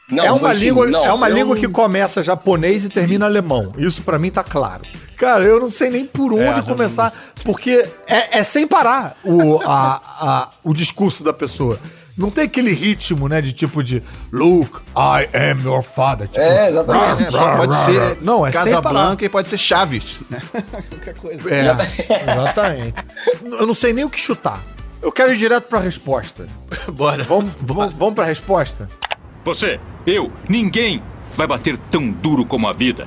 Não, 0.09 0.23
é 0.23 0.31
uma, 0.31 0.41
mas, 0.49 0.57
assim, 0.57 0.65
língua, 0.67 0.87
não, 0.87 1.03
é 1.05 1.11
uma 1.13 1.29
eu 1.29 1.35
língua 1.35 1.55
que 1.57 1.67
começa 1.67 2.21
japonês 2.23 2.85
e 2.85 2.89
termina 2.89 3.25
alemão. 3.25 3.71
Isso 3.77 4.01
pra 4.03 4.19
mim 4.19 4.29
tá 4.31 4.43
claro. 4.43 4.83
Cara, 5.17 5.43
eu 5.43 5.59
não 5.59 5.69
sei 5.71 5.89
nem 5.89 6.05
por 6.05 6.33
onde 6.33 6.43
já 6.57 6.61
começar, 6.63 7.13
porque 7.43 7.87
é, 8.07 8.39
é 8.39 8.43
sem 8.43 8.67
parar 8.67 9.15
o, 9.23 9.61
a- 9.65 10.01
a- 10.19 10.49
o 10.63 10.73
discurso 10.73 11.23
da 11.23 11.33
pessoa. 11.33 11.79
Não 12.17 12.29
tem 12.29 12.43
aquele 12.43 12.71
ritmo, 12.73 13.27
né, 13.27 13.41
de 13.41 13.51
tipo 13.53 13.83
de 13.83 14.03
Look, 14.31 14.81
I 14.95 15.27
am 15.51 15.63
your 15.63 15.81
father. 15.81 16.27
Tipo, 16.27 16.39
É, 16.41 16.69
exatamente. 16.69 17.35
É, 17.35 17.57
pode 17.57 17.75
ser 17.75 18.17
Não, 18.21 18.45
é 18.45 18.51
sem 18.51 18.61
parar. 18.61 18.81
Casablanca 18.81 19.25
e 19.25 19.29
pode 19.29 19.47
ser 19.47 19.57
Chaves, 19.57 20.19
né? 20.29 20.39
Qualquer 20.89 21.15
coisa. 21.15 21.53
É, 21.53 21.71
exatamente. 22.31 22.93
Eu 23.59 23.65
não 23.65 23.73
sei 23.73 23.93
nem 23.93 24.05
o 24.05 24.09
que 24.09 24.19
chutar. 24.19 24.61
Eu 25.01 25.11
quero 25.11 25.33
ir 25.33 25.37
direto 25.37 25.65
pra 25.67 25.79
resposta. 25.79 26.45
Bora. 26.93 27.23
Vamos, 27.23 27.51
vamos, 27.59 27.93
vamos 27.95 28.13
pra 28.13 28.25
resposta? 28.25 28.87
Você, 29.43 29.77
eu, 30.05 30.31
ninguém 30.47 31.03
vai 31.35 31.45
bater 31.45 31.77
tão 31.91 32.09
duro 32.09 32.45
como 32.45 32.67
a 32.67 32.73
vida. 32.73 33.05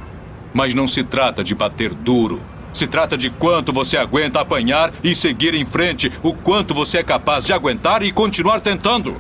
Mas 0.52 0.74
não 0.74 0.86
se 0.86 1.02
trata 1.02 1.42
de 1.42 1.54
bater 1.54 1.94
duro. 1.94 2.40
Se 2.76 2.86
trata 2.86 3.16
de 3.16 3.30
quanto 3.30 3.72
você 3.72 3.96
aguenta 3.96 4.38
apanhar 4.40 4.92
e 5.02 5.14
seguir 5.14 5.54
em 5.54 5.64
frente, 5.64 6.12
o 6.22 6.34
quanto 6.34 6.74
você 6.74 6.98
é 6.98 7.02
capaz 7.02 7.42
de 7.42 7.54
aguentar 7.54 8.02
e 8.02 8.12
continuar 8.12 8.60
tentando. 8.60 9.16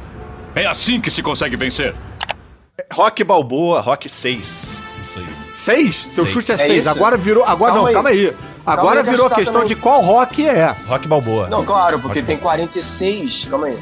É 0.54 0.66
assim 0.66 1.00
que 1.00 1.10
se 1.10 1.22
consegue 1.22 1.56
vencer. 1.56 1.94
Rock 2.92 3.24
Balboa, 3.24 3.80
Rock 3.80 4.10
6. 4.10 4.82
Isso 5.02 5.18
aí. 5.18 5.26
Seis? 5.46 6.04
Teu 6.14 6.24
Seis. 6.26 6.28
chute 6.30 6.52
é, 6.52 6.54
É 6.54 6.58
seis. 6.58 6.80
isso? 6.80 6.88
Agora 6.90 7.16
virou. 7.16 7.44
Agora 7.44 7.72
Calma 7.72 7.80
não, 7.80 7.86
aí. 7.88 7.94
calma 7.94 8.08
aí. 8.10 8.34
Agora 8.66 8.98
aí 8.98 9.04
que 9.04 9.10
virou 9.10 9.26
a 9.26 9.30
questão 9.30 9.62
também. 9.62 9.68
de 9.68 9.76
qual 9.76 10.02
rock 10.02 10.46
é. 10.46 10.74
Rock 10.86 11.08
Balboa. 11.08 11.48
Não, 11.48 11.64
claro, 11.64 11.98
porque 11.98 12.20
tem 12.20 12.36
46. 12.36 13.46
Calma 13.48 13.68
aí. 13.68 13.78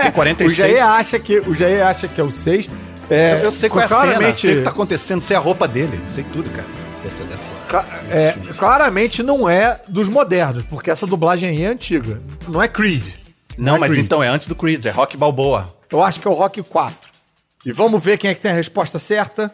Tem 0.00 0.08
O 0.08 0.12
46. 0.12 0.56
Jair 0.56 0.82
acha 0.86 1.18
que, 1.18 1.40
o 1.40 1.54
Jair 1.54 1.86
acha 1.86 2.08
que 2.08 2.18
é 2.18 2.24
o 2.24 2.30
6. 2.30 2.70
É, 3.10 3.34
Eu, 3.34 3.38
eu 3.44 3.52
sei 3.52 3.68
qual 3.68 3.82
é 3.82 3.84
a 3.84 3.88
cena, 3.88 4.36
sei 4.36 4.54
o 4.54 4.56
que 4.58 4.62
tá 4.62 4.70
acontecendo, 4.70 5.20
sei 5.20 5.36
a 5.36 5.40
roupa 5.40 5.68
dele, 5.68 6.00
sei 6.08 6.24
tudo, 6.32 6.48
cara. 6.48 6.66
Dessa, 7.04 7.24
dessa... 7.24 7.52
cla- 7.68 7.86
é, 8.10 8.32
claramente 8.56 9.22
não 9.22 9.48
é 9.48 9.78
dos 9.86 10.08
modernos, 10.08 10.64
porque 10.64 10.90
essa 10.90 11.06
dublagem 11.06 11.50
aí 11.50 11.62
é 11.62 11.66
antiga. 11.68 12.20
Não 12.48 12.62
é 12.62 12.66
Creed. 12.66 13.16
Não, 13.58 13.76
é 13.76 13.78
mas 13.78 13.90
Creed. 13.92 14.04
então 14.06 14.22
é 14.22 14.28
antes 14.28 14.46
do 14.46 14.54
Creed, 14.56 14.84
é 14.86 14.90
Rock 14.90 15.16
Balboa. 15.16 15.68
Eu 15.90 16.02
acho 16.02 16.18
que 16.18 16.26
é 16.26 16.30
o 16.30 16.34
Rock 16.34 16.62
4. 16.62 17.10
E 17.66 17.72
vamos 17.72 18.02
ver 18.02 18.16
quem 18.18 18.30
é 18.30 18.34
que 18.34 18.40
tem 18.40 18.50
a 18.50 18.54
resposta 18.54 18.98
certa. 18.98 19.52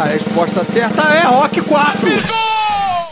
A 0.00 0.04
resposta 0.04 0.62
certa 0.64 1.02
é 1.14 1.22
Rock 1.24 1.60
4. 1.60 2.00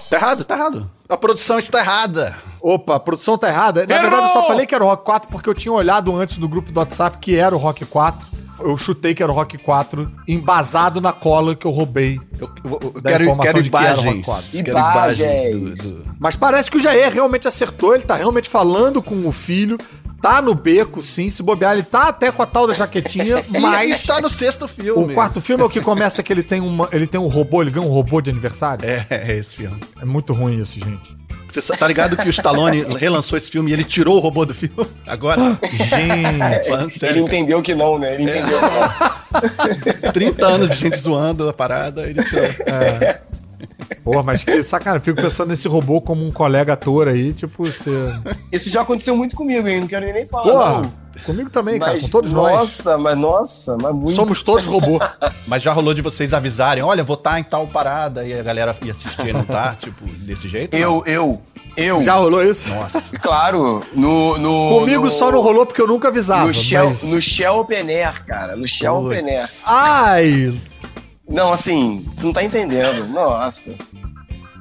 Tá 0.09 0.17
errado, 0.17 0.45
tá 0.45 0.55
errado. 0.55 0.91
A 1.09 1.17
produção 1.17 1.59
está 1.59 1.81
errada. 1.81 2.37
Opa, 2.61 2.95
a 2.97 3.01
produção 3.01 3.37
tá 3.37 3.49
errada. 3.49 3.85
Na 3.87 3.99
verdade, 4.01 4.23
eu 4.29 4.33
só 4.33 4.47
falei 4.47 4.65
que 4.67 4.75
era 4.75 4.85
o 4.85 4.87
Rock 4.87 5.05
4 5.05 5.29
porque 5.31 5.49
eu 5.49 5.55
tinha 5.55 5.73
olhado 5.73 6.15
antes 6.17 6.39
do 6.39 6.49
grupo 6.49 6.71
do 6.71 6.79
WhatsApp 6.79 7.19
que 7.19 7.37
era 7.37 7.55
o 7.55 7.59
Rock 7.59 7.85
4. 7.85 8.29
Eu 8.61 8.77
chutei 8.77 9.15
que 9.15 9.23
era 9.23 9.31
o 9.31 9.35
Rock 9.35 9.59
4, 9.59 10.11
embasado 10.27 11.01
na 11.01 11.13
cola 11.13 11.55
que 11.55 11.67
eu 11.67 11.71
roubei. 11.71 12.21
Eu, 12.39 12.51
eu- 12.65 12.81
eu 12.95 13.01
Da 13.01 13.11
quero, 13.11 13.25
informação 13.25 13.53
quero 13.53 13.63
de 13.65 13.71
que 13.71 13.77
era 13.77 13.89
Rock 13.95 14.03
imagens. 14.03 14.25
4. 14.25 14.51
Quero 14.65 14.79
Imagens. 14.79 15.51
do- 15.83 15.95
do- 15.95 16.05
Mas 16.19 16.37
parece 16.37 16.71
que 16.71 16.77
o 16.77 16.81
Jair 16.81 17.13
realmente 17.13 17.47
acertou, 17.47 17.95
ele 17.95 18.05
tá 18.05 18.17
realmente 18.17 18.49
falando 18.49 19.03
com 19.03 19.27
o 19.27 19.33
filho, 19.33 19.79
tá 20.23 20.41
no 20.41 20.55
beco, 20.55 21.03
sim, 21.03 21.29
se 21.29 21.43
bobear, 21.43 21.75
ele 21.75 21.83
tá 21.83 22.09
até 22.09 22.33
com 22.33 22.43
a 22.43 22.47
tal 22.47 22.67
da 22.67 22.73
jaquetinha, 22.73 23.45
E 23.55 23.59
mas 23.61 23.91
está 23.91 24.21
no 24.21 24.29
sexto 24.31 24.67
filme. 24.67 25.13
o 25.13 25.15
quarto 25.15 25.41
filme 25.41 25.63
é 25.63 25.67
o 25.67 25.71
que 25.71 25.81
começa 25.81 26.23
que 26.23 26.33
ele 26.33 26.43
tem, 26.43 26.61
uma, 26.61 26.89
ele 26.93 27.07
tem 27.07 27.21
um 27.21 27.27
robô, 27.29 27.61
ele 27.63 27.71
ganha 27.71 27.87
um 27.87 27.91
robô 27.91 28.21
de 28.21 28.31
aniversário. 28.31 28.85
É, 28.89 29.07
é 29.11 29.37
esse 29.37 29.57
filme. 29.57 29.79
É 30.01 30.05
muito 30.07 30.33
ruim 30.33 30.61
isso, 30.61 30.79
gente. 30.81 31.17
Você 31.53 31.77
tá 31.77 31.89
ligado 31.89 32.17
que 32.17 32.29
o 32.29 32.31
Stallone 32.31 32.85
relançou 32.99 33.37
esse 33.39 33.51
filme 33.51 33.71
e 33.71 33.75
ele 33.75 33.85
tirou 33.85 34.17
o 34.17 34.21
robô 34.21 34.45
do 34.45 34.55
filme? 34.55 34.87
Agora? 35.07 35.59
Gente, 35.63 36.69
Falando 36.69 36.91
Ele 36.91 36.99
sério. 36.99 37.23
entendeu 37.23 37.63
que 37.63 37.75
não, 37.75 37.99
né? 37.99 38.15
Ele 38.15 38.25
entendeu 38.25 38.59
que 38.59 40.03
não. 40.05 40.13
30 40.13 40.47
anos 40.47 40.71
de 40.71 40.77
gente 40.77 40.99
zoando 40.99 41.49
a 41.49 41.53
parada, 41.53 42.03
ele 42.09 42.23
tirou. 42.25 42.49
Porra, 44.05 44.23
mas 44.23 44.45
que 44.45 44.63
sacanagem, 44.63 45.03
fico 45.05 45.21
pensando 45.21 45.49
nesse 45.49 45.69
robô 45.69 46.01
como 46.01 46.25
um 46.27 46.31
colega 46.33 46.73
ator 46.75 47.09
aí, 47.09 47.33
tipo, 47.33 47.65
você... 47.67 47.91
Isso 48.53 48.71
já 48.71 48.83
aconteceu 48.83 49.17
muito 49.17 49.37
comigo, 49.37 49.67
hein? 49.69 49.81
Não 49.81 49.87
quero 49.89 50.05
nem 50.13 50.27
falar. 50.27 50.45
Porra, 50.53 50.71
não. 50.83 50.93
comigo 51.25 51.51
também, 51.51 51.79
cara, 51.79 51.93
Mas, 51.95 52.03
com 52.03 52.09
todos 52.09 52.33
nós. 52.33 52.53
Nossa, 52.53 52.99
mas 52.99 53.19
nossa, 53.19 53.77
mas 53.81 53.95
muito. 53.95 54.13
Somos 54.13 54.43
todos 54.43 54.67
robô. 54.67 54.99
Mas 55.47 55.63
já 55.63 55.73
rolou 55.73 55.95
de 55.95 56.03
vocês 56.03 56.35
avisarem, 56.35 56.83
olha, 56.83 57.05
vou 57.05 57.15
estar 57.15 57.39
em 57.39 57.45
tal 57.45 57.69
parada 57.69 58.27
e 58.27 58.37
a 58.37 58.43
galera 58.43 58.75
ia 58.83 58.91
assistir 58.91 59.29
e 59.29 59.33
não 59.33 59.45
tá, 59.45 59.75
tipo, 59.79 60.05
desse 60.07 60.49
jeito? 60.49 60.77
Eu, 60.77 61.05
eu, 61.07 61.41
eu. 61.77 62.01
Já 62.03 62.15
rolou 62.15 62.43
isso? 62.43 62.69
Nossa. 62.75 63.01
Claro, 63.21 63.85
no. 63.95 64.37
no 64.39 64.81
Comigo 64.81 65.05
no- 65.05 65.11
só 65.13 65.31
não 65.31 65.41
rolou 65.41 65.65
porque 65.65 65.81
eu 65.81 65.87
nunca 65.87 66.09
avisava. 66.09 66.49
No 66.49 66.55
Shell, 66.55 66.89
mas- 66.89 67.03
no 67.05 67.23
Shell 67.23 67.55
Open 67.61 67.89
Air, 67.89 68.25
cara. 68.27 68.57
No 68.57 68.67
Shell 68.67 68.95
Putz. 68.97 69.07
Open 69.19 69.37
Air. 69.37 69.49
Ai, 69.67 70.55
Não, 71.29 71.53
assim, 71.53 72.05
tu 72.19 72.27
não 72.27 72.33
tá 72.33 72.43
entendendo. 72.43 73.07
Nossa. 73.09 73.71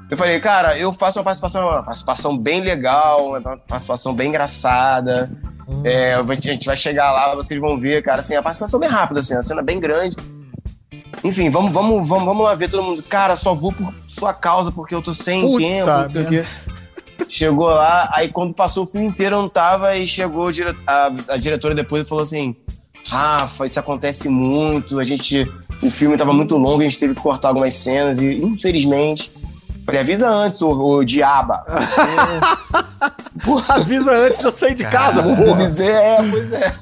Eu 0.10 0.18
falei, 0.18 0.40
cara, 0.40 0.78
eu 0.78 0.94
faço 0.94 1.20
uma 1.20 1.24
participação, 1.26 1.68
uma 1.68 1.84
participação 1.84 2.38
bem 2.38 2.62
legal, 2.62 3.30
uma 3.30 3.58
participação 3.58 4.14
bem 4.14 4.30
engraçada. 4.30 5.32
É, 5.84 6.14
a 6.14 6.36
gente 6.40 6.66
vai 6.66 6.78
chegar 6.78 7.12
lá, 7.12 7.34
vocês 7.36 7.60
vão 7.60 7.78
ver, 7.80 8.04
cara, 8.04 8.22
assim, 8.22 8.36
a 8.36 8.42
participação 8.42 8.80
bem 8.80 8.90
rápida, 8.90 9.20
assim, 9.20 9.36
a 9.36 9.42
cena 9.42 9.64
bem 9.64 9.80
grande. 9.80 10.16
Enfim, 11.24 11.50
vamos, 11.50 11.72
vamos, 11.72 12.08
vamos, 12.08 12.26
vamos 12.26 12.46
lá 12.46 12.54
ver 12.54 12.70
todo 12.70 12.84
mundo. 12.84 13.02
Cara, 13.02 13.36
só 13.36 13.56
vou 13.56 13.72
por 13.72 13.94
sua 14.08 14.34
causa, 14.34 14.72
porque 14.72 14.94
eu 14.94 15.02
tô 15.02 15.12
sem 15.12 15.42
Puta 15.42 15.58
tempo, 15.58 15.88
não 15.88 16.08
sei 16.08 16.22
o 16.22 16.28
quê. 16.28 16.46
Chegou 17.28 17.68
lá, 17.68 18.10
aí 18.14 18.30
quando 18.30 18.54
passou 18.54 18.84
o 18.84 18.88
filme 18.88 19.08
inteiro 19.08 19.38
eu 19.38 19.42
não 19.42 19.50
tava, 19.50 19.96
e 19.98 20.06
chegou 20.06 20.50
a, 20.86 21.12
a 21.30 21.38
diretora 21.38 21.74
depois 21.74 22.06
e 22.06 22.10
falou 22.10 22.22
assim: 22.22 22.56
Rafa, 23.08 23.66
isso 23.66 23.80
acontece 23.80 24.30
muito, 24.30 25.00
a 25.00 25.04
gente. 25.04 25.52
O 25.82 25.90
filme 25.90 26.18
tava 26.18 26.34
muito 26.34 26.58
longo, 26.58 26.82
a 26.82 26.84
gente 26.84 27.00
teve 27.00 27.14
que 27.14 27.22
cortar 27.22 27.50
algumas 27.50 27.74
cenas, 27.74 28.18
e 28.20 28.42
infelizmente. 28.42 29.32
Falei, 29.86 30.02
avisa 30.02 30.28
antes, 30.28 30.62
o, 30.64 30.70
o 30.72 31.04
diaba. 31.06 31.64
porra, 33.44 33.76
avisa 33.76 34.12
antes 34.12 34.40
de 34.40 34.46
eu 34.46 34.52
sair 34.52 34.74
de 34.74 34.84
casa, 34.86 35.22
porra. 35.22 35.52
Avisei, 35.54 35.88
é, 35.88 36.18
pois 36.30 36.52
é. 36.52 36.76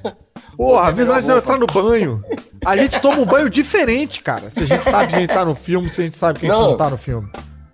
Porra, 0.55 0.87
avisa 0.87 1.13
antes 1.13 1.25
de 1.25 1.31
eu 1.31 1.37
entrar 1.37 1.57
no 1.57 1.67
banho. 1.67 2.23
A 2.65 2.77
gente 2.77 3.01
toma 3.01 3.17
um 3.17 3.25
banho 3.25 3.49
diferente, 3.49 4.21
cara. 4.21 4.49
Se 4.49 4.61
a 4.61 4.65
gente 4.65 4.83
sabe 4.83 5.07
que 5.07 5.15
a 5.15 5.19
gente 5.19 5.33
tá 5.33 5.43
no 5.43 5.53
filme, 5.55 5.89
se 5.89 5.99
a 5.99 6.03
gente 6.05 6.17
sabe 6.17 6.39
que 6.39 6.45
a 6.45 6.49
gente 6.49 6.57
não, 6.57 6.71
Não. 6.71 6.77
tá 6.77 6.89
no 6.89 6.97
filme. 6.97 7.27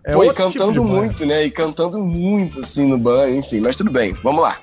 É 0.04 0.14
Pô, 0.14 0.24
e 0.24 0.28
tipo 0.30 0.38
cantando 0.38 0.84
banho. 0.84 0.96
muito, 0.96 1.26
né? 1.26 1.44
E 1.44 1.52
cantando 1.52 2.00
muito, 2.00 2.62
assim, 2.62 2.88
no 2.88 2.98
banho, 2.98 3.36
enfim, 3.38 3.60
mas 3.60 3.76
tudo 3.76 3.92
bem, 3.92 4.14
vamos 4.24 4.42
lá. 4.42 4.58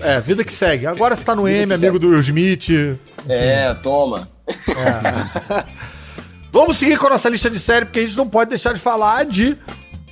É, 0.00 0.20
vida 0.20 0.44
que 0.44 0.52
segue. 0.52 0.86
Agora 0.86 1.14
você 1.16 1.24
tá 1.24 1.34
no 1.34 1.44
Vida 1.44 1.58
M, 1.58 1.74
amigo 1.74 1.98
do 1.98 2.08
Will 2.08 2.20
Smith. 2.20 2.70
É, 3.28 3.74
toma. 3.74 4.28
Vamos 6.52 6.76
seguir 6.76 6.98
com 6.98 7.06
a 7.06 7.10
nossa 7.10 7.28
lista 7.28 7.50
de 7.50 7.58
série, 7.58 7.84
porque 7.84 8.00
a 8.00 8.02
gente 8.02 8.16
não 8.16 8.28
pode 8.28 8.50
deixar 8.50 8.72
de 8.72 8.80
falar 8.80 9.24
de 9.24 9.56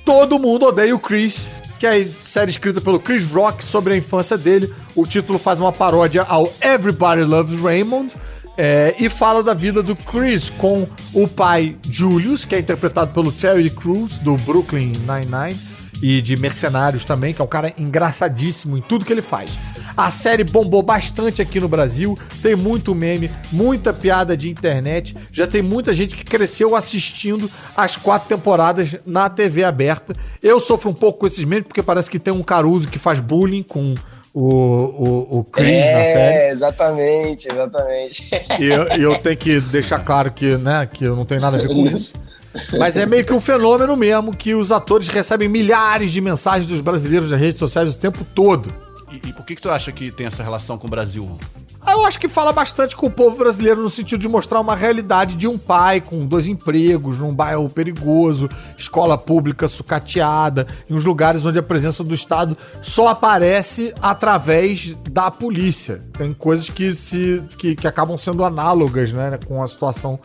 Todo 0.05 0.37
Mundo 0.37 0.65
Odeia 0.65 0.93
o 0.93 0.99
Chris, 0.99 1.49
que 1.79 1.87
é 1.87 2.01
a 2.01 2.07
série 2.23 2.51
escrita 2.51 2.81
pelo 2.81 2.99
Chris 2.99 3.25
Rock 3.25 3.63
sobre 3.63 3.93
a 3.93 3.97
infância 3.97 4.37
dele. 4.37 4.73
O 4.95 5.07
título 5.07 5.39
faz 5.39 5.59
uma 5.59 5.71
paródia 5.71 6.23
ao 6.23 6.51
Everybody 6.61 7.23
Loves 7.23 7.59
Raymond. 7.61 8.13
é, 8.57 8.95
e 8.99 9.09
fala 9.09 9.41
da 9.43 9.53
vida 9.53 9.81
do 9.81 9.95
Chris 9.95 10.49
com 10.49 10.87
o 11.13 11.27
pai 11.27 11.75
Julius, 11.89 12.45
que 12.45 12.55
é 12.55 12.59
interpretado 12.59 13.11
pelo 13.11 13.31
Terry 13.31 13.69
Crews, 13.69 14.17
do 14.19 14.37
Brooklyn 14.37 14.99
Nine-Nine, 14.99 15.59
e 16.03 16.21
de 16.21 16.35
Mercenários 16.35 17.05
também, 17.05 17.33
que 17.33 17.41
é 17.41 17.45
um 17.45 17.47
cara 17.47 17.73
engraçadíssimo 17.77 18.77
em 18.77 18.81
tudo 18.81 19.05
que 19.05 19.13
ele 19.13 19.21
faz. 19.21 19.51
A 19.95 20.11
série 20.11 20.43
bombou 20.43 20.83
bastante 20.83 21.41
aqui 21.41 21.61
no 21.61 21.69
Brasil, 21.69 22.19
tem 22.41 22.57
muito 22.57 22.93
meme, 22.93 23.31
muita 23.53 23.93
piada 23.93 24.35
de 24.35 24.49
internet, 24.49 25.15
já 25.31 25.47
tem 25.47 25.61
muita 25.61 25.93
gente 25.93 26.17
que 26.17 26.25
cresceu 26.25 26.75
assistindo 26.75 27.49
as 27.73 27.95
quatro 27.95 28.27
temporadas 28.27 28.97
na 29.05 29.29
TV 29.29 29.63
aberta. 29.63 30.13
Eu 30.41 30.59
sofro 30.59 30.89
um 30.89 30.93
pouco 30.93 31.19
com 31.19 31.27
esses 31.27 31.45
memes, 31.45 31.67
porque 31.67 31.81
parece 31.81 32.11
que 32.11 32.19
tem 32.19 32.33
um 32.33 32.43
Caruso 32.43 32.89
que 32.89 32.99
faz 32.99 33.21
bullying 33.21 33.63
com 33.63 33.95
o, 34.33 34.43
o, 34.43 35.39
o 35.39 35.43
Chris 35.45 35.69
na 35.69 36.03
série. 36.03 36.35
É, 36.35 36.51
exatamente, 36.51 37.47
exatamente. 37.49 38.29
E 38.59 38.65
eu, 38.65 38.83
eu 38.99 39.19
tenho 39.19 39.37
que 39.37 39.61
deixar 39.61 39.99
claro 39.99 40.31
que, 40.31 40.57
né, 40.57 40.85
que 40.91 41.05
eu 41.05 41.15
não 41.15 41.23
tenho 41.23 41.39
nada 41.39 41.55
a 41.55 41.61
ver 41.61 41.69
com 41.69 41.85
isso. 41.95 42.11
Mas 42.77 42.97
é 42.97 43.05
meio 43.05 43.25
que 43.25 43.33
um 43.33 43.39
fenômeno 43.39 43.95
mesmo 43.97 44.35
que 44.35 44.53
os 44.53 44.71
atores 44.71 45.07
recebem 45.07 45.47
milhares 45.47 46.11
de 46.11 46.21
mensagens 46.21 46.65
dos 46.65 46.81
brasileiros 46.81 47.31
nas 47.31 47.39
redes 47.39 47.59
sociais 47.59 47.93
o 47.93 47.97
tempo 47.97 48.25
todo. 48.35 48.73
E, 49.11 49.29
e 49.29 49.33
por 49.33 49.45
que, 49.45 49.55
que 49.55 49.61
tu 49.61 49.69
acha 49.69 49.91
que 49.91 50.11
tem 50.11 50.25
essa 50.25 50.43
relação 50.43 50.77
com 50.77 50.87
o 50.87 50.89
Brasil? 50.89 51.37
Ah, 51.85 51.91
Eu 51.91 52.05
acho 52.05 52.17
que 52.19 52.29
fala 52.29 52.53
bastante 52.53 52.95
com 52.95 53.07
o 53.07 53.11
povo 53.11 53.37
brasileiro 53.37 53.81
no 53.81 53.89
sentido 53.89 54.21
de 54.21 54.27
mostrar 54.29 54.61
uma 54.61 54.75
realidade 54.75 55.35
de 55.35 55.47
um 55.47 55.57
pai 55.57 55.99
com 55.99 56.25
dois 56.25 56.47
empregos, 56.47 57.19
num 57.19 57.35
bairro 57.35 57.69
perigoso, 57.69 58.49
escola 58.77 59.17
pública 59.17 59.67
sucateada, 59.67 60.65
em 60.89 60.93
uns 60.93 61.03
lugares 61.03 61.45
onde 61.45 61.59
a 61.59 61.63
presença 61.63 62.03
do 62.03 62.15
Estado 62.15 62.57
só 62.81 63.09
aparece 63.09 63.93
através 64.01 64.95
da 65.09 65.29
polícia. 65.29 66.01
Tem 66.17 66.33
coisas 66.33 66.69
que, 66.69 66.93
se, 66.93 67.43
que, 67.57 67.75
que 67.75 67.87
acabam 67.87 68.17
sendo 68.17 68.45
análogas 68.45 69.11
né, 69.11 69.37
com 69.45 69.61
a 69.61 69.67
situação 69.67 70.17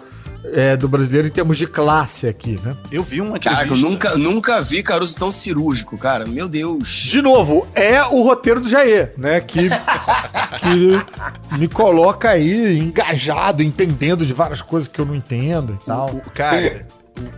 é, 0.55 0.77
do 0.77 0.89
brasileiro 0.89 1.29
em 1.29 1.31
termos 1.31 1.57
de 1.59 1.67
classe 1.67 2.27
aqui, 2.27 2.61
né? 2.65 2.77
Eu 2.91 3.03
vi 3.03 3.21
uma 3.21 3.39
Caraca, 3.39 3.63
eu 3.73 3.77
entrevista- 3.77 3.89
nunca, 4.15 4.17
nunca 4.19 4.61
vi 4.63 4.83
Caruso 4.83 5.17
tão 5.17 5.31
cirúrgico, 5.31 5.97
cara. 5.99 6.27
Meu 6.27 6.49
Deus. 6.49 6.89
De 6.89 7.21
novo, 7.23 7.67
é 7.75 8.03
o 8.05 8.23
roteiro 8.23 8.61
do 8.61 8.69
Jair, 8.69 9.13
né? 9.17 9.41
Que, 9.41 9.69
que 10.61 11.57
me 11.57 11.69
coloca 11.69 12.31
aí 12.31 12.79
engajado, 12.79 13.63
entendendo 13.63 14.25
de 14.27 14.33
várias 14.33 14.63
coisas 14.63 14.89
que 14.89 14.99
eu 15.01 15.07
não 15.07 15.15
entendo 15.15 15.79
e 15.81 15.85
tal. 15.85 16.11
O, 16.11 16.21
cara, 16.31 16.87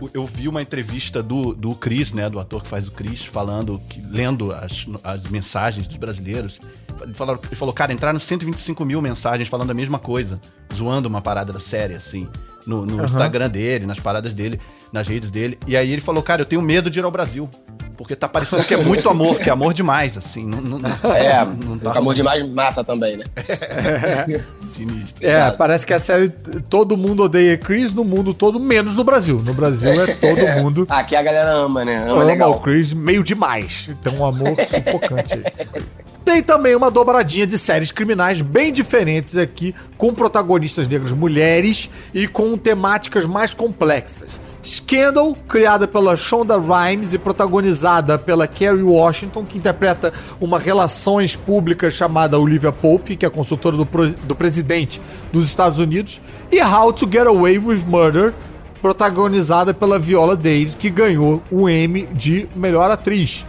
o- 0.01 0.05
o- 0.05 0.09
eu 0.13 0.25
vi 0.25 0.47
uma 0.47 0.61
entrevista 0.61 1.21
do, 1.23 1.53
do 1.53 1.73
Chris, 1.75 2.13
né? 2.13 2.29
Do 2.29 2.39
ator 2.39 2.61
que 2.63 2.67
faz 2.69 2.87
o 2.87 2.91
Chris, 2.91 3.23
falando, 3.25 3.81
que, 3.89 4.01
lendo 4.09 4.51
as, 4.53 4.85
as 5.03 5.23
mensagens 5.23 5.87
dos 5.87 5.97
brasileiros. 5.97 6.59
Ele 7.01 7.13
falou, 7.13 7.39
ele 7.47 7.55
falou, 7.55 7.73
cara, 7.73 7.91
entraram 7.91 8.19
125 8.19 8.85
mil 8.85 9.01
mensagens 9.01 9.47
falando 9.49 9.71
a 9.71 9.73
mesma 9.73 9.97
coisa, 9.97 10.39
zoando 10.71 11.09
uma 11.09 11.19
parada 11.21 11.51
da 11.51 11.59
série, 11.59 11.95
assim, 11.95 12.27
no, 12.65 12.85
no 12.85 13.03
Instagram 13.03 13.49
dele, 13.49 13.85
nas 13.85 13.99
paradas 13.99 14.33
dele, 14.33 14.59
nas 14.91 15.07
redes 15.07 15.29
dele. 15.31 15.57
E 15.67 15.75
aí 15.75 15.91
ele 15.91 16.01
falou, 16.01 16.21
cara, 16.21 16.41
eu 16.41 16.45
tenho 16.45 16.61
medo 16.61 16.89
de 16.89 16.99
ir 16.99 17.05
ao 17.05 17.11
Brasil. 17.11 17.49
porque 17.97 18.15
tá 18.15 18.27
parecendo 18.27 18.63
que 18.63 18.73
é 18.73 18.77
muito 18.77 19.07
amor, 19.09 19.37
que 19.37 19.49
é 19.49 19.53
amor 19.53 19.73
demais, 19.73 20.17
assim. 20.17 20.45
Não, 20.45 20.61
não, 20.61 20.79
é, 21.13 21.45
não 21.65 21.77
tá 21.77 21.97
amor 21.97 22.13
demais 22.13 22.47
mata 22.49 22.83
também, 22.83 23.17
né? 23.17 23.25
Sinistro. 24.71 25.27
É, 25.27 25.51
parece 25.51 25.85
que 25.85 25.93
a 25.93 25.99
série 25.99 26.29
todo 26.69 26.95
mundo 26.97 27.23
odeia 27.23 27.57
Chris 27.57 27.93
no 27.93 28.03
mundo 28.03 28.33
todo, 28.33 28.59
menos 28.59 28.95
no 28.95 29.03
Brasil. 29.03 29.41
No 29.45 29.53
Brasil 29.53 29.91
é 29.91 30.07
todo 30.15 30.47
mundo. 30.61 30.85
Aqui 30.89 31.15
a 31.15 31.21
galera 31.21 31.51
ama, 31.51 31.83
né? 31.83 32.03
Ama, 32.03 32.13
ama 32.13 32.23
legal. 32.23 32.51
o 32.51 32.59
Chris 32.59 32.93
meio 32.93 33.23
demais. 33.23 33.89
Então 33.89 34.13
um 34.15 34.25
amor 34.25 34.55
sufocante 34.69 35.33
aí. 35.35 35.43
Tem 36.23 36.43
também 36.43 36.75
uma 36.75 36.91
dobradinha 36.91 37.47
de 37.47 37.57
séries 37.57 37.91
criminais 37.91 38.41
bem 38.41 38.71
diferentes 38.71 39.37
aqui, 39.37 39.73
com 39.97 40.13
protagonistas 40.13 40.87
negros 40.87 41.13
mulheres 41.13 41.89
e 42.13 42.27
com 42.27 42.55
temáticas 42.57 43.25
mais 43.25 43.53
complexas. 43.53 44.39
Scandal, 44.63 45.35
criada 45.47 45.87
pela 45.87 46.15
Shonda 46.15 46.55
Rhimes 46.59 47.13
e 47.13 47.17
protagonizada 47.17 48.19
pela 48.19 48.47
Kerry 48.47 48.83
Washington, 48.83 49.43
que 49.43 49.57
interpreta 49.57 50.13
uma 50.39 50.59
relações 50.59 51.35
públicas 51.35 51.95
chamada 51.95 52.39
Olivia 52.39 52.71
Pope, 52.71 53.15
que 53.15 53.25
é 53.25 53.29
consultora 53.29 53.75
do, 53.75 53.87
do 54.23 54.35
presidente 54.35 55.01
dos 55.33 55.47
Estados 55.47 55.79
Unidos, 55.79 56.21
e 56.51 56.61
How 56.61 56.93
to 56.93 57.09
Get 57.11 57.25
Away 57.25 57.57
with 57.57 57.83
Murder, 57.87 58.35
protagonizada 58.83 59.73
pela 59.73 59.97
Viola 59.97 60.35
Davis, 60.35 60.75
que 60.75 60.91
ganhou 60.91 61.41
o 61.49 61.67
Emmy 61.67 62.07
de 62.13 62.47
melhor 62.55 62.91
atriz. 62.91 63.45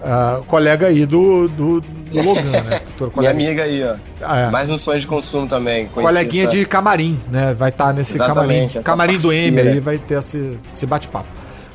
Uh, 0.00 0.44
colega 0.44 0.88
aí 0.88 1.06
do, 1.06 1.48
do, 1.48 1.80
do 2.12 2.22
Logan, 2.22 2.42
né? 2.42 2.80
Minha 3.16 3.30
amiga 3.30 3.64
aí, 3.64 3.82
ó. 3.82 3.94
Ah, 4.22 4.38
é. 4.38 4.50
Mais 4.50 4.70
um 4.70 4.78
sonho 4.78 5.00
de 5.00 5.06
consumo 5.06 5.46
também. 5.48 5.86
Coleguinha 5.86 6.44
essa... 6.44 6.56
de 6.56 6.64
camarim, 6.64 7.18
né? 7.30 7.54
Vai 7.54 7.70
estar 7.70 7.86
tá 7.86 7.92
nesse 7.92 8.14
Exatamente, 8.14 8.74
camarim. 8.74 8.84
Camarim 8.84 9.18
do 9.18 9.32
M 9.32 9.60
aí, 9.60 9.80
vai 9.80 9.98
ter 9.98 10.18
esse, 10.18 10.58
esse 10.72 10.86
bate-papo. 10.86 11.28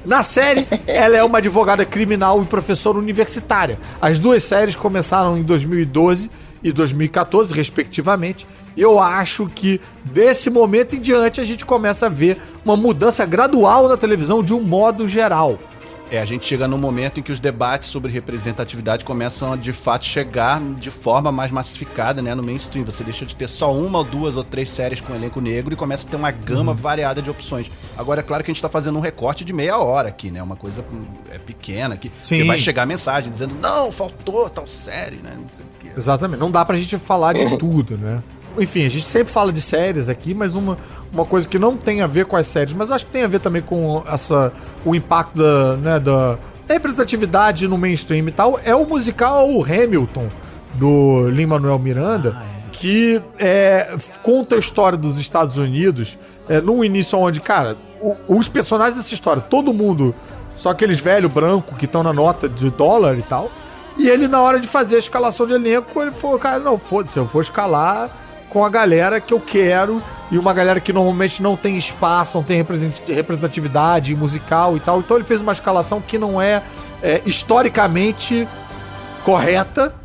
Na 0.05 0.23
série, 0.23 0.65
ela 0.87 1.17
é 1.17 1.23
uma 1.23 1.39
advogada 1.39 1.85
criminal 1.85 2.41
e 2.41 2.45
professora 2.45 2.97
universitária. 2.97 3.77
As 4.01 4.19
duas 4.19 4.43
séries 4.43 4.75
começaram 4.75 5.37
em 5.37 5.43
2012 5.43 6.31
e 6.63 6.71
2014, 6.71 7.53
respectivamente. 7.53 8.47
E 8.75 8.81
eu 8.81 8.99
acho 8.99 9.47
que 9.53 9.81
desse 10.05 10.49
momento 10.49 10.95
em 10.95 11.01
diante 11.01 11.41
a 11.41 11.43
gente 11.43 11.65
começa 11.65 12.05
a 12.05 12.09
ver 12.09 12.37
uma 12.63 12.77
mudança 12.77 13.25
gradual 13.25 13.89
na 13.89 13.97
televisão 13.97 14.43
de 14.43 14.53
um 14.53 14.61
modo 14.61 15.07
geral. 15.07 15.57
É, 16.09 16.19
a 16.19 16.25
gente 16.25 16.45
chega 16.45 16.67
num 16.67 16.77
momento 16.77 17.19
em 17.19 17.23
que 17.23 17.33
os 17.33 17.39
debates 17.39 17.89
sobre 17.89 18.09
representatividade 18.11 19.03
começam 19.03 19.51
a 19.51 19.55
de 19.57 19.73
fato 19.73 20.05
chegar 20.05 20.61
de 20.75 20.89
forma 20.89 21.31
mais 21.33 21.51
massificada, 21.51 22.21
né, 22.21 22.33
no 22.33 22.41
mainstream. 22.41 22.85
Você 22.85 23.03
deixa 23.03 23.25
de 23.25 23.35
ter 23.35 23.49
só 23.49 23.73
uma 23.73 23.99
ou 23.99 24.03
duas 24.05 24.37
ou 24.37 24.43
três 24.43 24.69
séries 24.69 25.01
com 25.01 25.13
elenco 25.13 25.41
negro 25.41 25.73
e 25.73 25.75
começa 25.77 26.07
a 26.07 26.09
ter 26.09 26.15
uma 26.15 26.31
gama 26.31 26.71
uhum. 26.71 26.77
variada 26.77 27.21
de 27.21 27.29
opções. 27.29 27.69
Agora 27.97 28.21
é 28.21 28.23
claro 28.23 28.41
que 28.41 28.49
a 28.49 28.53
gente 28.53 28.59
está 28.59 28.69
fazendo 28.69 28.97
um 28.97 29.01
recorte 29.01 29.43
de 29.43 29.51
meia 29.51 29.77
hora 29.77 30.07
aqui, 30.07 30.31
né, 30.31 30.41
uma 30.41 30.55
coisa 30.55 30.81
hum, 30.81 31.05
é 31.29 31.37
pequena 31.37 31.95
aqui. 31.95 32.09
Sim. 32.21 32.45
vai 32.45 32.57
chegar 32.57 32.83
a 32.83 32.85
mensagem 32.85 33.29
dizendo: 33.29 33.55
"Não, 33.59 33.91
faltou 33.91 34.49
tal 34.49 34.65
série", 34.65 35.17
né, 35.17 35.33
não 35.35 35.49
sei 35.49 35.65
o 35.65 35.69
quê. 35.79 35.89
Exatamente. 35.97 36.39
Não 36.39 36.49
dá 36.49 36.63
pra 36.63 36.77
gente 36.77 36.97
falar 36.97 37.33
de 37.33 37.45
tudo, 37.57 37.97
né? 37.97 38.23
Enfim, 38.57 38.85
a 38.85 38.89
gente 38.89 39.05
sempre 39.05 39.31
fala 39.31 39.51
de 39.51 39.61
séries 39.61 40.09
aqui, 40.09 40.33
mas 40.33 40.55
uma 40.55 40.77
uma 41.11 41.25
coisa 41.25 41.47
que 41.47 41.57
não 41.57 41.75
tem 41.75 42.01
a 42.01 42.07
ver 42.07 42.25
com 42.25 42.35
as 42.35 42.47
séries, 42.47 42.73
mas 42.73 42.91
acho 42.91 43.05
que 43.05 43.11
tem 43.11 43.23
a 43.23 43.27
ver 43.27 43.39
também 43.39 43.61
com 43.61 44.03
essa, 44.11 44.51
o 44.85 44.95
impacto 44.95 45.37
da, 45.37 45.77
né, 45.77 45.99
da 45.99 46.37
representatividade 46.67 47.67
no 47.67 47.77
mainstream 47.77 48.27
e 48.27 48.31
tal, 48.31 48.59
é 48.63 48.75
o 48.75 48.85
musical 48.85 49.47
Hamilton, 49.63 50.27
do 50.75 51.27
Lin-Manuel 51.29 51.79
Miranda, 51.79 52.37
ah, 52.37 52.43
é. 52.43 52.71
que 52.71 53.21
é, 53.39 53.97
conta 54.21 54.55
a 54.55 54.59
história 54.59 54.97
dos 54.97 55.19
Estados 55.19 55.57
Unidos 55.57 56.17
é, 56.47 56.61
num 56.61 56.83
início 56.83 57.17
onde, 57.17 57.39
cara, 57.39 57.75
o, 58.01 58.15
os 58.27 58.47
personagens 58.47 58.97
dessa 58.97 59.13
história, 59.13 59.41
todo 59.41 59.73
mundo, 59.73 60.13
só 60.55 60.69
aqueles 60.69 60.99
velho 60.99 61.29
branco 61.29 61.75
que 61.75 61.85
estão 61.85 62.03
na 62.03 62.13
nota 62.13 62.47
de 62.47 62.69
dólar 62.69 63.17
e 63.17 63.23
tal, 63.23 63.49
e 63.97 64.07
ele, 64.07 64.27
na 64.27 64.41
hora 64.41 64.59
de 64.59 64.67
fazer 64.67 64.97
a 64.97 64.99
escalação 64.99 65.47
de 65.47 65.53
elenco, 65.53 65.99
ele 65.99 66.11
falou, 66.11 66.37
cara, 66.37 66.59
não, 66.59 66.77
foda-se, 66.77 67.17
eu 67.17 67.25
vou 67.25 67.41
escalar 67.41 68.26
com 68.49 68.63
a 68.63 68.69
galera 68.69 69.19
que 69.19 69.33
eu 69.33 69.39
quero 69.39 70.01
e 70.31 70.37
uma 70.37 70.53
galera 70.53 70.79
que 70.79 70.91
normalmente 70.91 71.41
não 71.41 71.55
tem 71.55 71.77
espaço, 71.77 72.37
não 72.37 72.43
tem 72.43 72.57
representatividade 72.57 74.15
musical 74.15 74.75
e 74.75 74.79
tal. 74.79 74.99
Então 74.99 75.17
ele 75.17 75.25
fez 75.25 75.41
uma 75.41 75.53
escalação 75.53 76.01
que 76.01 76.17
não 76.17 76.41
é, 76.41 76.63
é 77.01 77.21
historicamente 77.25 78.47
correta, 79.23 79.95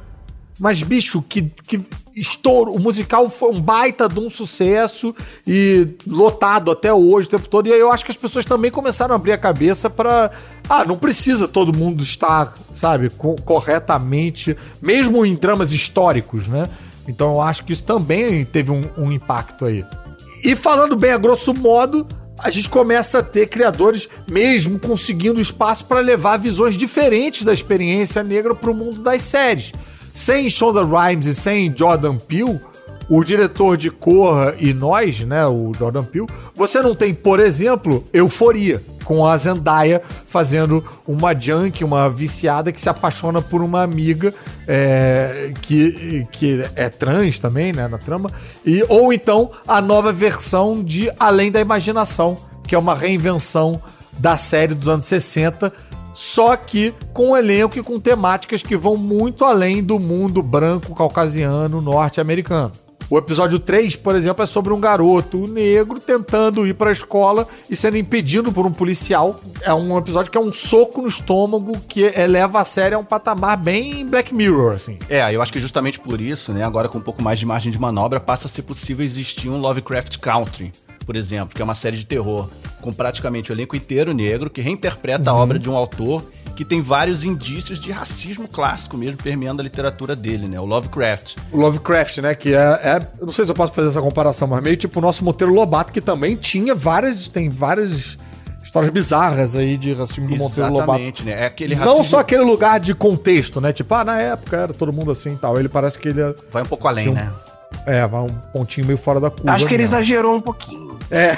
mas 0.58 0.82
bicho, 0.82 1.22
que, 1.22 1.42
que 1.66 1.84
estouro. 2.14 2.72
O 2.72 2.78
musical 2.78 3.28
foi 3.28 3.50
um 3.50 3.60
baita 3.60 4.08
de 4.08 4.20
um 4.20 4.30
sucesso 4.30 5.14
e 5.46 5.88
lotado 6.06 6.70
até 6.70 6.92
hoje, 6.92 7.26
o 7.26 7.30
tempo 7.30 7.48
todo. 7.48 7.66
E 7.66 7.72
aí 7.72 7.80
eu 7.80 7.90
acho 7.90 8.04
que 8.04 8.10
as 8.10 8.16
pessoas 8.16 8.44
também 8.44 8.70
começaram 8.70 9.14
a 9.14 9.16
abrir 9.16 9.32
a 9.32 9.38
cabeça 9.38 9.88
para 9.88 10.30
Ah, 10.68 10.84
não 10.84 10.96
precisa 10.96 11.48
todo 11.48 11.76
mundo 11.76 12.02
estar, 12.02 12.54
sabe, 12.74 13.10
co 13.10 13.36
corretamente, 13.42 14.56
mesmo 14.80 15.24
em 15.24 15.34
dramas 15.34 15.72
históricos, 15.72 16.46
né? 16.46 16.68
Então 17.06 17.34
eu 17.34 17.40
acho 17.40 17.64
que 17.64 17.72
isso 17.72 17.84
também 17.84 18.44
teve 18.44 18.70
um, 18.70 18.88
um 18.96 19.10
impacto 19.10 19.64
aí. 19.64 19.84
E 20.44 20.56
falando 20.56 20.96
bem 20.96 21.12
a 21.12 21.18
grosso 21.18 21.54
modo, 21.54 22.06
a 22.38 22.50
gente 22.50 22.68
começa 22.68 23.20
a 23.20 23.22
ter 23.22 23.46
criadores 23.46 24.08
mesmo 24.28 24.78
conseguindo 24.78 25.40
espaço 25.40 25.86
para 25.86 26.00
levar 26.00 26.36
visões 26.38 26.76
diferentes 26.76 27.44
da 27.44 27.52
experiência 27.52 28.22
negra 28.22 28.54
para 28.54 28.70
o 28.70 28.74
mundo 28.74 29.00
das 29.00 29.22
séries. 29.22 29.72
Sem 30.12 30.50
Shonda 30.50 30.84
Rhimes 30.84 31.26
e 31.26 31.34
sem 31.34 31.74
Jordan 31.74 32.16
Peele, 32.16 32.60
o 33.14 33.22
diretor 33.22 33.76
de 33.76 33.90
Corra 33.90 34.54
e 34.58 34.72
Nós, 34.72 35.20
né, 35.20 35.46
o 35.46 35.70
Jordan 35.78 36.02
Peele, 36.02 36.26
você 36.56 36.80
não 36.80 36.94
tem, 36.94 37.12
por 37.12 37.40
exemplo, 37.40 38.02
Euforia 38.10 38.82
com 39.04 39.26
a 39.26 39.36
Zendaya 39.36 40.00
fazendo 40.26 40.82
uma 41.06 41.38
junk, 41.38 41.84
uma 41.84 42.08
viciada 42.08 42.72
que 42.72 42.80
se 42.80 42.88
apaixona 42.88 43.42
por 43.42 43.60
uma 43.60 43.82
amiga 43.82 44.32
é, 44.66 45.52
que, 45.60 46.26
que 46.32 46.64
é 46.74 46.88
trans 46.88 47.38
também, 47.38 47.70
né, 47.70 47.86
na 47.86 47.98
trama. 47.98 48.32
E, 48.64 48.82
ou 48.88 49.12
então 49.12 49.50
a 49.68 49.82
nova 49.82 50.10
versão 50.10 50.82
de 50.82 51.12
Além 51.20 51.52
da 51.52 51.60
Imaginação, 51.60 52.38
que 52.66 52.74
é 52.74 52.78
uma 52.78 52.94
reinvenção 52.94 53.82
da 54.18 54.38
série 54.38 54.72
dos 54.72 54.88
anos 54.88 55.04
60, 55.04 55.70
só 56.14 56.56
que 56.56 56.94
com 57.12 57.32
um 57.32 57.36
elenco 57.36 57.78
e 57.78 57.82
com 57.82 58.00
temáticas 58.00 58.62
que 58.62 58.74
vão 58.74 58.96
muito 58.96 59.44
além 59.44 59.82
do 59.82 60.00
mundo 60.00 60.42
branco, 60.42 60.94
caucasiano, 60.94 61.78
norte-americano. 61.82 62.72
O 63.12 63.18
episódio 63.18 63.58
3, 63.58 63.94
por 63.96 64.16
exemplo, 64.16 64.42
é 64.42 64.46
sobre 64.46 64.72
um 64.72 64.80
garoto 64.80 65.46
negro 65.46 66.00
tentando 66.00 66.66
ir 66.66 66.72
para 66.72 66.88
a 66.88 66.92
escola 66.94 67.46
e 67.68 67.76
sendo 67.76 67.98
impedido 67.98 68.50
por 68.50 68.64
um 68.64 68.72
policial. 68.72 69.38
É 69.60 69.74
um 69.74 69.98
episódio 69.98 70.32
que 70.32 70.38
é 70.38 70.40
um 70.40 70.50
soco 70.50 71.02
no 71.02 71.08
estômago 71.08 71.78
que 71.86 72.00
eleva 72.18 72.62
a 72.62 72.64
série 72.64 72.94
a 72.94 72.98
um 72.98 73.04
patamar 73.04 73.58
bem 73.58 74.06
Black 74.06 74.34
Mirror, 74.34 74.76
assim. 74.76 74.98
É, 75.10 75.30
eu 75.30 75.42
acho 75.42 75.52
que 75.52 75.60
justamente 75.60 76.00
por 76.00 76.22
isso, 76.22 76.54
né, 76.54 76.64
agora 76.64 76.88
com 76.88 76.96
um 76.96 77.02
pouco 77.02 77.22
mais 77.22 77.38
de 77.38 77.44
margem 77.44 77.70
de 77.70 77.78
manobra, 77.78 78.18
passa 78.18 78.46
a 78.46 78.50
ser 78.50 78.62
possível 78.62 79.04
existir 79.04 79.50
um 79.50 79.58
Lovecraft 79.58 80.16
Country, 80.16 80.72
por 81.04 81.16
exemplo, 81.16 81.54
que 81.54 81.60
é 81.60 81.64
uma 81.64 81.74
série 81.74 81.96
de 81.96 82.06
terror 82.06 82.48
com 82.80 82.92
praticamente 82.92 83.50
o 83.50 83.54
elenco 83.54 83.76
inteiro 83.76 84.12
negro 84.12 84.50
que 84.50 84.60
reinterpreta 84.60 85.32
uhum. 85.32 85.38
a 85.38 85.42
obra 85.42 85.58
de 85.58 85.70
um 85.70 85.76
autor 85.76 86.24
que 86.54 86.64
tem 86.64 86.80
vários 86.80 87.24
indícios 87.24 87.80
de 87.80 87.90
racismo 87.90 88.46
clássico 88.46 88.96
mesmo 88.96 89.22
permeando 89.22 89.62
a 89.62 89.64
literatura 89.64 90.14
dele, 90.14 90.46
né? 90.46 90.60
O 90.60 90.66
Lovecraft. 90.66 91.36
O 91.50 91.56
Lovecraft, 91.56 92.18
né? 92.18 92.34
Que 92.34 92.54
é, 92.54 92.58
é 92.58 93.08
Eu 93.18 93.26
não 93.26 93.32
sei 93.32 93.44
se 93.44 93.50
eu 93.50 93.54
posso 93.54 93.72
fazer 93.72 93.88
essa 93.88 94.02
comparação, 94.02 94.46
mas 94.48 94.62
meio 94.62 94.76
tipo 94.76 94.98
o 94.98 95.02
nosso 95.02 95.24
Monteiro 95.24 95.52
Lobato, 95.52 95.92
que 95.92 96.00
também 96.00 96.36
tinha 96.36 96.74
várias. 96.74 97.26
Tem 97.28 97.48
várias 97.48 98.18
histórias 98.62 98.90
bizarras 98.90 99.56
aí 99.56 99.76
de 99.76 99.92
racismo 99.92 100.28
do 100.28 100.36
Monteiro 100.36 100.70
Lobato. 100.70 100.92
Exatamente, 100.92 101.24
né? 101.24 101.32
É 101.42 101.46
aquele 101.46 101.74
racismo... 101.74 101.98
Não 101.98 102.04
só 102.04 102.20
aquele 102.20 102.44
lugar 102.44 102.78
de 102.78 102.94
contexto, 102.94 103.60
né? 103.60 103.72
Tipo, 103.72 103.94
ah, 103.94 104.04
na 104.04 104.20
época 104.20 104.56
era 104.56 104.74
todo 104.74 104.92
mundo 104.92 105.10
assim 105.10 105.32
e 105.32 105.36
tal. 105.36 105.58
Ele 105.58 105.68
parece 105.68 105.98
que 105.98 106.08
ele. 106.08 106.20
É... 106.20 106.34
Vai 106.50 106.62
um 106.62 106.66
pouco 106.66 106.86
além, 106.86 107.08
um... 107.08 107.14
né? 107.14 107.32
É, 107.86 108.06
vai 108.06 108.20
um 108.20 108.28
pontinho 108.52 108.86
meio 108.86 108.98
fora 108.98 109.18
da 109.18 109.30
curva. 109.30 109.52
Acho 109.52 109.66
que 109.66 109.74
ele 109.74 109.82
exagerou 109.82 110.36
um 110.36 110.40
pouquinho. 110.40 110.91
É. 111.12 111.36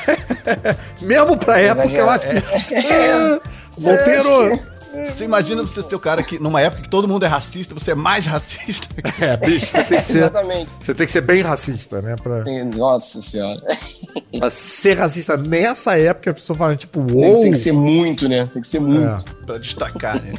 Mesmo 1.05 1.37
pra 1.37 1.61
época, 1.61 1.91
eu 1.93 2.09
acho 2.09 2.27
que. 2.27 2.75
É. 2.75 3.41
Monteiro. 3.77 4.75
Você 4.95 5.25
imagina 5.25 5.61
você 5.61 5.83
ser 5.83 5.97
o 5.97 5.99
cara 5.99 6.23
que, 6.23 6.39
numa 6.39 6.61
época 6.61 6.83
que 6.83 6.89
todo 6.89 7.09
mundo 7.09 7.25
é 7.25 7.29
racista, 7.29 7.75
você 7.75 7.91
é 7.91 7.95
mais 7.97 8.27
racista. 8.27 8.87
É, 9.21 9.37
bicho, 9.37 9.67
você 9.67 9.83
tem 9.83 9.99
que 9.99 10.05
ser. 10.05 10.19
Exatamente. 10.19 10.71
Você 10.81 10.95
tem 10.95 11.07
que 11.07 11.13
ser 11.13 11.21
bem 11.21 11.43
racista, 11.43 12.01
né? 12.01 12.15
Pra... 12.15 12.45
Nossa 12.77 13.21
senhora. 13.21 13.61
Pra 14.39 14.49
ser 14.51 14.97
racista 14.97 15.37
nessa 15.37 15.99
época, 15.99 16.31
a 16.31 16.35
pessoa 16.35 16.57
fala, 16.57 16.77
tipo, 16.77 17.01
uou. 17.01 17.21
Tem, 17.21 17.43
tem 17.43 17.51
que 17.51 17.59
ser 17.59 17.73
muito, 17.73 18.29
né? 18.29 18.49
Tem 18.53 18.63
que 18.63 18.69
ser 18.69 18.79
muito. 18.79 19.29
É. 19.29 19.45
Pra 19.45 19.59
destacar, 19.59 20.23
né? 20.23 20.35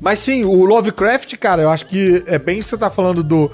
Mas 0.00 0.18
sim, 0.18 0.42
o 0.42 0.64
Lovecraft, 0.64 1.36
cara, 1.36 1.62
eu 1.62 1.70
acho 1.70 1.86
que 1.86 2.24
é 2.26 2.38
bem 2.38 2.62
você 2.62 2.76
tá 2.76 2.88
falando 2.88 3.22
do 3.22 3.52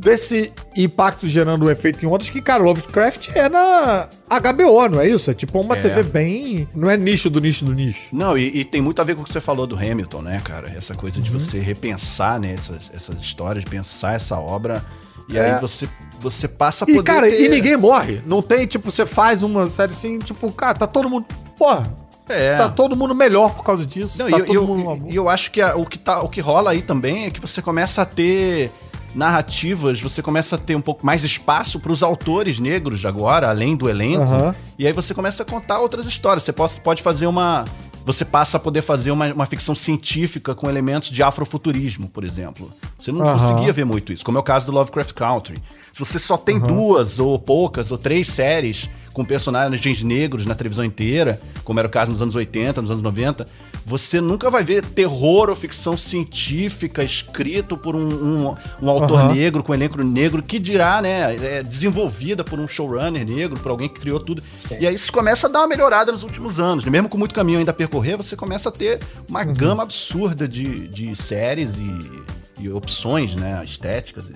desse 0.00 0.50
impacto 0.74 1.28
gerando 1.28 1.66
um 1.66 1.70
efeito 1.70 2.02
em 2.04 2.08
ondas 2.08 2.30
que, 2.30 2.40
cara, 2.40 2.62
Lovecraft 2.62 3.28
é 3.34 3.50
na 3.50 4.08
HBO, 4.40 4.88
não 4.88 5.00
é 5.00 5.06
isso? 5.06 5.30
É 5.30 5.34
tipo 5.34 5.60
uma 5.60 5.76
é. 5.76 5.80
TV 5.80 6.02
bem. 6.02 6.68
Não 6.74 6.88
é 6.88 6.96
nicho 6.96 7.28
do 7.28 7.38
nicho 7.38 7.66
do 7.66 7.74
nicho. 7.74 8.08
Não, 8.10 8.36
e, 8.36 8.60
e, 8.60 8.64
tem 8.64 8.80
muito 8.80 9.00
a 9.02 9.04
ver 9.04 9.14
com 9.14 9.20
o 9.20 9.24
que 9.24 9.32
você 9.32 9.42
falou 9.42 9.66
do 9.66 9.76
Hamilton, 9.76 10.22
né, 10.22 10.40
cara? 10.42 10.72
Essa 10.74 10.94
coisa 10.94 11.18
uhum. 11.18 11.22
de 11.22 11.30
você 11.30 11.58
repensar 11.58 12.40
né, 12.40 12.54
essas, 12.54 12.90
essas 12.94 13.20
histórias, 13.20 13.62
pensar 13.64 14.14
essa 14.14 14.38
obra. 14.38 14.82
E 15.28 15.36
é. 15.36 15.52
aí 15.52 15.60
você, 15.60 15.86
você 16.18 16.48
passa 16.48 16.84
a 16.84 16.86
poder. 16.86 17.00
E, 17.00 17.02
cara, 17.02 17.28
ter... 17.28 17.42
e 17.42 17.48
ninguém 17.50 17.76
morre. 17.76 18.22
Não 18.24 18.40
tem, 18.40 18.66
tipo, 18.66 18.90
você 18.90 19.04
faz 19.04 19.42
uma 19.42 19.66
série 19.66 19.92
assim, 19.92 20.18
tipo, 20.18 20.50
cara, 20.50 20.74
tá 20.74 20.86
todo 20.86 21.10
mundo. 21.10 21.26
Porra, 21.58 21.94
É. 22.26 22.56
Tá 22.56 22.70
todo 22.70 22.96
mundo 22.96 23.14
melhor 23.14 23.52
por 23.54 23.64
causa 23.64 23.84
disso. 23.84 24.18
Não, 24.18 24.30
tá 24.30 24.38
e 24.38 24.40
eu, 24.40 24.54
eu, 24.54 25.08
eu, 25.12 25.28
acho 25.28 25.50
que 25.50 25.60
a, 25.60 25.76
o, 25.76 25.84
que 25.84 25.98
tá, 25.98 26.22
o 26.22 26.28
que 26.28 26.40
rola 26.40 26.70
aí 26.70 26.80
também 26.80 27.26
é 27.26 27.30
que 27.30 27.40
você 27.40 27.60
começa 27.60 28.00
a 28.00 28.06
ter 28.06 28.70
narrativas, 29.14 30.00
você 30.00 30.22
começa 30.22 30.56
a 30.56 30.58
ter 30.58 30.76
um 30.76 30.80
pouco 30.80 31.04
mais 31.04 31.24
espaço 31.24 31.80
para 31.80 31.92
os 31.92 32.02
autores 32.02 32.58
negros 32.58 33.04
agora, 33.04 33.48
além 33.48 33.76
do 33.76 33.88
elenco. 33.88 34.22
Uhum. 34.22 34.54
E 34.78 34.86
aí 34.86 34.92
você 34.92 35.12
começa 35.14 35.42
a 35.42 35.46
contar 35.46 35.80
outras 35.80 36.06
histórias. 36.06 36.42
Você 36.44 36.52
pode, 36.52 36.80
pode 36.80 37.02
fazer 37.02 37.26
uma. 37.26 37.64
Você 38.04 38.24
passa 38.24 38.56
a 38.56 38.60
poder 38.60 38.82
fazer 38.82 39.10
uma, 39.10 39.32
uma 39.32 39.46
ficção 39.46 39.74
científica 39.74 40.54
com 40.54 40.68
elementos 40.68 41.10
de 41.10 41.22
afrofuturismo, 41.22 42.08
por 42.08 42.24
exemplo. 42.24 42.72
Você 42.98 43.12
não 43.12 43.24
uhum. 43.24 43.38
conseguia 43.38 43.72
ver 43.72 43.84
muito 43.84 44.12
isso, 44.12 44.24
como 44.24 44.38
é 44.38 44.40
o 44.40 44.44
caso 44.44 44.66
do 44.66 44.72
Lovecraft 44.72 45.12
Country. 45.12 45.58
Se 45.92 45.98
você 45.98 46.18
só 46.18 46.36
tem 46.36 46.56
uhum. 46.56 46.66
duas, 46.66 47.18
ou 47.18 47.38
poucas, 47.38 47.92
ou 47.92 47.98
três 47.98 48.28
séries 48.28 48.88
com 49.12 49.24
personagens 49.24 50.02
negros 50.02 50.46
na 50.46 50.54
televisão 50.54 50.84
inteira, 50.84 51.40
como 51.64 51.78
era 51.78 51.88
o 51.88 51.90
caso 51.90 52.10
nos 52.10 52.22
anos 52.22 52.34
80, 52.34 52.80
nos 52.80 52.90
anos 52.90 53.02
90, 53.02 53.46
você 53.90 54.20
nunca 54.20 54.48
vai 54.48 54.62
ver 54.62 54.84
terror 54.84 55.50
ou 55.50 55.56
ficção 55.56 55.96
científica 55.96 57.02
escrito 57.02 57.76
por 57.76 57.96
um, 57.96 58.08
um, 58.08 58.56
um 58.80 58.88
autor 58.88 59.22
uhum. 59.22 59.32
negro, 59.34 59.64
com 59.64 59.72
um 59.72 59.74
elenco 59.74 60.00
negro, 60.00 60.40
que 60.44 60.60
dirá, 60.60 61.02
né, 61.02 61.34
é 61.34 61.60
desenvolvida 61.60 62.44
por 62.44 62.60
um 62.60 62.68
showrunner 62.68 63.26
negro, 63.26 63.58
por 63.58 63.68
alguém 63.68 63.88
que 63.88 63.98
criou 63.98 64.20
tudo. 64.20 64.40
Sim. 64.60 64.76
E 64.78 64.86
aí 64.86 64.94
isso 64.94 65.12
começa 65.12 65.48
a 65.48 65.50
dar 65.50 65.58
uma 65.58 65.66
melhorada 65.66 66.12
nos 66.12 66.22
últimos 66.22 66.60
anos. 66.60 66.84
Mesmo 66.84 67.08
com 67.08 67.18
muito 67.18 67.34
caminho 67.34 67.58
ainda 67.58 67.72
a 67.72 67.74
percorrer, 67.74 68.16
você 68.16 68.36
começa 68.36 68.68
a 68.68 68.72
ter 68.72 69.00
uma 69.28 69.44
uhum. 69.44 69.54
gama 69.54 69.82
absurda 69.82 70.46
de, 70.46 70.86
de 70.86 71.16
séries 71.16 71.70
e, 71.76 72.62
e 72.62 72.70
opções, 72.70 73.34
né, 73.34 73.60
estéticas. 73.64 74.30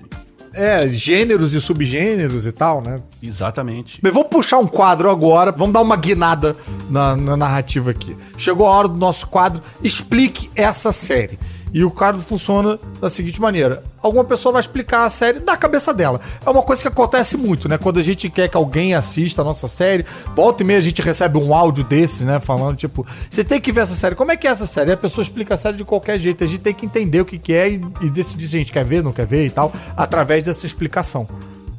É, 0.57 0.87
gêneros 0.87 1.53
e 1.53 1.59
subgêneros 1.59 2.47
e 2.47 2.51
tal, 2.53 2.81
né? 2.81 3.01
Exatamente. 3.21 4.01
Bem, 4.01 4.11
vamos 4.11 4.29
puxar 4.29 4.57
um 4.57 4.67
quadro 4.67 5.09
agora, 5.09 5.51
vamos 5.51 5.73
dar 5.73 5.81
uma 5.81 5.97
guinada 5.97 6.55
na, 6.89 7.13
na 7.13 7.35
narrativa 7.35 7.91
aqui. 7.91 8.15
Chegou 8.37 8.65
a 8.65 8.71
hora 8.71 8.87
do 8.87 8.95
nosso 8.95 9.27
quadro 9.27 9.61
Explique 9.83 10.49
essa 10.55 10.93
série. 10.93 11.37
E 11.75 11.83
o 11.83 11.91
quadro 11.91 12.21
funciona 12.21 12.79
da 13.01 13.09
seguinte 13.09 13.41
maneira: 13.41 13.83
alguma 14.01 14.23
pessoa 14.23 14.53
vai 14.53 14.61
explicar 14.61 15.03
a 15.03 15.09
série 15.09 15.41
da 15.41 15.57
cabeça 15.57 15.93
dela. 15.93 16.21
É 16.45 16.49
uma 16.49 16.63
coisa 16.63 16.81
que 16.81 16.87
acontece 16.87 17.35
muito, 17.35 17.67
né? 17.67 17.77
Quando 17.77 17.99
a 17.99 18.01
gente 18.01 18.29
quer 18.29 18.47
que 18.47 18.55
alguém 18.55 18.95
assista 18.95 19.41
a 19.41 19.43
nossa 19.43 19.67
série, 19.67 20.05
volta 20.33 20.63
e 20.63 20.65
meia 20.65 20.79
a 20.79 20.81
gente 20.81 21.01
recebe 21.01 21.37
um 21.37 21.53
áudio 21.53 21.83
desses, 21.83 22.21
né? 22.21 22.39
Falando, 22.39 22.77
tipo, 22.77 23.05
você 23.29 23.43
tem 23.43 23.59
que 23.59 23.73
ver 23.73 23.81
essa 23.81 23.93
série. 23.93 24.15
Como 24.15 24.31
é 24.31 24.37
que 24.37 24.47
é 24.47 24.51
essa 24.51 24.65
série? 24.65 24.91
E 24.91 24.93
a 24.93 24.97
pessoa 24.97 25.21
explica 25.21 25.55
a 25.55 25.57
série 25.57 25.75
de 25.75 25.83
qualquer 25.83 26.17
jeito. 26.17 26.45
A 26.45 26.47
gente 26.47 26.61
tem 26.61 26.73
que 26.73 26.85
entender 26.85 27.19
o 27.19 27.25
que, 27.25 27.37
que 27.37 27.53
é 27.53 27.69
e, 27.69 27.81
e 27.99 28.09
decidir 28.09 28.47
se 28.47 28.55
a 28.55 28.59
gente 28.59 28.71
quer 28.71 28.85
ver, 28.85 29.03
não 29.03 29.11
quer 29.11 29.25
ver 29.25 29.45
e 29.45 29.49
tal, 29.49 29.73
através 29.97 30.43
dessa 30.43 30.65
explicação. 30.65 31.27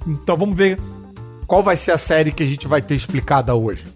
Então 0.06 0.36
vamos 0.36 0.54
ver 0.54 0.78
qual 1.46 1.62
vai 1.62 1.74
ser 1.74 1.92
a 1.92 1.98
série 1.98 2.32
que 2.32 2.42
a 2.42 2.46
gente 2.46 2.68
vai 2.68 2.82
ter 2.82 2.94
explicada 2.94 3.54
hoje. 3.54 3.86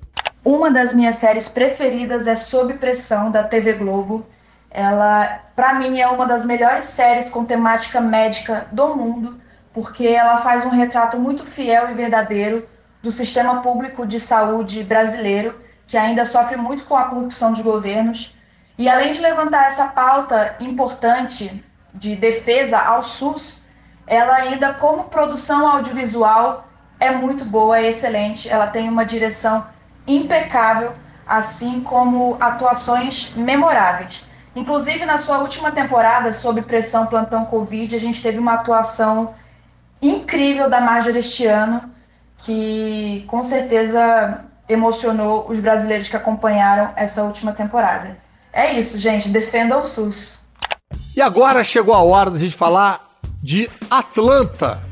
Uma 0.43 0.71
das 0.71 0.95
minhas 0.95 1.17
séries 1.17 1.47
preferidas 1.47 2.27
é 2.27 2.35
Sob 2.35 2.73
Pressão, 2.73 3.31
da 3.31 3.43
TV 3.43 3.75
Globo. 3.75 4.25
Ela, 4.71 5.41
para 5.57 5.75
mim, 5.75 5.99
é 5.99 6.07
uma 6.07 6.27
das 6.27 6.45
melhores 6.45 6.85
séries 6.85 7.29
com 7.29 7.45
temática 7.45 8.01
médica 8.01 8.67
do 8.71 8.95
mundo, 8.95 9.41
porque 9.73 10.07
ela 10.07 10.39
faz 10.39 10.65
um 10.65 10.71
retrato 10.71 11.19
muito 11.19 11.45
fiel 11.45 11.91
e 11.91 11.95
verdadeiro 11.95 12.69
do 13.03 13.11
sistema 13.11 13.61
público 13.63 14.07
de 14.07 14.21
saúde 14.21 14.85
brasileiro, 14.85 15.61
que 15.87 15.97
ainda 15.97 16.25
sofre 16.25 16.57
muito 16.57 16.85
com 16.85 16.97
a 16.97 17.05
corrupção 17.05 17.53
dos 17.53 17.63
governos. 17.63 18.37
E 18.79 18.89
além 18.89 19.13
de 19.13 19.21
levantar 19.21 19.67
essa 19.67 19.89
pauta 19.89 20.55
importante 20.61 21.65
de 21.93 22.15
defesa 22.15 22.79
ao 22.79 23.03
SUS, 23.03 23.67
ela 24.07 24.35
ainda, 24.35 24.75
como 24.75 25.05
produção 25.05 25.67
audiovisual, 25.67 26.69
é 26.99 27.11
muito 27.11 27.45
boa, 27.45 27.79
é 27.79 27.89
excelente. 27.89 28.49
Ela 28.49 28.67
tem 28.67 28.89
uma 28.89 29.05
direção 29.05 29.67
impecável, 30.07 30.95
assim 31.27 31.81
como 31.81 32.37
atuações 32.41 33.33
memoráveis. 33.35 34.30
Inclusive, 34.55 35.07
na 35.07 35.17
sua 35.17 35.39
última 35.39 35.71
temporada, 35.71 36.33
sob 36.33 36.63
pressão 36.63 37.07
plantão 37.07 37.45
Covid, 37.45 37.95
a 37.95 38.01
gente 38.01 38.21
teve 38.21 38.39
uma 38.39 38.55
atuação 38.55 39.35
incrível 40.03 40.69
da 40.69 40.81
Marjorie 40.81 41.21
este 41.21 41.47
ano, 41.47 41.83
que 42.39 43.25
com 43.29 43.45
certeza 43.45 44.45
emocionou 44.69 45.47
os 45.49 45.61
brasileiros 45.61 46.09
que 46.09 46.17
acompanharam 46.17 46.93
essa 46.97 47.23
última 47.23 47.53
temporada. 47.53 48.17
É 48.53 48.73
isso, 48.73 48.99
gente. 48.99 49.29
Defenda 49.29 49.77
o 49.77 49.85
SUS. 49.85 50.41
E 51.15 51.23
agora 51.23 51.63
chegou 51.63 51.95
a 51.95 52.03
hora 52.03 52.31
da 52.31 52.39
gente 52.39 52.57
falar 52.57 53.01
de 53.43 53.71
Atlanta. 53.91 54.90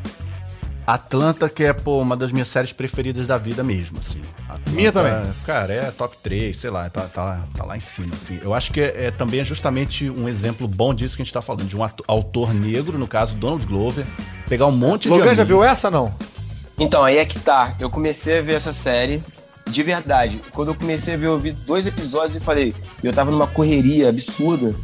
Atlanta, 0.88 1.50
que 1.50 1.64
é, 1.64 1.74
pô, 1.74 2.00
uma 2.00 2.16
das 2.16 2.32
minhas 2.32 2.48
séries 2.48 2.72
preferidas 2.72 3.26
da 3.26 3.36
vida 3.36 3.62
mesmo, 3.62 3.98
assim. 3.98 4.22
Atlanta, 4.48 4.70
Minha 4.70 4.90
também. 4.90 5.34
Cara, 5.44 5.70
é 5.70 5.90
top 5.90 6.16
3, 6.22 6.56
sei 6.56 6.70
lá, 6.70 6.88
tá, 6.88 7.02
tá, 7.02 7.46
tá 7.54 7.62
lá 7.62 7.76
em 7.76 7.80
cima, 7.80 8.14
assim. 8.14 8.40
Eu 8.42 8.54
acho 8.54 8.72
que 8.72 8.80
é, 8.80 9.04
é, 9.04 9.10
também 9.10 9.40
é 9.40 9.44
justamente 9.44 10.08
um 10.08 10.26
exemplo 10.26 10.66
bom 10.66 10.94
disso 10.94 11.14
que 11.14 11.20
a 11.20 11.26
gente 11.26 11.34
tá 11.34 11.42
falando, 11.42 11.66
de 11.66 11.76
um 11.76 11.86
autor 12.06 12.54
negro, 12.54 12.96
no 12.96 13.06
caso 13.06 13.34
Donald 13.34 13.66
Glover, 13.66 14.06
pegar 14.48 14.64
um 14.64 14.72
monte 14.72 15.10
Logan 15.10 15.20
de 15.20 15.28
Logan 15.28 15.34
já 15.34 15.44
viu 15.44 15.62
essa, 15.62 15.90
não? 15.90 16.14
Então, 16.78 17.04
aí 17.04 17.18
é 17.18 17.24
que 17.26 17.38
tá. 17.38 17.74
Eu 17.78 17.90
comecei 17.90 18.38
a 18.38 18.42
ver 18.42 18.54
essa 18.54 18.72
série, 18.72 19.22
de 19.70 19.82
verdade. 19.82 20.40
Quando 20.52 20.68
eu 20.68 20.74
comecei 20.74 21.12
a 21.12 21.16
ver, 21.18 21.26
eu 21.26 21.38
vi 21.38 21.52
dois 21.52 21.86
episódios 21.86 22.36
e 22.36 22.40
falei, 22.40 22.74
eu 23.04 23.12
tava 23.12 23.30
numa 23.30 23.46
correria 23.46 24.08
absurda, 24.08 24.74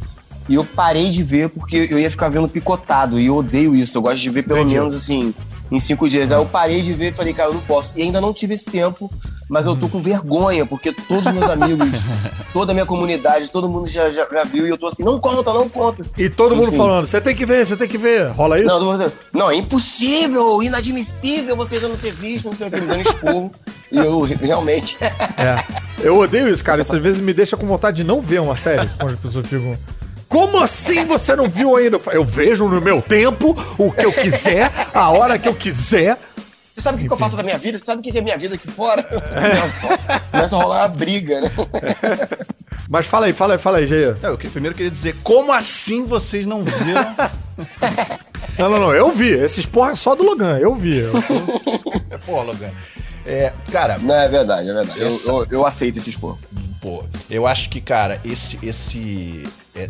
e 0.50 0.56
eu 0.56 0.66
parei 0.66 1.08
de 1.08 1.22
ver 1.22 1.48
porque 1.48 1.88
eu 1.90 1.98
ia 1.98 2.10
ficar 2.10 2.28
vendo 2.28 2.46
picotado, 2.46 3.18
e 3.18 3.24
eu 3.24 3.36
odeio 3.36 3.74
isso. 3.74 3.96
Eu 3.96 4.02
gosto 4.02 4.20
de 4.20 4.28
ver 4.28 4.42
pelo 4.42 4.60
Entendi. 4.60 4.74
menos, 4.74 4.94
assim 4.94 5.32
em 5.74 5.80
cinco 5.80 6.08
dias. 6.08 6.30
Aí 6.30 6.38
eu 6.38 6.46
parei 6.46 6.82
de 6.82 6.92
ver 6.92 7.08
e 7.08 7.12
falei, 7.12 7.34
cara, 7.34 7.50
eu 7.50 7.54
não 7.54 7.60
posso. 7.62 7.92
E 7.96 8.02
ainda 8.02 8.20
não 8.20 8.32
tive 8.32 8.54
esse 8.54 8.66
tempo, 8.66 9.10
mas 9.48 9.66
eu 9.66 9.76
tô 9.76 9.88
com 9.88 10.00
vergonha, 10.00 10.64
porque 10.64 10.92
todos 10.92 11.26
os 11.26 11.32
meus 11.32 11.50
amigos, 11.50 11.88
toda 12.52 12.72
a 12.72 12.74
minha 12.74 12.86
comunidade, 12.86 13.50
todo 13.50 13.68
mundo 13.68 13.88
já, 13.88 14.10
já, 14.10 14.26
já, 14.30 14.44
viu 14.44 14.66
e 14.66 14.70
eu 14.70 14.78
tô 14.78 14.86
assim, 14.86 15.02
não 15.02 15.18
conta, 15.18 15.52
não 15.52 15.68
conta. 15.68 16.04
E 16.16 16.28
todo 16.28 16.54
Enfim. 16.54 16.64
mundo 16.64 16.76
falando, 16.76 17.06
você 17.06 17.20
tem 17.20 17.34
que 17.34 17.44
ver, 17.44 17.66
você 17.66 17.76
tem 17.76 17.88
que 17.88 17.98
ver. 17.98 18.28
Rola 18.28 18.58
isso? 18.58 18.68
Não, 18.68 19.12
não, 19.32 19.50
é 19.50 19.56
impossível, 19.56 20.62
inadmissível 20.62 21.56
você 21.56 21.76
ainda 21.76 21.88
não 21.88 21.96
ter 21.96 22.12
visto, 22.12 22.46
não 22.46 22.54
sei 22.54 22.68
o 22.68 22.70
que, 22.70 22.80
me 22.80 22.86
dando 22.86 23.02
expor. 23.02 23.50
E 23.90 23.98
eu 23.98 24.22
realmente. 24.22 24.96
é. 25.02 25.64
Eu 26.00 26.18
odeio 26.18 26.48
isso, 26.48 26.64
cara. 26.64 26.80
Isso 26.80 26.94
às 26.94 27.02
vezes 27.02 27.20
me 27.20 27.32
deixa 27.32 27.56
com 27.56 27.66
vontade 27.66 27.98
de 27.98 28.04
não 28.04 28.20
ver 28.20 28.40
uma 28.40 28.56
série. 28.56 28.88
Quando 28.98 29.14
as 29.14 29.20
pessoas 29.20 29.46
ficam. 29.46 29.76
Como 30.34 30.58
assim 30.58 31.04
você 31.04 31.36
não 31.36 31.48
viu 31.48 31.76
ainda? 31.76 32.00
Eu 32.10 32.24
vejo 32.24 32.66
no 32.66 32.80
meu 32.80 33.00
tempo 33.00 33.56
o 33.78 33.92
que 33.92 34.04
eu 34.04 34.12
quiser, 34.12 34.68
a 34.92 35.08
hora 35.10 35.38
que 35.38 35.46
eu 35.46 35.54
quiser. 35.54 36.18
Você 36.74 36.80
sabe 36.80 36.96
o 36.96 37.00
que, 37.02 37.06
que, 37.06 37.14
eu 37.14 37.16
faço 37.16 37.36
na 37.36 37.44
minha 37.44 37.56
vida? 37.56 37.78
Você 37.78 37.84
sabe 37.84 38.00
o 38.00 38.02
que 38.02 38.18
é 38.18 38.20
minha 38.20 38.36
vida 38.36 38.56
aqui 38.56 38.68
fora? 38.68 39.06
É. 39.30 40.18
Começa 40.32 40.56
a 40.56 40.58
rolar 40.60 40.78
uma 40.80 40.88
briga, 40.88 41.40
né? 41.40 41.52
Mas 42.90 43.06
fala 43.06 43.26
aí, 43.26 43.32
fala 43.32 43.54
aí, 43.54 43.58
fala 43.58 43.78
aí, 43.78 43.86
Jair. 43.86 44.16
eu 44.24 44.36
primeiro 44.36 44.74
queria 44.74 44.90
dizer, 44.90 45.14
como 45.22 45.52
assim 45.52 46.04
vocês 46.04 46.44
não 46.44 46.64
viram? 46.64 47.14
não, 48.58 48.68
não, 48.68 48.80
não, 48.80 48.92
eu 48.92 49.12
vi. 49.12 49.28
Esses 49.28 49.66
porra 49.66 49.92
é 49.92 49.94
só 49.94 50.16
do 50.16 50.24
Logan, 50.24 50.58
eu 50.58 50.74
vi. 50.74 50.98
Eu 50.98 51.12
tô... 51.12 52.18
Porra, 52.26 52.42
Logan. 52.42 52.72
É, 53.24 53.52
cara. 53.70 53.98
Não, 53.98 54.16
é 54.16 54.28
verdade, 54.28 54.68
é 54.68 54.72
verdade. 54.72 55.00
Eu, 55.00 55.10
eu, 55.26 55.46
eu 55.48 55.64
aceito 55.64 55.98
esse 55.98 56.10
expor. 56.10 56.36
Pô, 56.80 57.04
eu 57.30 57.46
acho 57.46 57.70
que, 57.70 57.80
cara, 57.80 58.20
esse, 58.24 58.58
esse, 58.62 59.44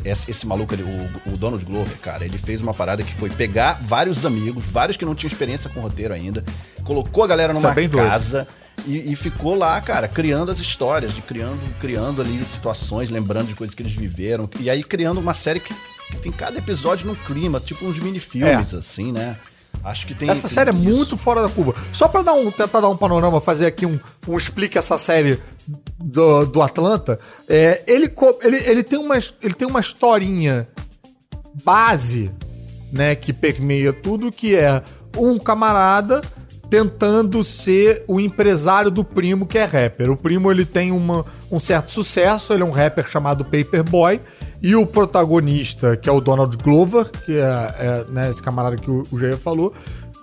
esse, 0.04 0.30
esse 0.30 0.46
maluco 0.46 0.74
ali, 0.74 0.82
o, 0.82 1.32
o 1.32 1.36
Donald 1.36 1.64
Glover, 1.64 1.96
cara, 1.98 2.24
ele 2.24 2.38
fez 2.38 2.62
uma 2.62 2.72
parada 2.72 3.02
que 3.02 3.14
foi 3.14 3.28
pegar 3.28 3.80
vários 3.82 4.24
amigos, 4.24 4.64
vários 4.64 4.96
que 4.96 5.04
não 5.04 5.14
tinham 5.14 5.30
experiência 5.30 5.68
com 5.68 5.80
roteiro 5.80 6.14
ainda, 6.14 6.42
colocou 6.84 7.22
a 7.24 7.26
galera 7.26 7.52
numa 7.52 7.70
é 7.70 7.88
casa 7.88 8.48
e, 8.86 9.12
e, 9.12 9.14
ficou 9.14 9.54
lá, 9.54 9.80
cara, 9.80 10.08
criando 10.08 10.50
as 10.50 10.58
histórias, 10.58 11.14
de 11.14 11.22
criando, 11.22 11.60
criando 11.78 12.20
ali 12.20 12.44
situações, 12.44 13.10
lembrando 13.10 13.48
de 13.48 13.54
coisas 13.54 13.74
que 13.74 13.82
eles 13.82 13.92
viveram, 13.92 14.48
e 14.58 14.68
aí 14.68 14.82
criando 14.82 15.20
uma 15.20 15.34
série 15.34 15.60
que, 15.60 15.72
que 16.10 16.16
tem 16.16 16.32
cada 16.32 16.58
episódio 16.58 17.06
num 17.06 17.14
clima, 17.14 17.60
tipo 17.60 17.84
uns 17.86 17.98
mini-filmes, 17.98 18.74
é. 18.74 18.76
assim, 18.76 19.12
né? 19.12 19.36
Acho 19.84 20.06
que 20.06 20.14
tem. 20.14 20.30
Essa 20.30 20.48
série 20.48 20.70
é 20.70 20.72
muito 20.72 21.16
fora 21.16 21.42
da 21.42 21.48
curva. 21.48 21.74
Só 21.92 22.08
pra 22.08 22.22
dar 22.22 22.32
um, 22.32 22.50
tentar 22.50 22.80
dar 22.80 22.88
um 22.88 22.96
panorama, 22.96 23.40
fazer 23.40 23.66
aqui 23.66 23.84
um, 23.84 24.00
um 24.26 24.36
explique 24.36 24.78
essa 24.78 24.96
série 24.96 25.38
do, 25.98 26.46
do 26.46 26.62
Atlanta, 26.62 27.18
é, 27.48 27.82
ele, 27.86 28.12
ele, 28.42 28.56
ele, 28.66 28.82
tem 28.82 28.98
uma, 28.98 29.16
ele 29.16 29.54
tem 29.54 29.68
uma 29.68 29.80
historinha 29.80 30.66
base, 31.62 32.30
né, 32.90 33.14
que 33.14 33.32
permeia 33.32 33.92
tudo, 33.92 34.32
que 34.32 34.56
é 34.56 34.82
um 35.16 35.38
camarada 35.38 36.22
tentando 36.68 37.44
ser 37.44 38.04
o 38.08 38.18
empresário 38.18 38.90
do 38.90 39.04
primo 39.04 39.46
que 39.46 39.58
é 39.58 39.64
rapper. 39.64 40.10
O 40.10 40.16
primo 40.16 40.50
ele 40.50 40.64
tem 40.64 40.90
uma, 40.90 41.24
um 41.50 41.60
certo 41.60 41.90
sucesso, 41.90 42.52
ele 42.52 42.62
é 42.62 42.66
um 42.66 42.70
rapper 42.70 43.08
chamado 43.08 43.44
Paperboy, 43.44 44.20
e 44.64 44.74
o 44.74 44.86
protagonista, 44.86 45.94
que 45.94 46.08
é 46.08 46.12
o 46.12 46.22
Donald 46.22 46.56
Glover, 46.56 47.10
que 47.10 47.36
é, 47.36 47.42
é 47.42 48.04
né, 48.08 48.30
esse 48.30 48.42
camarada 48.42 48.76
que 48.76 48.90
o, 48.90 49.06
o 49.12 49.18
Jair 49.18 49.36
falou, 49.36 49.74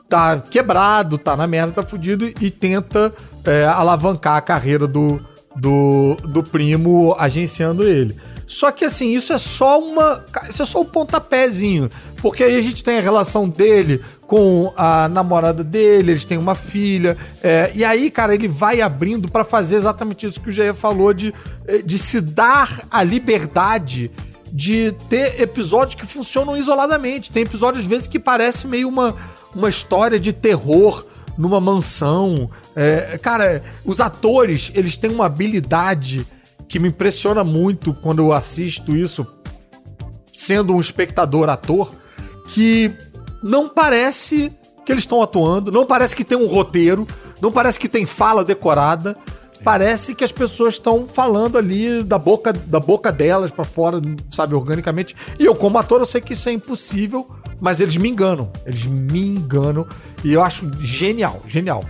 tá 0.10 0.40
quebrado, 0.40 1.16
tá 1.20 1.38
na 1.38 1.46
merda, 1.46 1.74
tá 1.74 1.84
fudido 1.84 2.26
e 2.26 2.50
tenta 2.50 3.14
é, 3.46 3.66
alavancar 3.66 4.38
a 4.38 4.42
carreira 4.42 4.88
do, 4.88 5.22
do, 5.56 6.18
do 6.28 6.42
primo 6.42 7.16
agenciando 7.20 7.88
ele. 7.88 8.16
Só 8.48 8.72
que 8.72 8.84
assim, 8.84 9.12
isso 9.12 9.32
é 9.32 9.38
só 9.38 9.80
uma. 9.80 10.26
Isso 10.50 10.64
é 10.64 10.66
só 10.66 10.80
o 10.80 10.82
um 10.82 10.86
pontapézinho. 10.86 11.88
Porque 12.20 12.44
aí 12.44 12.58
a 12.58 12.62
gente 12.62 12.84
tem 12.84 12.98
a 12.98 13.02
relação 13.02 13.48
dele 13.48 14.02
com 14.26 14.74
a 14.76 15.08
namorada 15.08 15.64
dele, 15.64 16.14
eles 16.14 16.26
têm 16.26 16.40
uma 16.40 16.56
filha. 16.56 17.16
É, 17.44 17.72
e 17.76 17.86
aí, 17.86 18.10
cara, 18.10 18.34
ele 18.34 18.48
vai 18.48 18.82
abrindo 18.82 19.30
para 19.30 19.44
fazer 19.44 19.76
exatamente 19.76 20.26
isso 20.26 20.42
que 20.42 20.50
o 20.50 20.52
Jair 20.52 20.74
falou, 20.74 21.14
de, 21.14 21.32
de 21.86 21.98
se 22.00 22.20
dar 22.20 22.88
a 22.90 23.04
liberdade 23.04 24.10
de 24.52 24.92
ter 25.10 25.42
episódios 25.42 25.96
que 25.96 26.06
funcionam 26.06 26.58
isoladamente. 26.58 27.32
Tem 27.32 27.44
episódios, 27.44 27.84
às 27.84 27.90
vezes, 27.90 28.08
que 28.08 28.20
parece 28.20 28.68
meio 28.68 28.88
uma, 28.88 29.16
uma 29.56 29.70
história 29.70 30.20
de 30.20 30.34
terror 30.34 31.06
numa 31.38 31.60
mansão. 31.60 32.50
É, 32.76 33.18
cara, 33.18 33.64
os 33.86 34.00
atores, 34.00 34.72
eles 34.76 34.98
têm 34.98 35.12
uma 35.12 35.26
habilidade 35.26 36.28
que 36.68 36.80
me 36.80 36.90
impressiona 36.90 37.44
muito 37.44 37.94
quando 37.94 38.20
eu 38.20 38.32
assisto 38.32 38.96
isso, 38.96 39.26
sendo 40.34 40.74
um 40.74 40.80
espectador 40.80 41.50
ator, 41.50 41.92
que 42.50 42.92
não 43.44 43.68
parece 43.68 44.52
que 44.86 44.92
eles 44.92 45.04
estão 45.04 45.22
atuando, 45.22 45.72
não 45.72 45.86
parece 45.86 46.16
que 46.16 46.24
tem 46.24 46.38
um 46.38 46.48
roteiro, 46.48 47.08
não 47.42 47.52
parece 47.52 47.80
que 47.80 47.90
tem 47.90 48.06
fala 48.06 48.44
decorada. 48.44 49.18
Parece 49.64 50.16
que 50.16 50.24
as 50.24 50.32
pessoas 50.32 50.76
estão 50.76 51.08
falando 51.08 51.58
ali 51.58 52.04
da 52.04 52.18
boca, 52.18 52.52
da 52.52 52.80
boca 52.80 53.12
delas 53.12 53.52
para 53.52 53.64
fora, 53.64 54.02
sabe, 54.30 54.56
organicamente. 54.56 55.16
E 55.40 55.46
eu, 55.46 55.54
como 55.54 55.78
ator, 55.78 56.02
eu 56.02 56.06
sei 56.06 56.20
que 56.20 56.34
isso 56.34 56.50
é 56.50 56.52
impossível, 56.52 57.30
mas 57.60 57.80
eles 57.80 57.96
me 57.98 58.10
enganam. 58.10 58.52
Eles 58.66 58.86
me 58.86 59.22
enganam. 59.22 59.86
E 60.24 60.34
eu 60.34 60.42
acho 60.42 60.70
genial, 60.80 61.42
genial. 61.48 61.84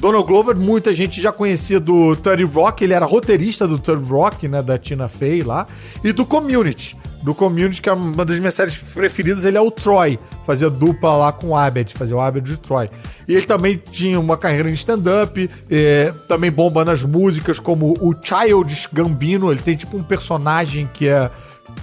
Donald 0.00 0.26
Glover, 0.26 0.56
muita 0.56 0.94
gente 0.94 1.20
já 1.20 1.30
conhecia 1.30 1.78
do 1.78 2.16
30 2.16 2.46
Rock, 2.46 2.82
ele 2.82 2.94
era 2.94 3.04
roteirista 3.04 3.68
do 3.68 3.78
30 3.78 4.02
Rock, 4.06 4.48
né, 4.48 4.62
da 4.62 4.78
Tina 4.78 5.08
Fey 5.08 5.42
lá, 5.42 5.66
e 6.02 6.10
do 6.10 6.24
Community. 6.24 6.96
Do 7.22 7.34
Community, 7.34 7.82
que 7.82 7.88
é 7.88 7.92
uma 7.92 8.24
das 8.24 8.38
minhas 8.38 8.54
séries 8.54 8.76
preferidas, 8.76 9.44
ele 9.44 9.58
é 9.58 9.60
o 9.60 9.70
Troy, 9.70 10.18
fazia 10.46 10.70
dupla 10.70 11.16
lá 11.16 11.32
com 11.32 11.48
o 11.48 11.56
Abed, 11.56 11.92
fazia 11.92 12.16
o 12.16 12.20
Abed 12.20 12.50
de 12.50 12.58
Troy. 12.58 12.90
E 13.28 13.34
ele 13.34 13.46
também 13.46 13.80
tinha 13.90 14.18
uma 14.18 14.38
carreira 14.38 14.70
em 14.70 14.72
stand-up, 14.72 15.48
é, 15.70 16.14
também 16.26 16.50
bomba 16.50 16.84
nas 16.84 17.02
músicas, 17.02 17.60
como 17.60 17.94
o 18.00 18.14
Childish 18.14 18.88
Gambino, 18.92 19.50
ele 19.50 19.60
tem 19.60 19.76
tipo 19.76 19.96
um 19.96 20.02
personagem 20.02 20.88
que 20.94 21.08
é, 21.08 21.30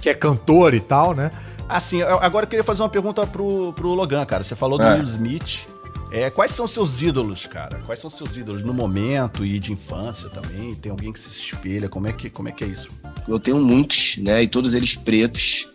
que 0.00 0.08
é 0.08 0.14
cantor 0.14 0.74
e 0.74 0.80
tal, 0.80 1.14
né? 1.14 1.30
Assim, 1.68 2.02
agora 2.02 2.44
eu 2.44 2.48
queria 2.48 2.64
fazer 2.64 2.82
uma 2.82 2.88
pergunta 2.88 3.26
pro, 3.26 3.74
pro 3.74 3.88
Logan, 3.88 4.24
cara. 4.24 4.42
Você 4.42 4.56
falou 4.56 4.78
do 4.78 4.84
é. 4.84 4.94
Will 4.94 5.04
Smith. 5.04 5.66
É, 6.10 6.30
quais 6.30 6.52
são 6.52 6.66
seus 6.66 7.02
ídolos, 7.02 7.46
cara? 7.46 7.80
Quais 7.84 8.00
são 8.00 8.10
seus 8.10 8.36
ídolos 8.36 8.62
no 8.62 8.72
momento 8.72 9.44
e 9.44 9.58
de 9.58 9.72
infância 9.72 10.28
também? 10.30 10.74
Tem 10.74 10.90
alguém 10.90 11.12
que 11.12 11.20
se 11.20 11.28
espelha? 11.28 11.88
Como 11.88 12.06
é 12.06 12.12
que, 12.12 12.30
como 12.30 12.48
é, 12.48 12.52
que 12.52 12.64
é 12.64 12.66
isso? 12.66 12.88
Eu 13.26 13.38
tenho 13.38 13.58
muitos, 13.58 14.16
né? 14.16 14.42
E 14.42 14.48
todos 14.48 14.74
eles 14.74 14.96
pretos. 14.96 15.68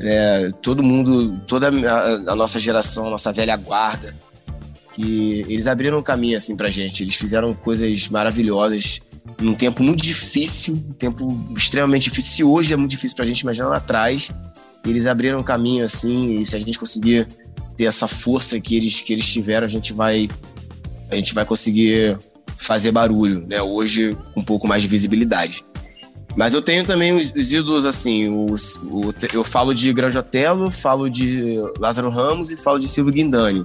É, 0.00 0.50
todo 0.62 0.82
mundo, 0.82 1.38
toda 1.46 1.68
a, 1.68 2.32
a, 2.32 2.36
nossa 2.36 2.58
geração, 2.58 3.06
a 3.06 3.10
nossa 3.10 3.32
velha 3.32 3.56
guarda, 3.56 4.14
que 4.92 5.40
eles 5.48 5.66
abriram 5.66 6.02
caminho 6.02 6.36
assim 6.36 6.56
pra 6.56 6.70
gente. 6.70 7.02
Eles 7.02 7.16
fizeram 7.16 7.54
coisas 7.54 8.08
maravilhosas 8.08 9.00
num 9.40 9.54
tempo 9.54 9.82
muito 9.82 10.02
difícil, 10.02 10.74
um 10.74 10.92
tempo 10.92 11.46
extremamente 11.56 12.04
difícil. 12.04 12.32
Se 12.32 12.44
hoje 12.44 12.72
é 12.72 12.76
muito 12.76 12.90
difícil 12.90 13.16
pra 13.16 13.26
gente 13.26 13.40
imaginar 13.40 13.68
lá 13.68 13.76
atrás, 13.76 14.30
eles 14.84 15.06
abriram 15.06 15.42
caminho 15.42 15.84
assim, 15.84 16.40
e 16.40 16.46
se 16.46 16.56
a 16.56 16.58
gente 16.58 16.78
conseguir 16.78 17.26
ter 17.76 17.84
essa 17.84 18.08
força 18.08 18.60
que 18.60 18.76
eles, 18.76 19.00
que 19.00 19.12
eles 19.12 19.26
tiveram, 19.26 19.66
a 19.66 19.68
gente 19.68 19.92
vai 19.92 20.28
a 21.10 21.14
gente 21.14 21.34
vai 21.34 21.44
conseguir 21.44 22.18
fazer 22.56 22.90
barulho, 22.90 23.44
né? 23.46 23.62
Hoje 23.62 24.16
com 24.34 24.40
um 24.40 24.44
pouco 24.44 24.66
mais 24.66 24.82
de 24.82 24.88
visibilidade. 24.88 25.64
Mas 26.34 26.52
eu 26.52 26.60
tenho 26.60 26.84
também 26.84 27.14
os, 27.14 27.32
os 27.34 27.52
ídolos, 27.52 27.86
assim, 27.86 28.28
os, 28.28 28.76
o, 28.76 29.14
eu 29.32 29.44
falo 29.44 29.72
de 29.72 29.92
Grande 29.92 30.18
Otelo, 30.18 30.70
falo 30.70 31.08
de 31.08 31.56
Lázaro 31.78 32.10
Ramos 32.10 32.50
e 32.50 32.56
falo 32.56 32.78
de 32.78 32.88
Silvio 32.88 33.12
Guindani. 33.12 33.64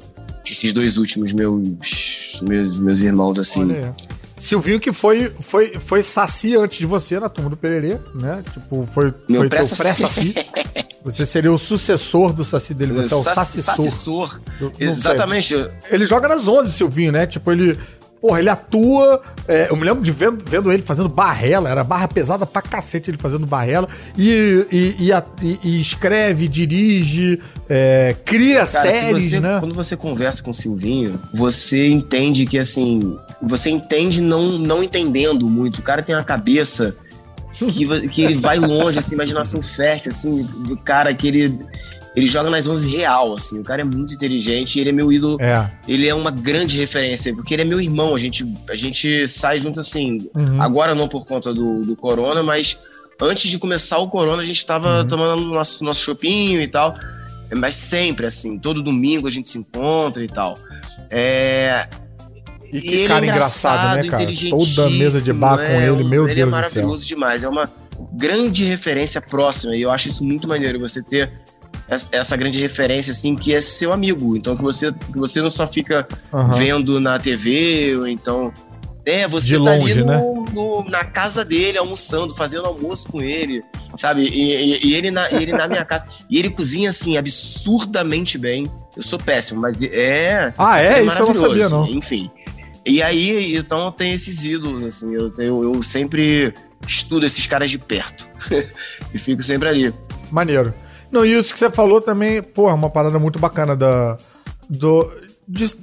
Esses 0.49 0.73
dois 0.73 0.97
últimos 0.97 1.31
meus, 1.33 2.41
meus, 2.41 2.79
meus 2.79 3.01
irmãos, 3.01 3.39
assim. 3.39 3.63
Olha 3.63 3.95
Silvinho 4.41 4.79
que 4.79 4.91
foi, 4.91 5.31
foi, 5.39 5.73
foi 5.79 6.01
saci 6.01 6.57
antes 6.57 6.79
de 6.79 6.87
você 6.87 7.19
na 7.19 7.29
turma 7.29 7.51
do 7.51 7.55
Pererê, 7.55 7.99
né? 8.15 8.43
Tipo, 8.51 8.87
foi, 8.91 9.13
Meu 9.29 9.41
foi 9.41 9.49
pré-saci. 9.49 10.33
Pré 10.33 10.87
você 11.03 11.25
seria 11.25 11.51
o 11.51 11.57
sucessor 11.57 12.33
do 12.33 12.43
saci 12.43 12.73
dele, 12.73 12.93
você 12.93 13.13
é 13.13 13.17
o. 13.17 13.23
Sacissor. 13.23 14.39
Exatamente. 14.79 15.49
Sei. 15.49 15.69
Ele 15.89 16.05
joga 16.05 16.27
nas 16.27 16.47
ondas, 16.47 16.73
Silvinho, 16.73 17.11
né? 17.11 17.25
Tipo, 17.25 17.51
ele 17.51 17.77
Porra, 18.21 18.39
ele 18.39 18.49
atua. 18.49 19.19
É, 19.47 19.71
eu 19.71 19.75
me 19.75 19.83
lembro 19.83 20.03
de 20.03 20.11
vendo, 20.11 20.45
vendo 20.47 20.71
ele 20.71 20.83
fazendo 20.83 21.09
barrela, 21.09 21.67
era 21.67 21.83
barra 21.83 22.07
pesada 22.07 22.45
pra 22.45 22.61
cacete 22.61 23.09
ele 23.09 23.17
fazendo 23.17 23.47
barrela. 23.47 23.89
E, 24.15 24.67
e, 24.71 25.11
e, 25.41 25.59
e 25.63 25.81
escreve, 25.81 26.47
dirige, 26.47 27.41
é, 27.67 28.15
cria 28.23 28.67
Cara, 28.67 28.67
séries, 28.67 29.31
você, 29.31 29.39
né? 29.39 29.59
Quando 29.59 29.73
você 29.73 29.97
conversa 29.97 30.43
com 30.43 30.51
o 30.51 30.53
Silvinho, 30.53 31.19
você 31.33 31.89
entende 31.89 32.45
que 32.45 32.59
assim. 32.59 33.17
Você 33.41 33.71
entende 33.71 34.21
não, 34.21 34.59
não 34.59 34.83
entendendo 34.83 35.49
muito. 35.49 35.79
O 35.79 35.81
cara 35.81 36.03
tem 36.03 36.13
uma 36.13 36.23
cabeça. 36.23 36.95
Que, 37.71 38.07
que 38.07 38.21
ele 38.23 38.35
vai 38.35 38.57
longe, 38.57 38.97
assim, 38.97 39.13
imaginação 39.13 39.61
fértil, 39.61 40.11
assim, 40.11 40.43
do 40.43 40.75
cara 40.77 41.13
que 41.13 41.27
ele 41.27 41.59
ele 42.15 42.27
joga 42.27 42.49
nas 42.49 42.67
11 42.67 42.89
real, 42.89 43.33
assim. 43.33 43.59
O 43.59 43.63
cara 43.63 43.81
é 43.81 43.85
muito 43.85 44.13
inteligente 44.13 44.75
e 44.75 44.81
ele 44.81 44.89
é 44.89 44.93
meu 44.93 45.11
ídolo. 45.11 45.37
É. 45.39 45.71
Ele 45.87 46.07
é 46.07 46.13
uma 46.13 46.29
grande 46.29 46.77
referência, 46.77 47.33
porque 47.33 47.53
ele 47.53 47.61
é 47.61 47.65
meu 47.65 47.79
irmão. 47.79 48.13
A 48.13 48.17
gente, 48.19 48.45
a 48.69 48.75
gente 48.75 49.27
sai 49.27 49.59
junto, 49.59 49.79
assim. 49.79 50.29
Uhum. 50.35 50.61
Agora 50.61 50.93
não 50.93 51.07
por 51.07 51.25
conta 51.25 51.53
do, 51.53 51.83
do 51.83 51.95
corona, 51.95 52.43
mas 52.43 52.79
antes 53.21 53.49
de 53.49 53.57
começar 53.57 53.97
o 53.99 54.09
corona, 54.09 54.41
a 54.41 54.45
gente 54.45 54.65
tava 54.65 55.01
uhum. 55.01 55.07
tomando 55.07 55.45
nosso, 55.45 55.83
nosso 55.85 56.01
chopinho 56.01 56.61
e 56.61 56.67
tal. 56.67 56.93
Mas 57.55 57.75
sempre, 57.75 58.25
assim. 58.25 58.59
Todo 58.59 58.83
domingo 58.83 59.27
a 59.27 59.31
gente 59.31 59.49
se 59.49 59.57
encontra 59.57 60.21
e 60.21 60.27
tal. 60.27 60.57
É, 61.09 61.87
e 62.71 62.81
que 62.81 63.03
e 63.03 63.07
cara 63.07 63.25
é 63.25 63.29
engraçado, 63.29 63.95
né, 63.95 64.09
cara? 64.09 64.25
Toda 64.49 64.89
mesa 64.89 65.21
de 65.21 65.33
bar 65.33 65.57
com 65.57 65.63
é, 65.63 65.89
ele, 65.89 66.03
meu 66.03 66.23
ele 66.23 66.31
é 66.31 66.35
Deus 66.35 66.47
é 66.47 66.51
maravilhoso 66.51 67.05
demais. 67.05 67.43
É 67.43 67.49
uma 67.49 67.69
grande 68.13 68.63
referência 68.63 69.21
próxima. 69.21 69.75
E 69.75 69.81
eu 69.81 69.91
acho 69.91 70.07
isso 70.07 70.23
muito 70.23 70.47
maneiro, 70.47 70.79
você 70.79 71.01
ter 71.01 71.31
essa 72.11 72.37
grande 72.37 72.59
referência, 72.59 73.11
assim, 73.11 73.35
que 73.35 73.53
é 73.53 73.59
seu 73.59 73.91
amigo. 73.91 74.37
Então, 74.37 74.55
que 74.55 74.63
você, 74.63 74.91
que 74.91 75.19
você 75.19 75.41
não 75.41 75.49
só 75.49 75.67
fica 75.67 76.07
uhum. 76.31 76.53
vendo 76.53 76.99
na 76.99 77.19
TV, 77.19 77.97
ou 77.97 78.07
então. 78.07 78.51
É, 79.03 79.27
você 79.27 79.47
De 79.47 79.53
tá 79.55 79.59
longe, 79.59 79.93
ali 79.93 80.01
no, 80.03 80.07
né? 80.07 80.45
no, 80.53 80.83
na 80.83 81.03
casa 81.03 81.43
dele, 81.43 81.77
almoçando, 81.77 82.35
fazendo 82.35 82.67
almoço 82.67 83.09
com 83.09 83.19
ele, 83.19 83.63
sabe? 83.97 84.21
E, 84.21 84.53
e, 84.53 84.87
e 84.87 84.93
ele, 84.93 85.09
na, 85.09 85.29
ele 85.31 85.51
na 85.51 85.67
minha 85.67 85.83
casa. 85.83 86.05
E 86.29 86.37
ele 86.37 86.51
cozinha, 86.51 86.91
assim, 86.91 87.17
absurdamente 87.17 88.37
bem. 88.37 88.71
Eu 88.95 89.01
sou 89.01 89.17
péssimo, 89.17 89.59
mas 89.59 89.81
é. 89.81 90.53
Ah, 90.57 90.79
é? 90.79 90.99
é 90.99 91.03
Isso 91.03 91.19
eu 91.19 91.27
não 91.27 91.33
sabia, 91.33 91.67
não. 91.67 91.87
Enfim. 91.87 92.29
E 92.85 93.01
aí, 93.01 93.55
então, 93.55 93.91
tem 93.91 94.13
esses 94.13 94.43
ídolos, 94.43 94.83
assim. 94.83 95.13
Eu, 95.13 95.31
eu, 95.37 95.73
eu 95.75 95.83
sempre 95.83 96.53
estudo 96.87 97.25
esses 97.25 97.45
caras 97.45 97.69
de 97.69 97.77
perto. 97.77 98.27
e 99.13 99.17
fico 99.17 99.43
sempre 99.43 99.69
ali. 99.69 99.93
Maneiro. 100.31 100.73
Não, 101.11 101.25
e 101.25 101.37
isso 101.37 101.51
que 101.53 101.59
você 101.59 101.69
falou 101.69 102.01
também, 102.01 102.41
pô, 102.41 102.69
é 102.69 102.73
uma 102.73 102.89
parada 102.89 103.19
muito 103.19 103.37
bacana 103.37 103.75
da. 103.75 104.17
Do, 104.69 105.11
de, 105.47 105.75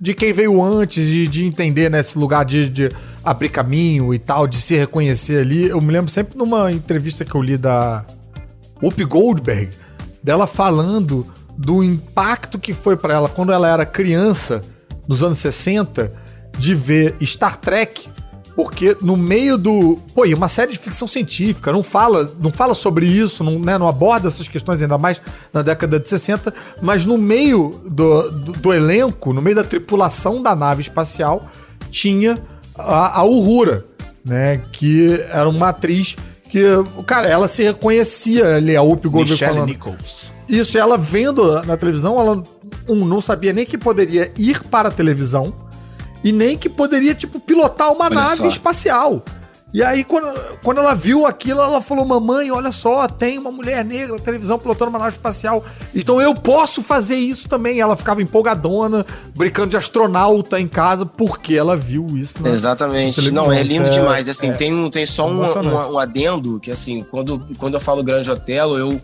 de 0.00 0.14
quem 0.14 0.32
veio 0.32 0.62
antes, 0.62 1.06
de, 1.06 1.28
de 1.28 1.44
entender 1.44 1.90
né, 1.90 2.02
lugar 2.16 2.44
de, 2.44 2.68
de 2.68 2.90
abrir 3.22 3.50
caminho 3.50 4.12
e 4.12 4.18
tal, 4.18 4.46
de 4.46 4.60
se 4.60 4.76
reconhecer 4.76 5.40
ali. 5.40 5.68
Eu 5.68 5.80
me 5.80 5.92
lembro 5.92 6.10
sempre 6.10 6.36
numa 6.36 6.72
entrevista 6.72 7.24
que 7.24 7.34
eu 7.34 7.42
li 7.42 7.56
da 7.56 8.04
Whoopi 8.82 9.04
Goldberg, 9.04 9.70
dela 10.22 10.46
falando 10.46 11.26
do 11.56 11.84
impacto 11.84 12.58
que 12.58 12.72
foi 12.72 12.96
para 12.96 13.14
ela 13.14 13.28
quando 13.28 13.52
ela 13.52 13.68
era 13.68 13.86
criança, 13.86 14.62
nos 15.06 15.22
anos 15.22 15.38
60, 15.38 16.12
de 16.58 16.74
ver 16.74 17.16
Star 17.22 17.56
Trek 17.56 18.08
porque 18.54 18.96
no 19.00 19.16
meio 19.16 19.58
do. 19.58 19.98
Pô, 20.14 20.24
e 20.24 20.32
uma 20.32 20.48
série 20.48 20.72
de 20.72 20.78
ficção 20.78 21.08
científica, 21.08 21.72
não 21.72 21.82
fala, 21.82 22.32
não 22.40 22.52
fala 22.52 22.72
sobre 22.72 23.06
isso, 23.06 23.42
não, 23.42 23.58
né, 23.58 23.76
não 23.76 23.88
aborda 23.88 24.28
essas 24.28 24.46
questões 24.46 24.80
ainda 24.80 24.96
mais 24.96 25.20
na 25.52 25.60
década 25.62 25.98
de 25.98 26.08
60, 26.08 26.54
mas 26.80 27.04
no 27.04 27.18
meio 27.18 27.80
do, 27.84 28.30
do, 28.30 28.52
do 28.52 28.72
elenco, 28.72 29.32
no 29.32 29.42
meio 29.42 29.56
da 29.56 29.64
tripulação 29.64 30.42
da 30.42 30.54
nave 30.54 30.82
espacial, 30.82 31.48
tinha 31.90 32.38
a, 32.76 33.20
a 33.20 33.24
Uhura, 33.24 33.84
né? 34.24 34.62
Que 34.72 35.20
era 35.30 35.48
uma 35.48 35.70
atriz 35.70 36.16
que, 36.48 36.62
cara, 37.06 37.26
ela 37.26 37.48
se 37.48 37.64
reconhecia 37.64 38.56
ali, 38.56 38.76
a 38.76 38.82
Whoopi 38.82 39.08
Goldberg 39.08 39.32
Michelle 39.32 39.54
falando. 39.54 39.68
Nichols. 39.68 40.32
Isso, 40.48 40.78
ela 40.78 40.96
vendo 40.96 41.60
na 41.62 41.76
televisão, 41.76 42.20
ela 42.20 42.44
um, 42.88 43.04
não 43.04 43.20
sabia 43.20 43.52
nem 43.52 43.66
que 43.66 43.78
poderia 43.78 44.30
ir 44.36 44.62
para 44.64 44.88
a 44.88 44.92
televisão 44.92 45.52
e 46.24 46.32
nem 46.32 46.56
que 46.56 46.70
poderia, 46.70 47.14
tipo, 47.14 47.38
pilotar 47.38 47.92
uma 47.92 48.06
olha 48.06 48.14
nave 48.14 48.36
só. 48.36 48.48
espacial. 48.48 49.22
E 49.74 49.82
aí, 49.82 50.04
quando, 50.04 50.32
quando 50.62 50.78
ela 50.78 50.94
viu 50.94 51.26
aquilo, 51.26 51.60
ela 51.60 51.80
falou: 51.80 52.04
Mamãe, 52.04 52.48
olha 52.48 52.70
só, 52.70 53.08
tem 53.08 53.38
uma 53.38 53.50
mulher 53.50 53.84
negra 53.84 54.14
na 54.14 54.22
televisão 54.22 54.56
pilotando 54.56 54.90
uma 54.90 55.00
nave 55.00 55.10
espacial. 55.10 55.64
Então 55.92 56.22
eu 56.22 56.32
posso 56.32 56.80
fazer 56.80 57.16
isso 57.16 57.48
também. 57.48 57.80
Ela 57.80 57.96
ficava 57.96 58.22
empolgadona, 58.22 59.04
brincando 59.34 59.70
de 59.70 59.76
astronauta 59.76 60.60
em 60.60 60.68
casa, 60.68 61.04
porque 61.04 61.56
ela 61.56 61.76
viu 61.76 62.06
isso. 62.16 62.40
Na, 62.40 62.50
Exatamente. 62.50 63.32
Não, 63.32 63.52
é 63.52 63.64
lindo 63.64 63.88
é, 63.88 63.90
demais. 63.90 64.28
Assim, 64.28 64.50
é, 64.50 64.52
tem, 64.52 64.72
um, 64.72 64.88
tem 64.88 65.04
só 65.04 65.28
um, 65.28 65.42
um, 65.42 65.94
um, 65.94 65.98
adendo 65.98 66.60
que, 66.60 66.70
assim, 66.70 67.04
quando, 67.10 67.44
quando 67.58 67.74
eu 67.74 67.80
falo 67.80 68.00
Grande 68.04 68.30
Otelo, 68.30 68.78
eu, 68.78 69.02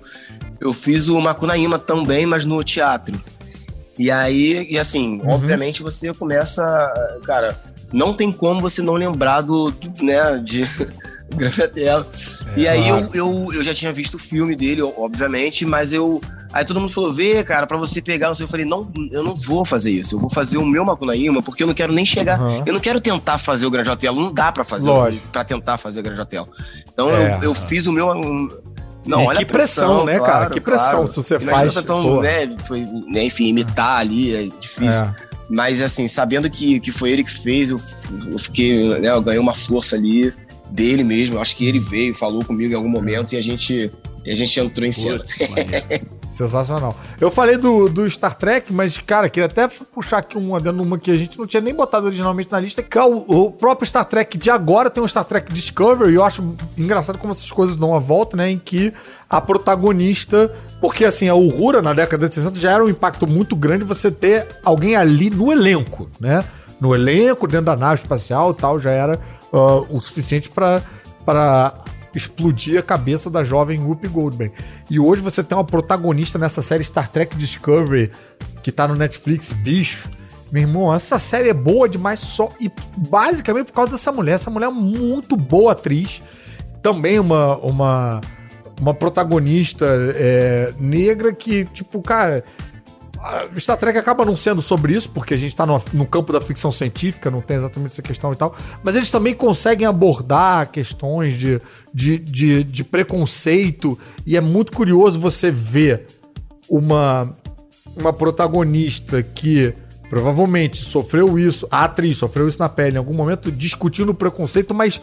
eu 0.60 0.72
fiz 0.72 1.08
o 1.08 1.20
Macunaíma 1.20 1.80
também, 1.80 2.26
mas 2.26 2.44
no 2.44 2.62
teatro. 2.62 3.20
E 4.00 4.10
aí, 4.10 4.66
e 4.70 4.78
assim, 4.78 5.20
Uhum. 5.20 5.28
obviamente 5.34 5.82
você 5.82 6.10
começa, 6.14 6.62
cara, 7.24 7.54
não 7.92 8.14
tem 8.14 8.32
como 8.32 8.58
você 8.58 8.80
não 8.80 8.94
lembrar 8.94 9.42
do, 9.42 9.70
do, 9.70 10.02
né, 10.02 10.38
de 10.42 10.62
Gravatela. 11.36 12.08
e 12.56 12.66
aí 12.66 12.88
eu, 12.88 13.10
eu, 13.12 13.48
eu 13.52 13.62
já 13.62 13.74
tinha 13.74 13.92
visto 13.92 14.14
o 14.14 14.18
filme 14.18 14.56
dele, 14.56 14.80
obviamente, 14.82 15.66
mas 15.66 15.92
eu. 15.92 16.18
Aí 16.52 16.64
todo 16.64 16.80
mundo 16.80 16.90
falou, 16.92 17.12
vê, 17.12 17.44
cara, 17.44 17.64
pra 17.64 17.76
você 17.78 18.02
pegar, 18.02 18.26
não 18.26 18.34
sei, 18.34 18.42
eu 18.44 18.48
falei, 18.48 18.66
não, 18.66 18.90
eu 19.12 19.22
não 19.22 19.36
vou 19.36 19.64
fazer 19.64 19.92
isso, 19.92 20.16
eu 20.16 20.18
vou 20.18 20.28
fazer 20.30 20.58
o 20.58 20.66
meu 20.66 20.84
Macunaíma, 20.84 21.40
porque 21.42 21.62
eu 21.62 21.66
não 21.68 21.74
quero 21.74 21.92
nem 21.92 22.04
chegar, 22.04 22.40
Uhum. 22.40 22.64
eu 22.66 22.72
não 22.72 22.80
quero 22.80 23.00
tentar 23.00 23.38
fazer 23.38 23.66
o 23.66 23.70
Grande 23.70 23.88
Otelo, 23.90 24.20
não 24.20 24.32
dá 24.32 24.50
pra 24.50 24.64
fazer, 24.64 24.90
para 25.30 25.44
tentar 25.44 25.76
fazer 25.78 26.00
o 26.00 26.02
Grande 26.02 26.20
Otelo. 26.20 26.48
Então 26.92 27.08
É. 27.08 27.36
eu, 27.36 27.42
eu 27.50 27.54
fiz 27.54 27.86
o 27.86 27.92
meu... 27.92 28.08
Não, 29.06 29.22
E 29.22 29.26
olha 29.26 29.38
que 29.38 29.44
pressão, 29.46 30.04
pressão, 30.04 30.06
né, 30.06 30.20
cara? 30.20 30.50
Que 30.50 30.60
pressão 30.60 31.06
se 31.06 31.16
você 31.16 31.36
Imagina 31.36 31.56
faz, 31.56 31.74
Tentando, 31.74 32.08
pô. 32.08 32.20
né, 32.20 32.56
foi, 32.66 32.80
né, 32.80 33.24
enfim, 33.24 33.48
imitar 33.48 34.00
ali, 34.00 34.34
é 34.34 34.48
difícil. 34.60 35.04
É. 35.04 35.14
Mas 35.48 35.80
assim, 35.80 36.06
sabendo 36.06 36.48
que, 36.48 36.78
que 36.78 36.92
foi 36.92 37.10
ele 37.10 37.24
que 37.24 37.30
fez, 37.30 37.70
eu, 37.70 37.80
eu 38.30 38.38
fiquei, 38.38 38.98
né, 39.00 39.10
eu 39.10 39.20
ganhei 39.22 39.40
uma 39.40 39.54
força 39.54 39.96
ali 39.96 40.32
dele 40.70 41.02
mesmo. 41.02 41.36
Eu 41.36 41.40
acho 41.40 41.56
que 41.56 41.66
ele 41.66 41.80
veio, 41.80 42.14
falou 42.14 42.44
comigo 42.44 42.72
em 42.72 42.76
algum 42.76 42.88
momento 42.88 43.32
e 43.32 43.36
a 43.36 43.42
gente, 43.42 43.90
a 44.24 44.34
gente 44.34 44.60
entrou 44.60 44.86
em 44.86 44.92
cena. 44.92 45.18
Putz. 45.18 45.40
Sensacional. 46.30 46.94
Eu 47.20 47.28
falei 47.28 47.56
do, 47.56 47.88
do 47.88 48.08
Star 48.08 48.36
Trek, 48.36 48.72
mas, 48.72 48.96
cara, 48.98 49.28
queria 49.28 49.46
até 49.46 49.66
puxar 49.66 50.18
aqui 50.18 50.38
um 50.38 50.56
uma 50.56 50.96
que 50.96 51.10
a 51.10 51.16
gente 51.16 51.36
não 51.36 51.44
tinha 51.44 51.60
nem 51.60 51.74
botado 51.74 52.06
originalmente 52.06 52.52
na 52.52 52.60
lista, 52.60 52.84
que 52.84 52.96
é 52.96 53.02
o, 53.02 53.24
o 53.26 53.50
próprio 53.50 53.84
Star 53.84 54.04
Trek 54.04 54.38
de 54.38 54.48
agora 54.48 54.88
tem 54.88 55.02
um 55.02 55.08
Star 55.08 55.24
Trek 55.24 55.52
Discovery, 55.52 56.12
e 56.12 56.14
eu 56.14 56.22
acho 56.22 56.54
engraçado 56.78 57.18
como 57.18 57.32
essas 57.32 57.50
coisas 57.50 57.74
dão 57.74 57.96
a 57.96 57.98
volta, 57.98 58.36
né? 58.36 58.48
Em 58.48 58.58
que 58.58 58.92
a 59.28 59.40
protagonista. 59.40 60.54
Porque, 60.80 61.04
assim, 61.04 61.28
a 61.28 61.34
Uhura, 61.34 61.82
na 61.82 61.92
década 61.92 62.28
de 62.28 62.34
60, 62.36 62.58
já 62.58 62.72
era 62.72 62.84
um 62.84 62.88
impacto 62.88 63.26
muito 63.26 63.56
grande 63.56 63.84
você 63.84 64.08
ter 64.10 64.46
alguém 64.64 64.94
ali 64.94 65.30
no 65.30 65.50
elenco, 65.50 66.08
né? 66.20 66.44
No 66.80 66.94
elenco, 66.94 67.48
dentro 67.48 67.66
da 67.66 67.76
nave 67.76 68.00
espacial 68.00 68.52
e 68.52 68.54
tal, 68.54 68.80
já 68.80 68.92
era 68.92 69.20
ah, 69.52 69.84
o 69.90 70.00
suficiente 70.00 70.48
pra 70.48 70.80
para 71.24 71.74
explodir 72.14 72.78
a 72.78 72.82
cabeça 72.82 73.30
da 73.30 73.44
jovem 73.44 73.80
Whoopi 73.80 74.08
Goldberg. 74.08 74.52
E 74.88 74.98
hoje 74.98 75.22
você 75.22 75.42
tem 75.42 75.56
uma 75.56 75.64
protagonista 75.64 76.38
nessa 76.38 76.62
série 76.62 76.84
Star 76.84 77.08
Trek 77.10 77.36
Discovery, 77.36 78.10
que 78.62 78.72
tá 78.72 78.88
no 78.88 78.94
Netflix, 78.94 79.52
bicho. 79.52 80.08
Meu 80.50 80.62
irmão, 80.62 80.92
essa 80.92 81.18
série 81.18 81.48
é 81.48 81.54
boa 81.54 81.88
demais 81.88 82.20
só 82.20 82.50
e 82.58 82.70
basicamente 82.96 83.66
por 83.66 83.74
causa 83.74 83.92
dessa 83.92 84.10
mulher. 84.10 84.34
Essa 84.34 84.50
mulher 84.50 84.66
é 84.66 84.72
muito 84.72 85.36
boa 85.36 85.72
atriz. 85.72 86.22
Também 86.82 87.20
uma 87.20 87.56
uma 87.58 88.20
uma 88.80 88.94
protagonista 88.94 89.86
é, 90.16 90.72
negra 90.80 91.32
que, 91.34 91.66
tipo, 91.66 92.00
cara, 92.00 92.42
Star 93.58 93.76
Trek 93.76 93.98
acaba 93.98 94.24
não 94.24 94.34
sendo 94.34 94.62
sobre 94.62 94.94
isso, 94.94 95.10
porque 95.10 95.34
a 95.34 95.36
gente 95.36 95.54
tá 95.54 95.66
no, 95.66 95.80
no 95.92 96.06
campo 96.06 96.32
da 96.32 96.40
ficção 96.40 96.72
científica, 96.72 97.30
não 97.30 97.40
tem 97.40 97.56
exatamente 97.56 97.92
essa 97.92 98.02
questão 98.02 98.32
e 98.32 98.36
tal. 98.36 98.54
Mas 98.82 98.96
eles 98.96 99.10
também 99.10 99.34
conseguem 99.34 99.86
abordar 99.86 100.70
questões 100.70 101.34
de, 101.34 101.60
de, 101.92 102.18
de, 102.18 102.64
de 102.64 102.84
preconceito. 102.84 103.98
E 104.24 104.36
é 104.36 104.40
muito 104.40 104.72
curioso 104.72 105.20
você 105.20 105.50
ver 105.50 106.06
uma, 106.68 107.36
uma 107.96 108.12
protagonista 108.12 109.22
que 109.22 109.74
provavelmente 110.08 110.78
sofreu 110.78 111.38
isso, 111.38 111.68
a 111.70 111.84
atriz 111.84 112.16
sofreu 112.18 112.48
isso 112.48 112.58
na 112.58 112.68
pele 112.68 112.96
em 112.96 112.98
algum 112.98 113.14
momento, 113.14 113.52
discutindo 113.52 114.10
o 114.10 114.14
preconceito, 114.14 114.74
mas 114.74 115.00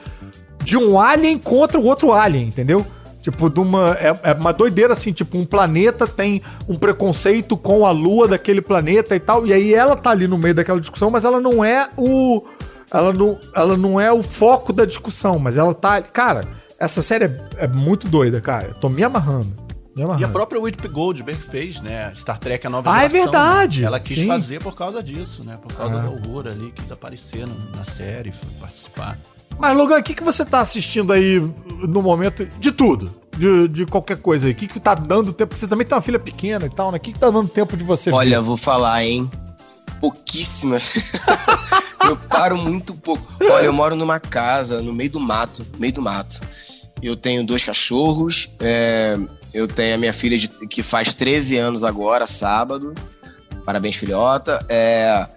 de 0.63 0.75
um 0.75 0.99
alien 0.99 1.37
contra 1.37 1.79
o 1.79 1.85
outro 1.85 2.11
alien, 2.11 2.47
entendeu? 2.47 2.85
Tipo, 3.29 3.49
de 3.49 3.59
uma. 3.59 3.91
É, 3.99 4.17
é 4.23 4.33
uma 4.33 4.53
doideira 4.53 4.93
assim, 4.93 5.11
tipo, 5.11 5.37
um 5.37 5.43
planeta 5.43 6.07
tem 6.07 6.41
um 6.65 6.75
preconceito 6.75 7.57
com 7.57 7.85
a 7.85 7.91
lua 7.91 8.25
daquele 8.25 8.61
planeta 8.61 9.17
e 9.17 9.19
tal. 9.19 9.45
E 9.45 9.51
aí 9.51 9.73
ela 9.73 9.97
tá 9.97 10.11
ali 10.11 10.29
no 10.29 10.37
meio 10.37 10.55
daquela 10.55 10.79
discussão, 10.79 11.11
mas 11.11 11.25
ela 11.25 11.41
não 11.41 11.61
é 11.63 11.89
o. 11.97 12.41
Ela 12.89 13.11
não, 13.11 13.37
ela 13.53 13.75
não 13.75 13.99
é 13.99 14.13
o 14.13 14.23
foco 14.23 14.71
da 14.71 14.85
discussão, 14.85 15.37
mas 15.39 15.57
ela 15.57 15.73
tá. 15.73 16.01
Cara, 16.01 16.47
essa 16.79 17.01
série 17.01 17.25
é, 17.25 17.41
é 17.57 17.67
muito 17.67 18.07
doida, 18.07 18.39
cara. 18.39 18.67
Eu 18.69 18.75
tô 18.75 18.87
me 18.87 19.03
amarrando. 19.03 19.53
Me 19.93 20.03
amarrando. 20.03 20.21
E 20.21 20.23
a 20.25 20.29
própria 20.29 20.61
Whitney 20.61 20.87
Goldberg 20.89 21.41
fez, 21.41 21.81
né? 21.81 22.13
Star 22.15 22.37
Trek 22.39 22.65
A 22.65 22.69
Nova 22.69 22.89
Ah, 22.93 23.03
é 23.03 23.09
verdade! 23.09 23.81
né? 23.81 23.87
Ela 23.87 23.99
quis 23.99 24.15
Sim. 24.19 24.27
fazer 24.27 24.63
por 24.63 24.73
causa 24.73 25.03
disso, 25.03 25.43
né? 25.43 25.59
Por 25.61 25.73
causa 25.73 25.97
Ah. 25.97 26.01
da 26.03 26.09
horror 26.09 26.47
ali, 26.47 26.71
quis 26.73 26.89
aparecer 26.93 27.45
na 27.75 27.83
série, 27.83 28.31
foi 28.31 28.47
participar. 28.61 29.17
Mas, 29.59 29.75
Logan, 29.75 29.99
o 29.99 30.03
que, 30.03 30.13
que 30.13 30.23
você 30.23 30.45
tá 30.45 30.59
assistindo 30.61 31.11
aí 31.11 31.39
no 31.79 32.01
momento 32.01 32.45
de 32.45 32.71
tudo? 32.71 33.13
De, 33.35 33.67
de 33.67 33.85
qualquer 33.85 34.17
coisa 34.17 34.47
aí? 34.47 34.51
O 34.53 34.55
que, 34.55 34.67
que 34.67 34.79
tá 34.79 34.95
dando 34.95 35.31
tempo? 35.31 35.49
Porque 35.49 35.59
você 35.59 35.67
também 35.67 35.85
tem 35.85 35.95
uma 35.95 36.01
filha 36.01 36.19
pequena 36.19 36.65
e 36.65 36.69
tal, 36.69 36.91
né? 36.91 36.97
O 36.97 36.99
que, 37.01 37.13
que 37.13 37.19
tá 37.19 37.29
dando 37.29 37.47
tempo 37.47 37.75
de 37.77 37.83
você 37.83 38.11
Olha, 38.11 38.41
vou 38.41 38.57
falar, 38.57 39.03
hein? 39.03 39.29
Pouquíssima. 39.99 40.77
eu 42.07 42.15
paro 42.15 42.57
muito 42.57 42.93
pouco. 42.95 43.25
Olha, 43.41 43.65
eu 43.65 43.73
moro 43.73 43.95
numa 43.95 44.19
casa 44.19 44.81
no 44.81 44.93
meio 44.93 45.11
do 45.11 45.19
mato, 45.19 45.65
meio 45.77 45.93
do 45.93 46.01
mato. 46.01 46.39
Eu 47.01 47.15
tenho 47.15 47.45
dois 47.45 47.63
cachorros, 47.63 48.49
é, 48.59 49.17
eu 49.53 49.67
tenho 49.67 49.95
a 49.95 49.97
minha 49.97 50.13
filha 50.13 50.37
de- 50.37 50.47
que 50.67 50.81
faz 50.81 51.13
13 51.13 51.57
anos 51.57 51.83
agora, 51.83 52.25
sábado. 52.25 52.93
Parabéns, 53.65 53.95
filhota. 53.95 54.65
É, 54.67 55.27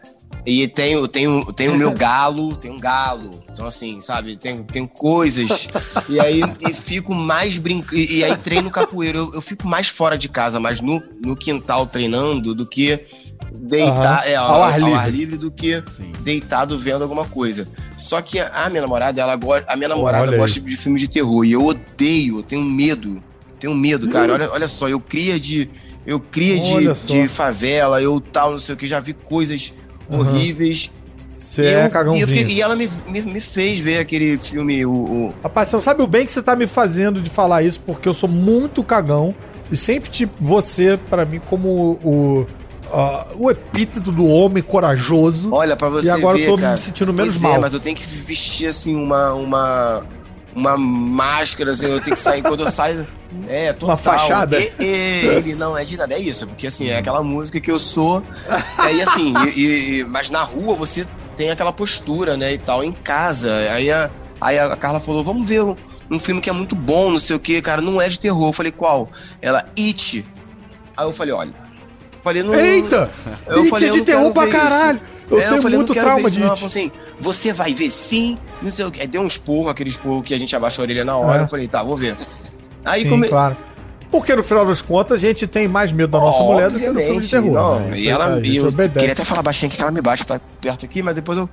e 0.47 0.67
tenho, 0.69 1.07
tenho, 1.07 1.53
tenho 1.53 1.75
o 1.75 1.77
meu 1.77 1.93
galo, 1.95 2.57
tenho 2.57 2.75
um 2.75 2.81
galo. 2.81 3.31
Então, 3.61 3.69
assim, 3.69 4.01
sabe, 4.01 4.39
tenho, 4.39 4.65
tenho 4.65 4.89
coisas. 4.89 5.69
E 6.09 6.19
aí 6.19 6.41
e 6.67 6.73
fico 6.73 7.15
mais 7.15 7.59
brincando. 7.59 8.01
E, 8.01 8.21
e 8.21 8.25
aí 8.25 8.35
treino 8.35 8.71
capoeira. 8.71 9.19
Eu, 9.19 9.35
eu 9.35 9.43
fico 9.43 9.69
mais 9.69 9.87
fora 9.87 10.17
de 10.17 10.31
casa, 10.31 10.59
mais 10.59 10.81
no, 10.81 11.03
no 11.23 11.37
quintal 11.37 11.87
treinando 11.87 12.55
do 12.55 12.65
que 12.65 12.99
deitar 13.53 14.21
Aham. 14.21 14.31
é, 14.31 14.35
Ao 14.37 14.55
ao, 14.55 14.63
ar 14.63 14.83
ar 14.83 15.11
livre. 15.11 15.37
do 15.37 15.51
que 15.51 15.83
Sim. 15.95 16.11
deitado 16.21 16.79
vendo 16.79 17.03
alguma 17.03 17.27
coisa. 17.27 17.69
Só 17.99 18.23
que 18.23 18.39
a 18.39 18.71
minha 18.71 18.81
namorada, 18.81 19.21
ela 19.21 19.37
gosta, 19.37 19.71
a 19.71 19.77
minha 19.77 19.91
namorada 19.91 20.23
olha 20.25 20.33
aí. 20.33 20.39
gosta 20.39 20.59
de 20.59 20.77
filme 20.79 20.99
de 20.99 21.07
terror 21.07 21.45
e 21.45 21.53
eu 21.53 21.63
odeio, 21.67 22.39
eu 22.39 22.43
tenho 22.43 22.63
medo. 22.65 23.23
Tenho 23.59 23.75
medo, 23.75 24.09
cara. 24.09 24.33
Olha, 24.33 24.51
olha 24.53 24.69
só, 24.69 24.89
eu 24.89 25.01
cria 25.01 25.39
de 25.39 25.69
eu 26.07 26.19
cria 26.19 26.59
de, 26.59 26.95
só. 26.95 27.13
de 27.13 27.29
favela, 27.29 28.01
eu 28.01 28.23
tal, 28.23 28.53
não 28.53 28.59
sei 28.59 28.75
o 28.75 28.79
que, 28.79 28.87
já 28.87 29.01
vi 29.01 29.13
coisas 29.13 29.75
horríveis. 30.09 30.91
Você 31.51 31.63
e, 31.63 31.67
é 31.67 31.87
e, 31.87 31.89
cagãozinho. 31.91 32.27
fiquei- 32.27 32.47
e 32.55 32.63
ela 32.63 32.77
me, 32.77 32.89
me, 33.09 33.23
me 33.23 33.41
fez 33.41 33.81
ver 33.81 33.99
aquele 33.99 34.39
filme, 34.39 34.87
o, 34.87 34.91
o- 34.93 35.35
Rapaz, 35.43 35.69
você 35.69 35.81
sabe 35.81 36.03
o 36.03 36.07
bem 36.07 36.25
que 36.25 36.31
você 36.33 36.41
tá 36.43 36.55
me 36.55 36.67
fazendo 36.67 37.21
de 37.21 37.29
falar 37.29 37.63
isso, 37.63 37.81
porque 37.81 38.09
eu 38.09 38.15
sou 38.15 38.29
muito 38.29 38.85
cagão 38.85 39.35
e 39.71 39.77
sempre 39.77 40.11
tipo 40.11 40.33
você, 40.41 40.99
pra 41.09 41.25
mim, 41.25 41.41
como 41.51 41.69
o, 42.05 42.47
ah, 42.93 43.27
o 43.37 43.51
epíteto 43.51 44.13
do 44.13 44.25
homem 44.27 44.63
corajoso. 44.63 45.53
Olha, 45.53 45.77
pra 45.77 45.89
você 45.89 46.07
E 46.07 46.11
agora 46.11 46.37
ver, 46.39 46.45
eu 46.45 46.51
tô 46.51 46.57
me 46.57 46.63
cara. 46.63 46.77
sentindo 46.77 47.13
menos 47.13 47.33
Pois 47.35 47.43
mal. 47.43 47.55
É, 47.57 47.59
mas 47.59 47.75
eu 47.75 47.81
tenho 47.81 47.97
que 47.97 48.05
vestir, 48.07 48.69
assim, 48.69 48.95
uma... 48.95 49.33
uma... 49.35 50.05
Uma 50.53 50.77
máscara, 50.77 51.71
assim, 51.71 51.87
eu 51.87 52.01
tenho 52.01 52.17
que 52.17 52.21
sair 52.21 52.43
quando 52.43 52.65
eu 52.65 52.67
saio. 52.67 53.07
É, 53.47 53.73
total. 53.73 53.91
Uma 53.91 53.97
fachada? 53.97 54.59
E, 54.61 54.73
e- 54.81 55.27
ele 55.27 55.55
não 55.55 55.79
é 55.79 55.85
de 55.85 55.97
nada, 55.97 56.13
é 56.13 56.19
isso. 56.19 56.45
Porque, 56.45 56.67
assim, 56.67 56.89
é 56.89 56.99
aquela 56.99 57.23
música 57.23 57.61
que 57.61 57.71
eu 57.71 57.79
sou. 57.79 58.21
É, 58.85 58.93
e 58.95 59.01
assim, 59.01 59.33
e- 59.55 60.01
e- 60.01 60.05
mas 60.09 60.29
na 60.29 60.43
rua 60.43 60.75
você 60.75 61.07
tem 61.41 61.51
aquela 61.51 61.73
postura, 61.73 62.37
né, 62.37 62.53
e 62.53 62.59
tal. 62.59 62.85
Em 62.85 62.93
casa, 62.93 63.51
aí 63.73 63.91
a, 63.91 64.11
aí 64.39 64.59
a 64.59 64.77
Carla 64.77 65.01
falou, 65.01 65.25
vamos 65.25 65.49
ver 65.49 65.63
um, 65.63 65.75
um 66.11 66.19
filme 66.19 66.39
que 66.39 66.51
é 66.51 66.53
muito 66.53 66.77
bom, 66.77 67.11
não 67.11 67.19
sei 67.19 67.35
o 67.35 67.41
que, 67.41 67.63
cara, 67.63 67.81
não 67.81 67.99
é 67.99 68.11
de 68.11 68.21
terror. 68.21 68.51
Eu 68.51 68.53
falei, 68.53 68.71
qual? 68.71 69.09
Ela, 69.41 69.65
It. 69.79 70.27
Aí 70.95 71.07
eu 71.07 71.15
falei, 71.15 71.33
olha... 71.33 71.53
Falei, 72.23 72.43
não... 72.43 72.55
Eita! 72.55 73.11
Eu 73.47 73.61
It 73.61 73.71
falei, 73.71 73.87
é 73.87 73.89
eu 73.89 73.95
de 73.95 74.03
terror 74.03 74.31
pra 74.35 74.49
caralho. 74.49 74.99
isso. 74.99 75.35
Eu 75.35 75.41
É, 75.41 75.49
tenho 75.49 75.63
falei, 75.63 75.79
muito 75.79 75.95
trauma 75.95 76.17
ver 76.17 76.27
isso, 76.27 76.35
de 76.35 76.41
não. 76.41 76.49
Ela 76.49 76.57
falou 76.57 76.67
assim, 76.67 76.93
você 77.19 77.55
vai 77.55 77.73
ver 77.73 77.89
sim, 77.89 78.37
não 78.61 78.71
sei 78.71 78.85
o 78.85 78.91
que. 78.91 79.07
Deu 79.07 79.23
um 79.23 79.27
esporro, 79.27 79.71
aquele 79.71 79.89
esporro 79.89 80.23
que 80.23 80.35
a 80.35 80.39
gente 80.39 80.55
abaixa 80.55 80.83
a 80.83 80.85
orelha 80.85 81.07
na 81.07 81.17
hora. 81.17 81.39
É. 81.41 81.45
Eu 81.45 81.49
falei, 81.49 81.69
tá, 81.69 81.83
vou 81.83 81.97
ver. 81.97 82.19
Aí 82.85 83.05
Sim, 83.05 83.09
come... 83.09 83.29
claro. 83.29 83.57
Porque 84.11 84.37
no 84.37 84.43
final 84.43 84.67
das 84.67 84.83
contas 84.83 85.17
a 85.17 85.21
gente 85.21 85.47
tem 85.47 85.67
mais 85.69 85.91
medo 85.91 86.09
da 86.11 86.19
nossa 86.19 86.43
mulher 86.43 86.69
do 86.69 86.79
que 86.79 86.87
no 86.91 87.01
filme 87.01 87.21
de 87.21 87.31
terror. 87.31 87.53
Não, 87.53 87.81
né? 87.81 87.99
e 87.99 88.09
ela, 88.09 88.39
eu 88.45 88.67
obedece. 88.67 88.91
queria 88.91 89.13
até 89.13 89.25
falar 89.25 89.41
baixinho 89.41 89.69
aqui 89.69 89.77
que 89.77 89.83
ela 89.83 89.93
me 89.93 90.03
bate, 90.03 90.27
tá 90.27 90.39
perto 90.61 90.85
aqui, 90.85 91.03
mas 91.03 91.15
depois 91.15 91.39
eu. 91.39 91.49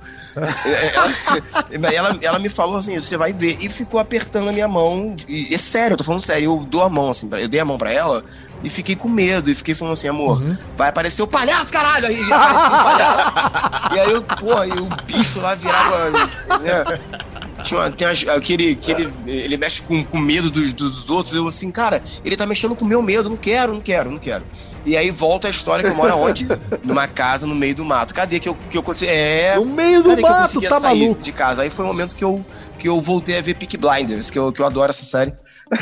ela, 1.72 1.92
ela, 1.92 2.18
ela 2.22 2.38
me 2.38 2.48
falou 2.48 2.76
assim: 2.76 2.94
você 3.00 3.16
vai 3.16 3.32
ver. 3.32 3.56
E 3.60 3.68
ficou 3.68 3.98
apertando 4.00 4.48
a 4.48 4.52
minha 4.52 4.68
mão. 4.68 5.16
E, 5.28 5.54
é 5.54 5.58
sério, 5.58 5.94
eu 5.94 5.98
tô 5.98 6.04
falando 6.04 6.20
sério. 6.20 6.44
Eu 6.44 6.64
dou 6.64 6.82
a 6.82 6.88
mão, 6.88 7.10
assim, 7.10 7.28
pra- 7.28 7.40
eu 7.40 7.48
dei 7.48 7.60
a 7.60 7.64
mão 7.64 7.78
pra 7.78 7.92
ela 7.92 8.24
e 8.62 8.68
fiquei 8.70 8.94
com 8.96 9.08
medo. 9.08 9.50
E 9.50 9.54
fiquei 9.54 9.74
falando 9.74 9.92
assim: 9.92 10.08
amor, 10.08 10.42
Uhum. 10.42 10.56
vai 10.76 10.88
aparecer 10.88 11.22
o 11.22 11.26
palhaço, 11.26 11.72
caralho! 11.72 12.06
Aí 12.06 12.32
apareceu 12.32 12.66
o 12.66 12.70
palhaço. 12.84 13.32
e 13.94 14.00
aí 14.00 14.10
eu, 14.12 14.22
porra, 14.22 14.66
e 14.66 14.72
o 14.72 14.88
bicho 15.06 15.40
lá 15.40 15.54
virava. 15.54 16.10
Né? 16.10 16.98
Tinha 17.64 17.90
tem 17.90 18.06
aquele, 18.06 18.72
aquele, 18.72 19.12
ele 19.26 19.56
mexe 19.56 19.82
com, 19.82 20.04
com 20.04 20.18
medo 20.18 20.48
dos, 20.50 20.72
dos 20.72 21.10
outros. 21.10 21.34
Eu 21.34 21.46
assim, 21.48 21.70
cara, 21.72 22.02
ele 22.24 22.36
tá 22.36 22.46
mexendo 22.46 22.74
com 22.76 22.84
o 22.84 22.88
meu 22.88 23.02
medo. 23.02 23.28
Não 23.28 23.36
quero, 23.36 23.72
não 23.74 23.80
quero, 23.80 24.10
não 24.10 24.18
quero. 24.18 24.44
E 24.88 24.96
aí 24.96 25.10
volta 25.10 25.48
a 25.48 25.50
história 25.50 25.84
que 25.84 25.90
eu 25.90 25.94
moro 25.94 26.10
aonde? 26.10 26.48
Numa 26.82 27.06
casa 27.06 27.46
no 27.46 27.54
meio 27.54 27.74
do 27.74 27.84
mato. 27.84 28.14
Cadê 28.14 28.40
que 28.40 28.48
eu, 28.48 28.56
que 28.70 28.78
eu 28.78 28.82
consegui. 28.82 29.12
É. 29.12 29.54
No 29.54 29.66
meio 29.66 30.02
do 30.02 30.08
cadê 30.08 30.22
que 30.22 30.26
eu 30.26 30.32
mato, 30.32 30.42
conseguia 30.44 30.68
tá 30.70 30.80
sair 30.80 31.02
maluco? 31.02 31.22
de 31.22 31.32
casa? 31.32 31.60
Aí 31.60 31.68
foi 31.68 31.84
o 31.84 31.88
momento 31.88 32.16
que 32.16 32.24
eu, 32.24 32.42
que 32.78 32.88
eu 32.88 32.98
voltei 32.98 33.36
a 33.36 33.42
ver 33.42 33.54
Peak 33.54 33.76
Blinders, 33.76 34.30
que 34.30 34.38
eu, 34.38 34.50
que 34.50 34.62
eu 34.62 34.66
adoro 34.66 34.88
essa 34.88 35.04
série. 35.04 35.34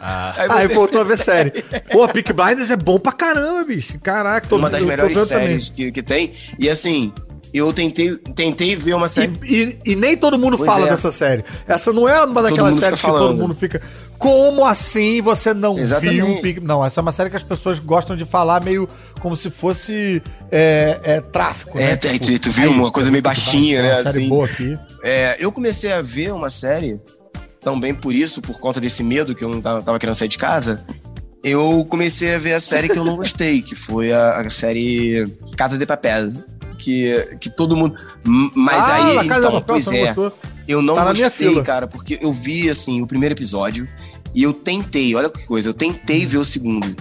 Aí, 0.00 0.48
Aí 0.50 0.66
voltou 0.66 1.00
a 1.00 1.04
ver 1.04 1.16
série. 1.16 1.52
Pô, 1.92 2.08
Peak 2.08 2.32
Blinders 2.32 2.70
é 2.70 2.76
bom 2.76 2.98
pra 2.98 3.12
caramba, 3.12 3.62
bicho. 3.62 3.96
Caraca, 4.00 4.48
tô 4.48 4.56
Uma 4.56 4.68
das 4.68 4.82
melhores 4.82 5.16
séries 5.28 5.68
que, 5.68 5.92
que 5.92 6.02
tem. 6.02 6.32
E 6.58 6.68
assim, 6.68 7.12
eu 7.52 7.72
tentei, 7.72 8.16
tentei 8.34 8.76
ver 8.76 8.94
uma 8.94 9.08
série. 9.08 9.32
E, 9.42 9.78
e, 9.84 9.92
e 9.92 9.96
nem 9.96 10.16
todo 10.16 10.38
mundo 10.38 10.56
pois 10.56 10.68
fala 10.68 10.86
é. 10.86 10.90
dessa 10.90 11.10
série. 11.10 11.44
Essa 11.66 11.92
não 11.92 12.08
é 12.08 12.22
uma 12.22 12.42
daquelas 12.42 12.78
séries 12.78 13.00
que 13.00 13.06
todo 13.06 13.34
mundo 13.34 13.54
fica. 13.54 13.80
Como 14.18 14.66
assim 14.66 15.22
você 15.22 15.54
não 15.54 15.78
Exatamente. 15.78 16.52
viu? 16.54 16.62
Não, 16.62 16.84
essa 16.84 17.00
é 17.00 17.02
uma 17.02 17.12
série 17.12 17.30
que 17.30 17.36
as 17.36 17.42
pessoas 17.42 17.78
gostam 17.78 18.16
de 18.16 18.24
falar 18.24 18.62
meio 18.62 18.88
como 19.20 19.36
se 19.36 19.48
fosse 19.48 20.22
é, 20.50 21.00
é 21.02 21.20
tráfico. 21.20 21.78
É, 21.78 21.90
né? 21.90 21.96
tu, 21.96 22.18
tipo, 22.18 22.38
tu 22.38 22.50
viu 22.50 22.70
aí, 22.70 22.76
uma 22.76 22.90
coisa 22.90 23.10
meio 23.10 23.22
baixinha, 23.22 23.82
né? 23.82 23.94
Uma 23.94 23.96
série 24.02 24.08
assim. 24.08 24.28
boa 24.28 24.46
aqui. 24.46 24.78
É, 25.02 25.36
eu 25.38 25.52
comecei 25.52 25.92
a 25.92 26.02
ver 26.02 26.32
uma 26.32 26.50
série 26.50 27.00
também 27.60 27.94
por 27.94 28.14
isso, 28.14 28.42
por 28.42 28.58
conta 28.58 28.80
desse 28.80 29.02
medo 29.02 29.34
que 29.34 29.44
eu 29.44 29.48
não 29.48 29.60
tava, 29.60 29.82
tava 29.82 29.98
querendo 29.98 30.16
sair 30.16 30.28
de 30.28 30.38
casa. 30.38 30.84
Eu 31.42 31.86
comecei 31.88 32.34
a 32.34 32.38
ver 32.38 32.54
a 32.54 32.60
série 32.60 32.88
que 32.88 32.98
eu 32.98 33.04
não 33.04 33.16
gostei, 33.16 33.62
que 33.62 33.76
foi 33.76 34.12
a, 34.12 34.40
a 34.40 34.50
série 34.50 35.24
Casa 35.56 35.78
de 35.78 35.86
Papel 35.86 36.32
que, 36.78 37.36
que 37.40 37.50
todo 37.50 37.76
mundo. 37.76 37.96
Mas 38.54 38.84
ah, 38.84 38.94
aí, 38.94 39.26
então, 39.26 39.52
papel, 39.52 39.64
pois 39.66 39.88
é. 39.88 40.14
Eu 40.66 40.82
não 40.82 40.94
tá 40.94 41.12
gostei, 41.12 41.62
cara, 41.62 41.86
porque 41.86 42.18
eu 42.20 42.32
vi, 42.32 42.68
assim, 42.68 43.00
o 43.00 43.06
primeiro 43.06 43.34
episódio 43.34 43.88
e 44.34 44.42
eu 44.42 44.52
tentei, 44.52 45.14
olha 45.14 45.30
que 45.30 45.46
coisa, 45.46 45.70
eu 45.70 45.74
tentei 45.74 46.26
ver 46.26 46.38
o 46.38 46.44
segundo. 46.44 46.94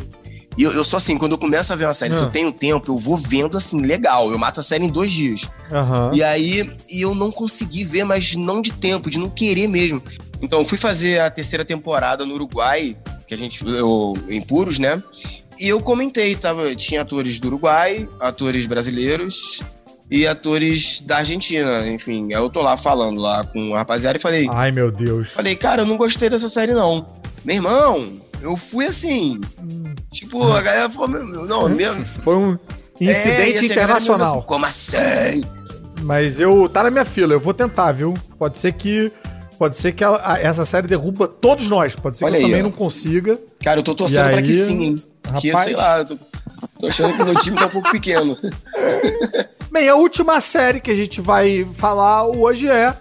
E 0.58 0.64
eu, 0.64 0.72
eu 0.72 0.84
sou 0.84 0.98
assim, 0.98 1.18
quando 1.18 1.34
eu 1.34 1.38
começo 1.38 1.72
a 1.72 1.76
ver 1.76 1.86
uma 1.86 1.94
série, 1.94 2.14
se 2.14 2.20
eu 2.20 2.28
ah. 2.28 2.32
tenho 2.32 2.52
tempo, 2.52 2.92
eu 2.92 2.98
vou 2.98 3.16
vendo 3.16 3.56
assim, 3.56 3.82
legal. 3.82 4.32
Eu 4.32 4.40
mato 4.40 4.60
a 4.60 4.64
série 4.64 4.86
em 4.86 4.90
dois 4.90 5.12
dias. 5.12 5.44
Uhum. 5.70 6.16
E 6.16 6.24
aí, 6.24 6.74
e 6.90 7.02
eu 7.02 7.14
não 7.14 7.32
consegui 7.32 7.84
ver, 7.84 8.04
mas 8.04 8.36
não 8.36 8.60
de 8.60 8.74
tempo, 8.74 9.10
de 9.10 9.20
não 9.20 9.30
querer 9.30 9.68
mesmo. 9.68 10.02
Então, 10.42 10.60
eu 10.60 10.66
fui 10.66 10.78
fazer 10.78 11.20
a 11.20 11.30
terceira 11.30 11.64
temporada 11.64 12.26
no 12.26 12.34
Uruguai, 12.34 12.98
que 13.28 13.36
a 13.36 13.38
gente. 13.38 13.64
Eu, 13.68 14.16
em 14.28 14.42
Puros, 14.42 14.80
né? 14.80 15.02
E 15.60 15.68
eu 15.68 15.82
comentei, 15.82 16.36
tava, 16.36 16.76
tinha 16.76 17.02
atores 17.02 17.40
do 17.40 17.48
Uruguai, 17.48 18.08
atores 18.20 18.66
brasileiros 18.66 19.64
e 20.10 20.26
atores 20.26 21.02
da 21.02 21.18
Argentina. 21.18 21.88
Enfim, 21.88 22.28
eu 22.32 22.50
tô 22.50 22.62
lá 22.62 22.78
falando 22.78 23.20
lá 23.20 23.44
com 23.44 23.72
o 23.72 23.74
rapaziada 23.74 24.18
e 24.18 24.22
falei. 24.22 24.48
Ai, 24.52 24.72
meu 24.72 24.92
Deus. 24.92 25.32
Falei, 25.32 25.56
cara, 25.56 25.82
eu 25.82 25.86
não 25.86 25.98
gostei 25.98 26.30
dessa 26.30 26.48
série, 26.48 26.74
não. 26.74 27.08
Meu 27.44 27.56
irmão, 27.56 28.22
eu 28.42 28.56
fui 28.56 28.86
assim. 28.86 29.40
Tipo, 30.12 30.52
a 30.52 30.62
galera 30.62 30.90
falou, 30.90 31.24
não, 31.24 31.70
mesmo. 31.70 32.06
Foi 32.24 32.36
um 32.36 32.58
incidente 33.00 33.64
é, 33.64 33.66
internacional. 33.66 34.38
Assim, 34.38 34.48
Como 34.48 34.66
assim? 34.66 35.44
Mas 36.02 36.40
eu. 36.40 36.70
Tá 36.70 36.84
na 36.84 36.92
minha 36.92 37.06
fila, 37.06 37.34
eu 37.34 37.40
vou 37.40 37.54
tentar, 37.54 37.92
viu? 37.92 38.14
Pode 38.38 38.58
ser 38.58 38.74
que. 38.74 39.12
Pode 39.58 39.76
ser 39.76 39.92
que 39.92 40.04
essa 40.04 40.66
série 40.66 40.88
derruba 40.88 41.28
todos 41.28 41.68
nós. 41.68 41.96
Pode 41.96 42.16
ser 42.18 42.26
Olha 42.26 42.38
que 42.38 42.44
eu 42.44 42.46
aí, 42.46 42.52
também 42.52 42.62
ó. 42.62 42.66
não 42.66 42.72
consiga. 42.72 43.40
Cara, 43.64 43.80
eu 43.80 43.84
tô 43.84 43.96
torcendo 43.96 44.28
aí, 44.28 44.34
pra 44.34 44.42
que 44.44 44.54
sim, 44.54 44.84
hein? 44.84 45.04
Rapaz... 45.28 45.42
Que, 45.42 45.54
sei 45.64 45.76
lá, 45.76 46.06
tô, 46.06 46.18
tô 46.80 46.88
achando 46.88 47.16
que 47.16 47.24
meu 47.24 47.36
time 47.36 47.58
tá 47.58 47.66
um 47.66 47.70
pouco 47.70 47.92
pequeno. 47.92 48.38
Bem, 49.72 49.90
a 49.90 49.96
última 49.96 50.42
série 50.42 50.80
que 50.80 50.92
a 50.92 50.96
gente 50.96 51.22
vai 51.22 51.68
falar 51.74 52.26
hoje 52.26 52.68
é 52.68 52.96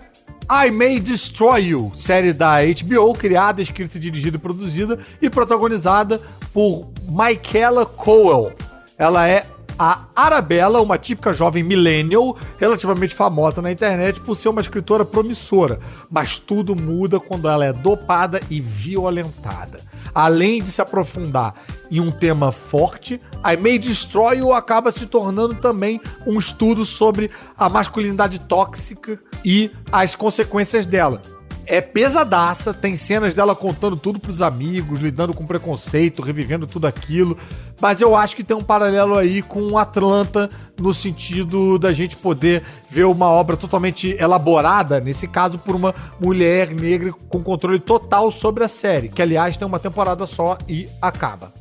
I 0.51 0.70
May 0.70 1.01
Destroy 1.01 1.68
You, 1.68 1.93
série 1.97 2.33
da 2.33 2.59
HBO, 2.62 3.14
criada, 3.14 3.61
escrita, 3.61 3.99
dirigida, 3.99 4.39
produzida 4.39 4.99
e 5.20 5.29
protagonizada 5.29 6.20
por 6.53 6.89
Michaela 7.03 7.85
Coel. 7.85 8.53
Ela 8.97 9.29
é 9.29 9.47
a 9.79 10.05
Arabella, 10.14 10.81
uma 10.81 10.97
típica 10.97 11.33
jovem 11.33 11.62
millennial, 11.62 12.37
relativamente 12.59 13.14
famosa 13.14 13.61
na 13.61 13.72
internet 13.72 14.20
por 14.20 14.35
ser 14.35 14.49
uma 14.49 14.61
escritora 14.61 15.05
promissora, 15.05 15.81
mas 16.11 16.39
tudo 16.39 16.74
muda 16.74 17.20
quando 17.20 17.49
ela 17.49 17.64
é 17.64 17.72
dopada 17.72 18.41
e 18.49 18.61
violentada. 18.61 19.81
Além 20.14 20.62
de 20.62 20.70
se 20.70 20.80
aprofundar 20.80 21.54
em 21.90 22.00
um 22.00 22.11
tema 22.11 22.50
forte, 22.50 23.20
I 23.44 23.57
May 23.57 23.78
Destroy 23.78 24.38
You 24.38 24.52
acaba 24.52 24.90
se 24.90 25.07
tornando 25.07 25.54
também 25.54 26.00
um 26.26 26.38
estudo 26.38 26.84
sobre 26.84 27.30
a 27.57 27.68
masculinidade 27.68 28.40
tóxica 28.40 29.18
e 29.44 29.70
as 29.92 30.14
consequências 30.14 30.86
dela 30.86 31.20
é 31.66 31.80
pesadaça, 31.80 32.72
tem 32.72 32.94
cenas 32.94 33.34
dela 33.34 33.54
contando 33.54 33.96
tudo 33.96 34.20
pros 34.20 34.40
amigos, 34.40 35.00
lidando 35.00 35.34
com 35.34 35.44
preconceito, 35.44 36.22
revivendo 36.22 36.66
tudo 36.66 36.86
aquilo. 36.86 37.36
Mas 37.81 38.01
eu 38.01 38.16
acho 38.16 38.35
que 38.35 38.45
tem 38.45 38.57
um 38.57 38.62
paralelo 38.62 39.16
aí 39.16 39.43
com 39.43 39.77
Atlanta, 39.77 40.49
no 40.81 40.95
sentido 40.95 41.79
da 41.79 41.93
gente 41.93 42.16
poder 42.16 42.62
ver 42.89 43.05
uma 43.05 43.27
obra 43.27 43.57
totalmente 43.57 44.16
elaborada, 44.18 45.01
nesse 45.01 45.29
caso 45.29 45.59
por 45.59 45.74
uma 45.74 45.95
mulher 46.20 46.70
negra 46.70 47.12
com 47.29 47.43
controle 47.43 47.79
total 47.79 48.31
sobre 48.31 48.64
a 48.64 48.68
série, 48.68 49.09
que 49.09 49.20
aliás 49.20 49.57
tem 49.57 49.66
uma 49.66 49.79
temporada 49.79 50.27
só 50.27 50.57
e 50.66 50.89
acaba. 51.01 51.53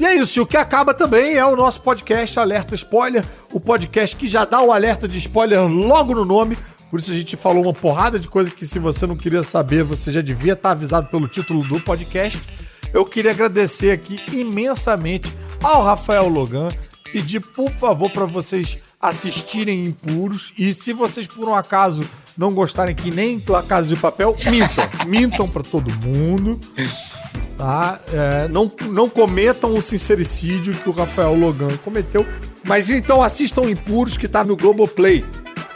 E 0.00 0.06
é 0.06 0.14
isso, 0.14 0.38
e 0.38 0.42
o 0.42 0.46
que 0.46 0.56
acaba 0.56 0.94
também 0.94 1.34
é 1.34 1.44
o 1.44 1.56
nosso 1.56 1.80
podcast 1.80 2.38
Alerta 2.38 2.74
Spoiler, 2.74 3.24
o 3.52 3.58
podcast 3.58 4.14
que 4.14 4.28
já 4.28 4.44
dá 4.44 4.62
o 4.62 4.70
alerta 4.70 5.08
de 5.08 5.18
spoiler 5.18 5.66
logo 5.66 6.14
no 6.14 6.24
nome, 6.24 6.56
por 6.90 7.00
isso 7.00 7.10
a 7.10 7.14
gente 7.14 7.36
falou 7.36 7.64
uma 7.64 7.72
porrada 7.72 8.18
de 8.18 8.28
coisa 8.28 8.50
que 8.50 8.66
se 8.66 8.78
você 8.78 9.06
não 9.06 9.16
queria 9.16 9.42
saber, 9.42 9.82
você 9.82 10.10
já 10.10 10.20
devia 10.20 10.54
estar 10.54 10.70
avisado 10.70 11.08
pelo 11.08 11.28
título 11.28 11.62
do 11.64 11.80
podcast. 11.80 12.40
Eu 12.92 13.04
queria 13.04 13.30
agradecer 13.30 13.90
aqui 13.90 14.20
imensamente 14.32 15.32
ao 15.62 15.84
Rafael 15.84 16.28
Logan, 16.28 16.70
pedir 17.12 17.40
por 17.40 17.70
favor 17.72 18.10
para 18.10 18.24
vocês 18.24 18.78
assistirem 19.00 19.84
Impuros 19.84 20.52
e 20.58 20.74
se 20.74 20.92
vocês 20.92 21.26
por 21.26 21.48
um 21.48 21.54
acaso 21.54 22.02
não 22.36 22.52
gostarem 22.52 22.94
que 22.94 23.10
nem 23.10 23.42
a 23.56 23.62
Casa 23.62 23.88
de 23.88 23.96
Papel, 23.96 24.36
mintam, 24.50 24.88
mintam 25.06 25.48
para 25.48 25.62
todo 25.62 25.92
mundo. 25.94 26.58
Tá? 27.56 28.00
É, 28.12 28.48
não, 28.48 28.70
não 28.90 29.08
cometam 29.08 29.76
o 29.76 29.82
sincericídio 29.82 30.74
que 30.74 30.88
o 30.88 30.92
Rafael 30.92 31.34
Logan 31.34 31.76
cometeu. 31.78 32.24
Mas 32.64 32.90
então 32.90 33.22
assistam 33.22 33.68
Impuros 33.68 34.16
que 34.16 34.28
tá 34.28 34.44
no 34.44 34.56
Globoplay. 34.56 35.24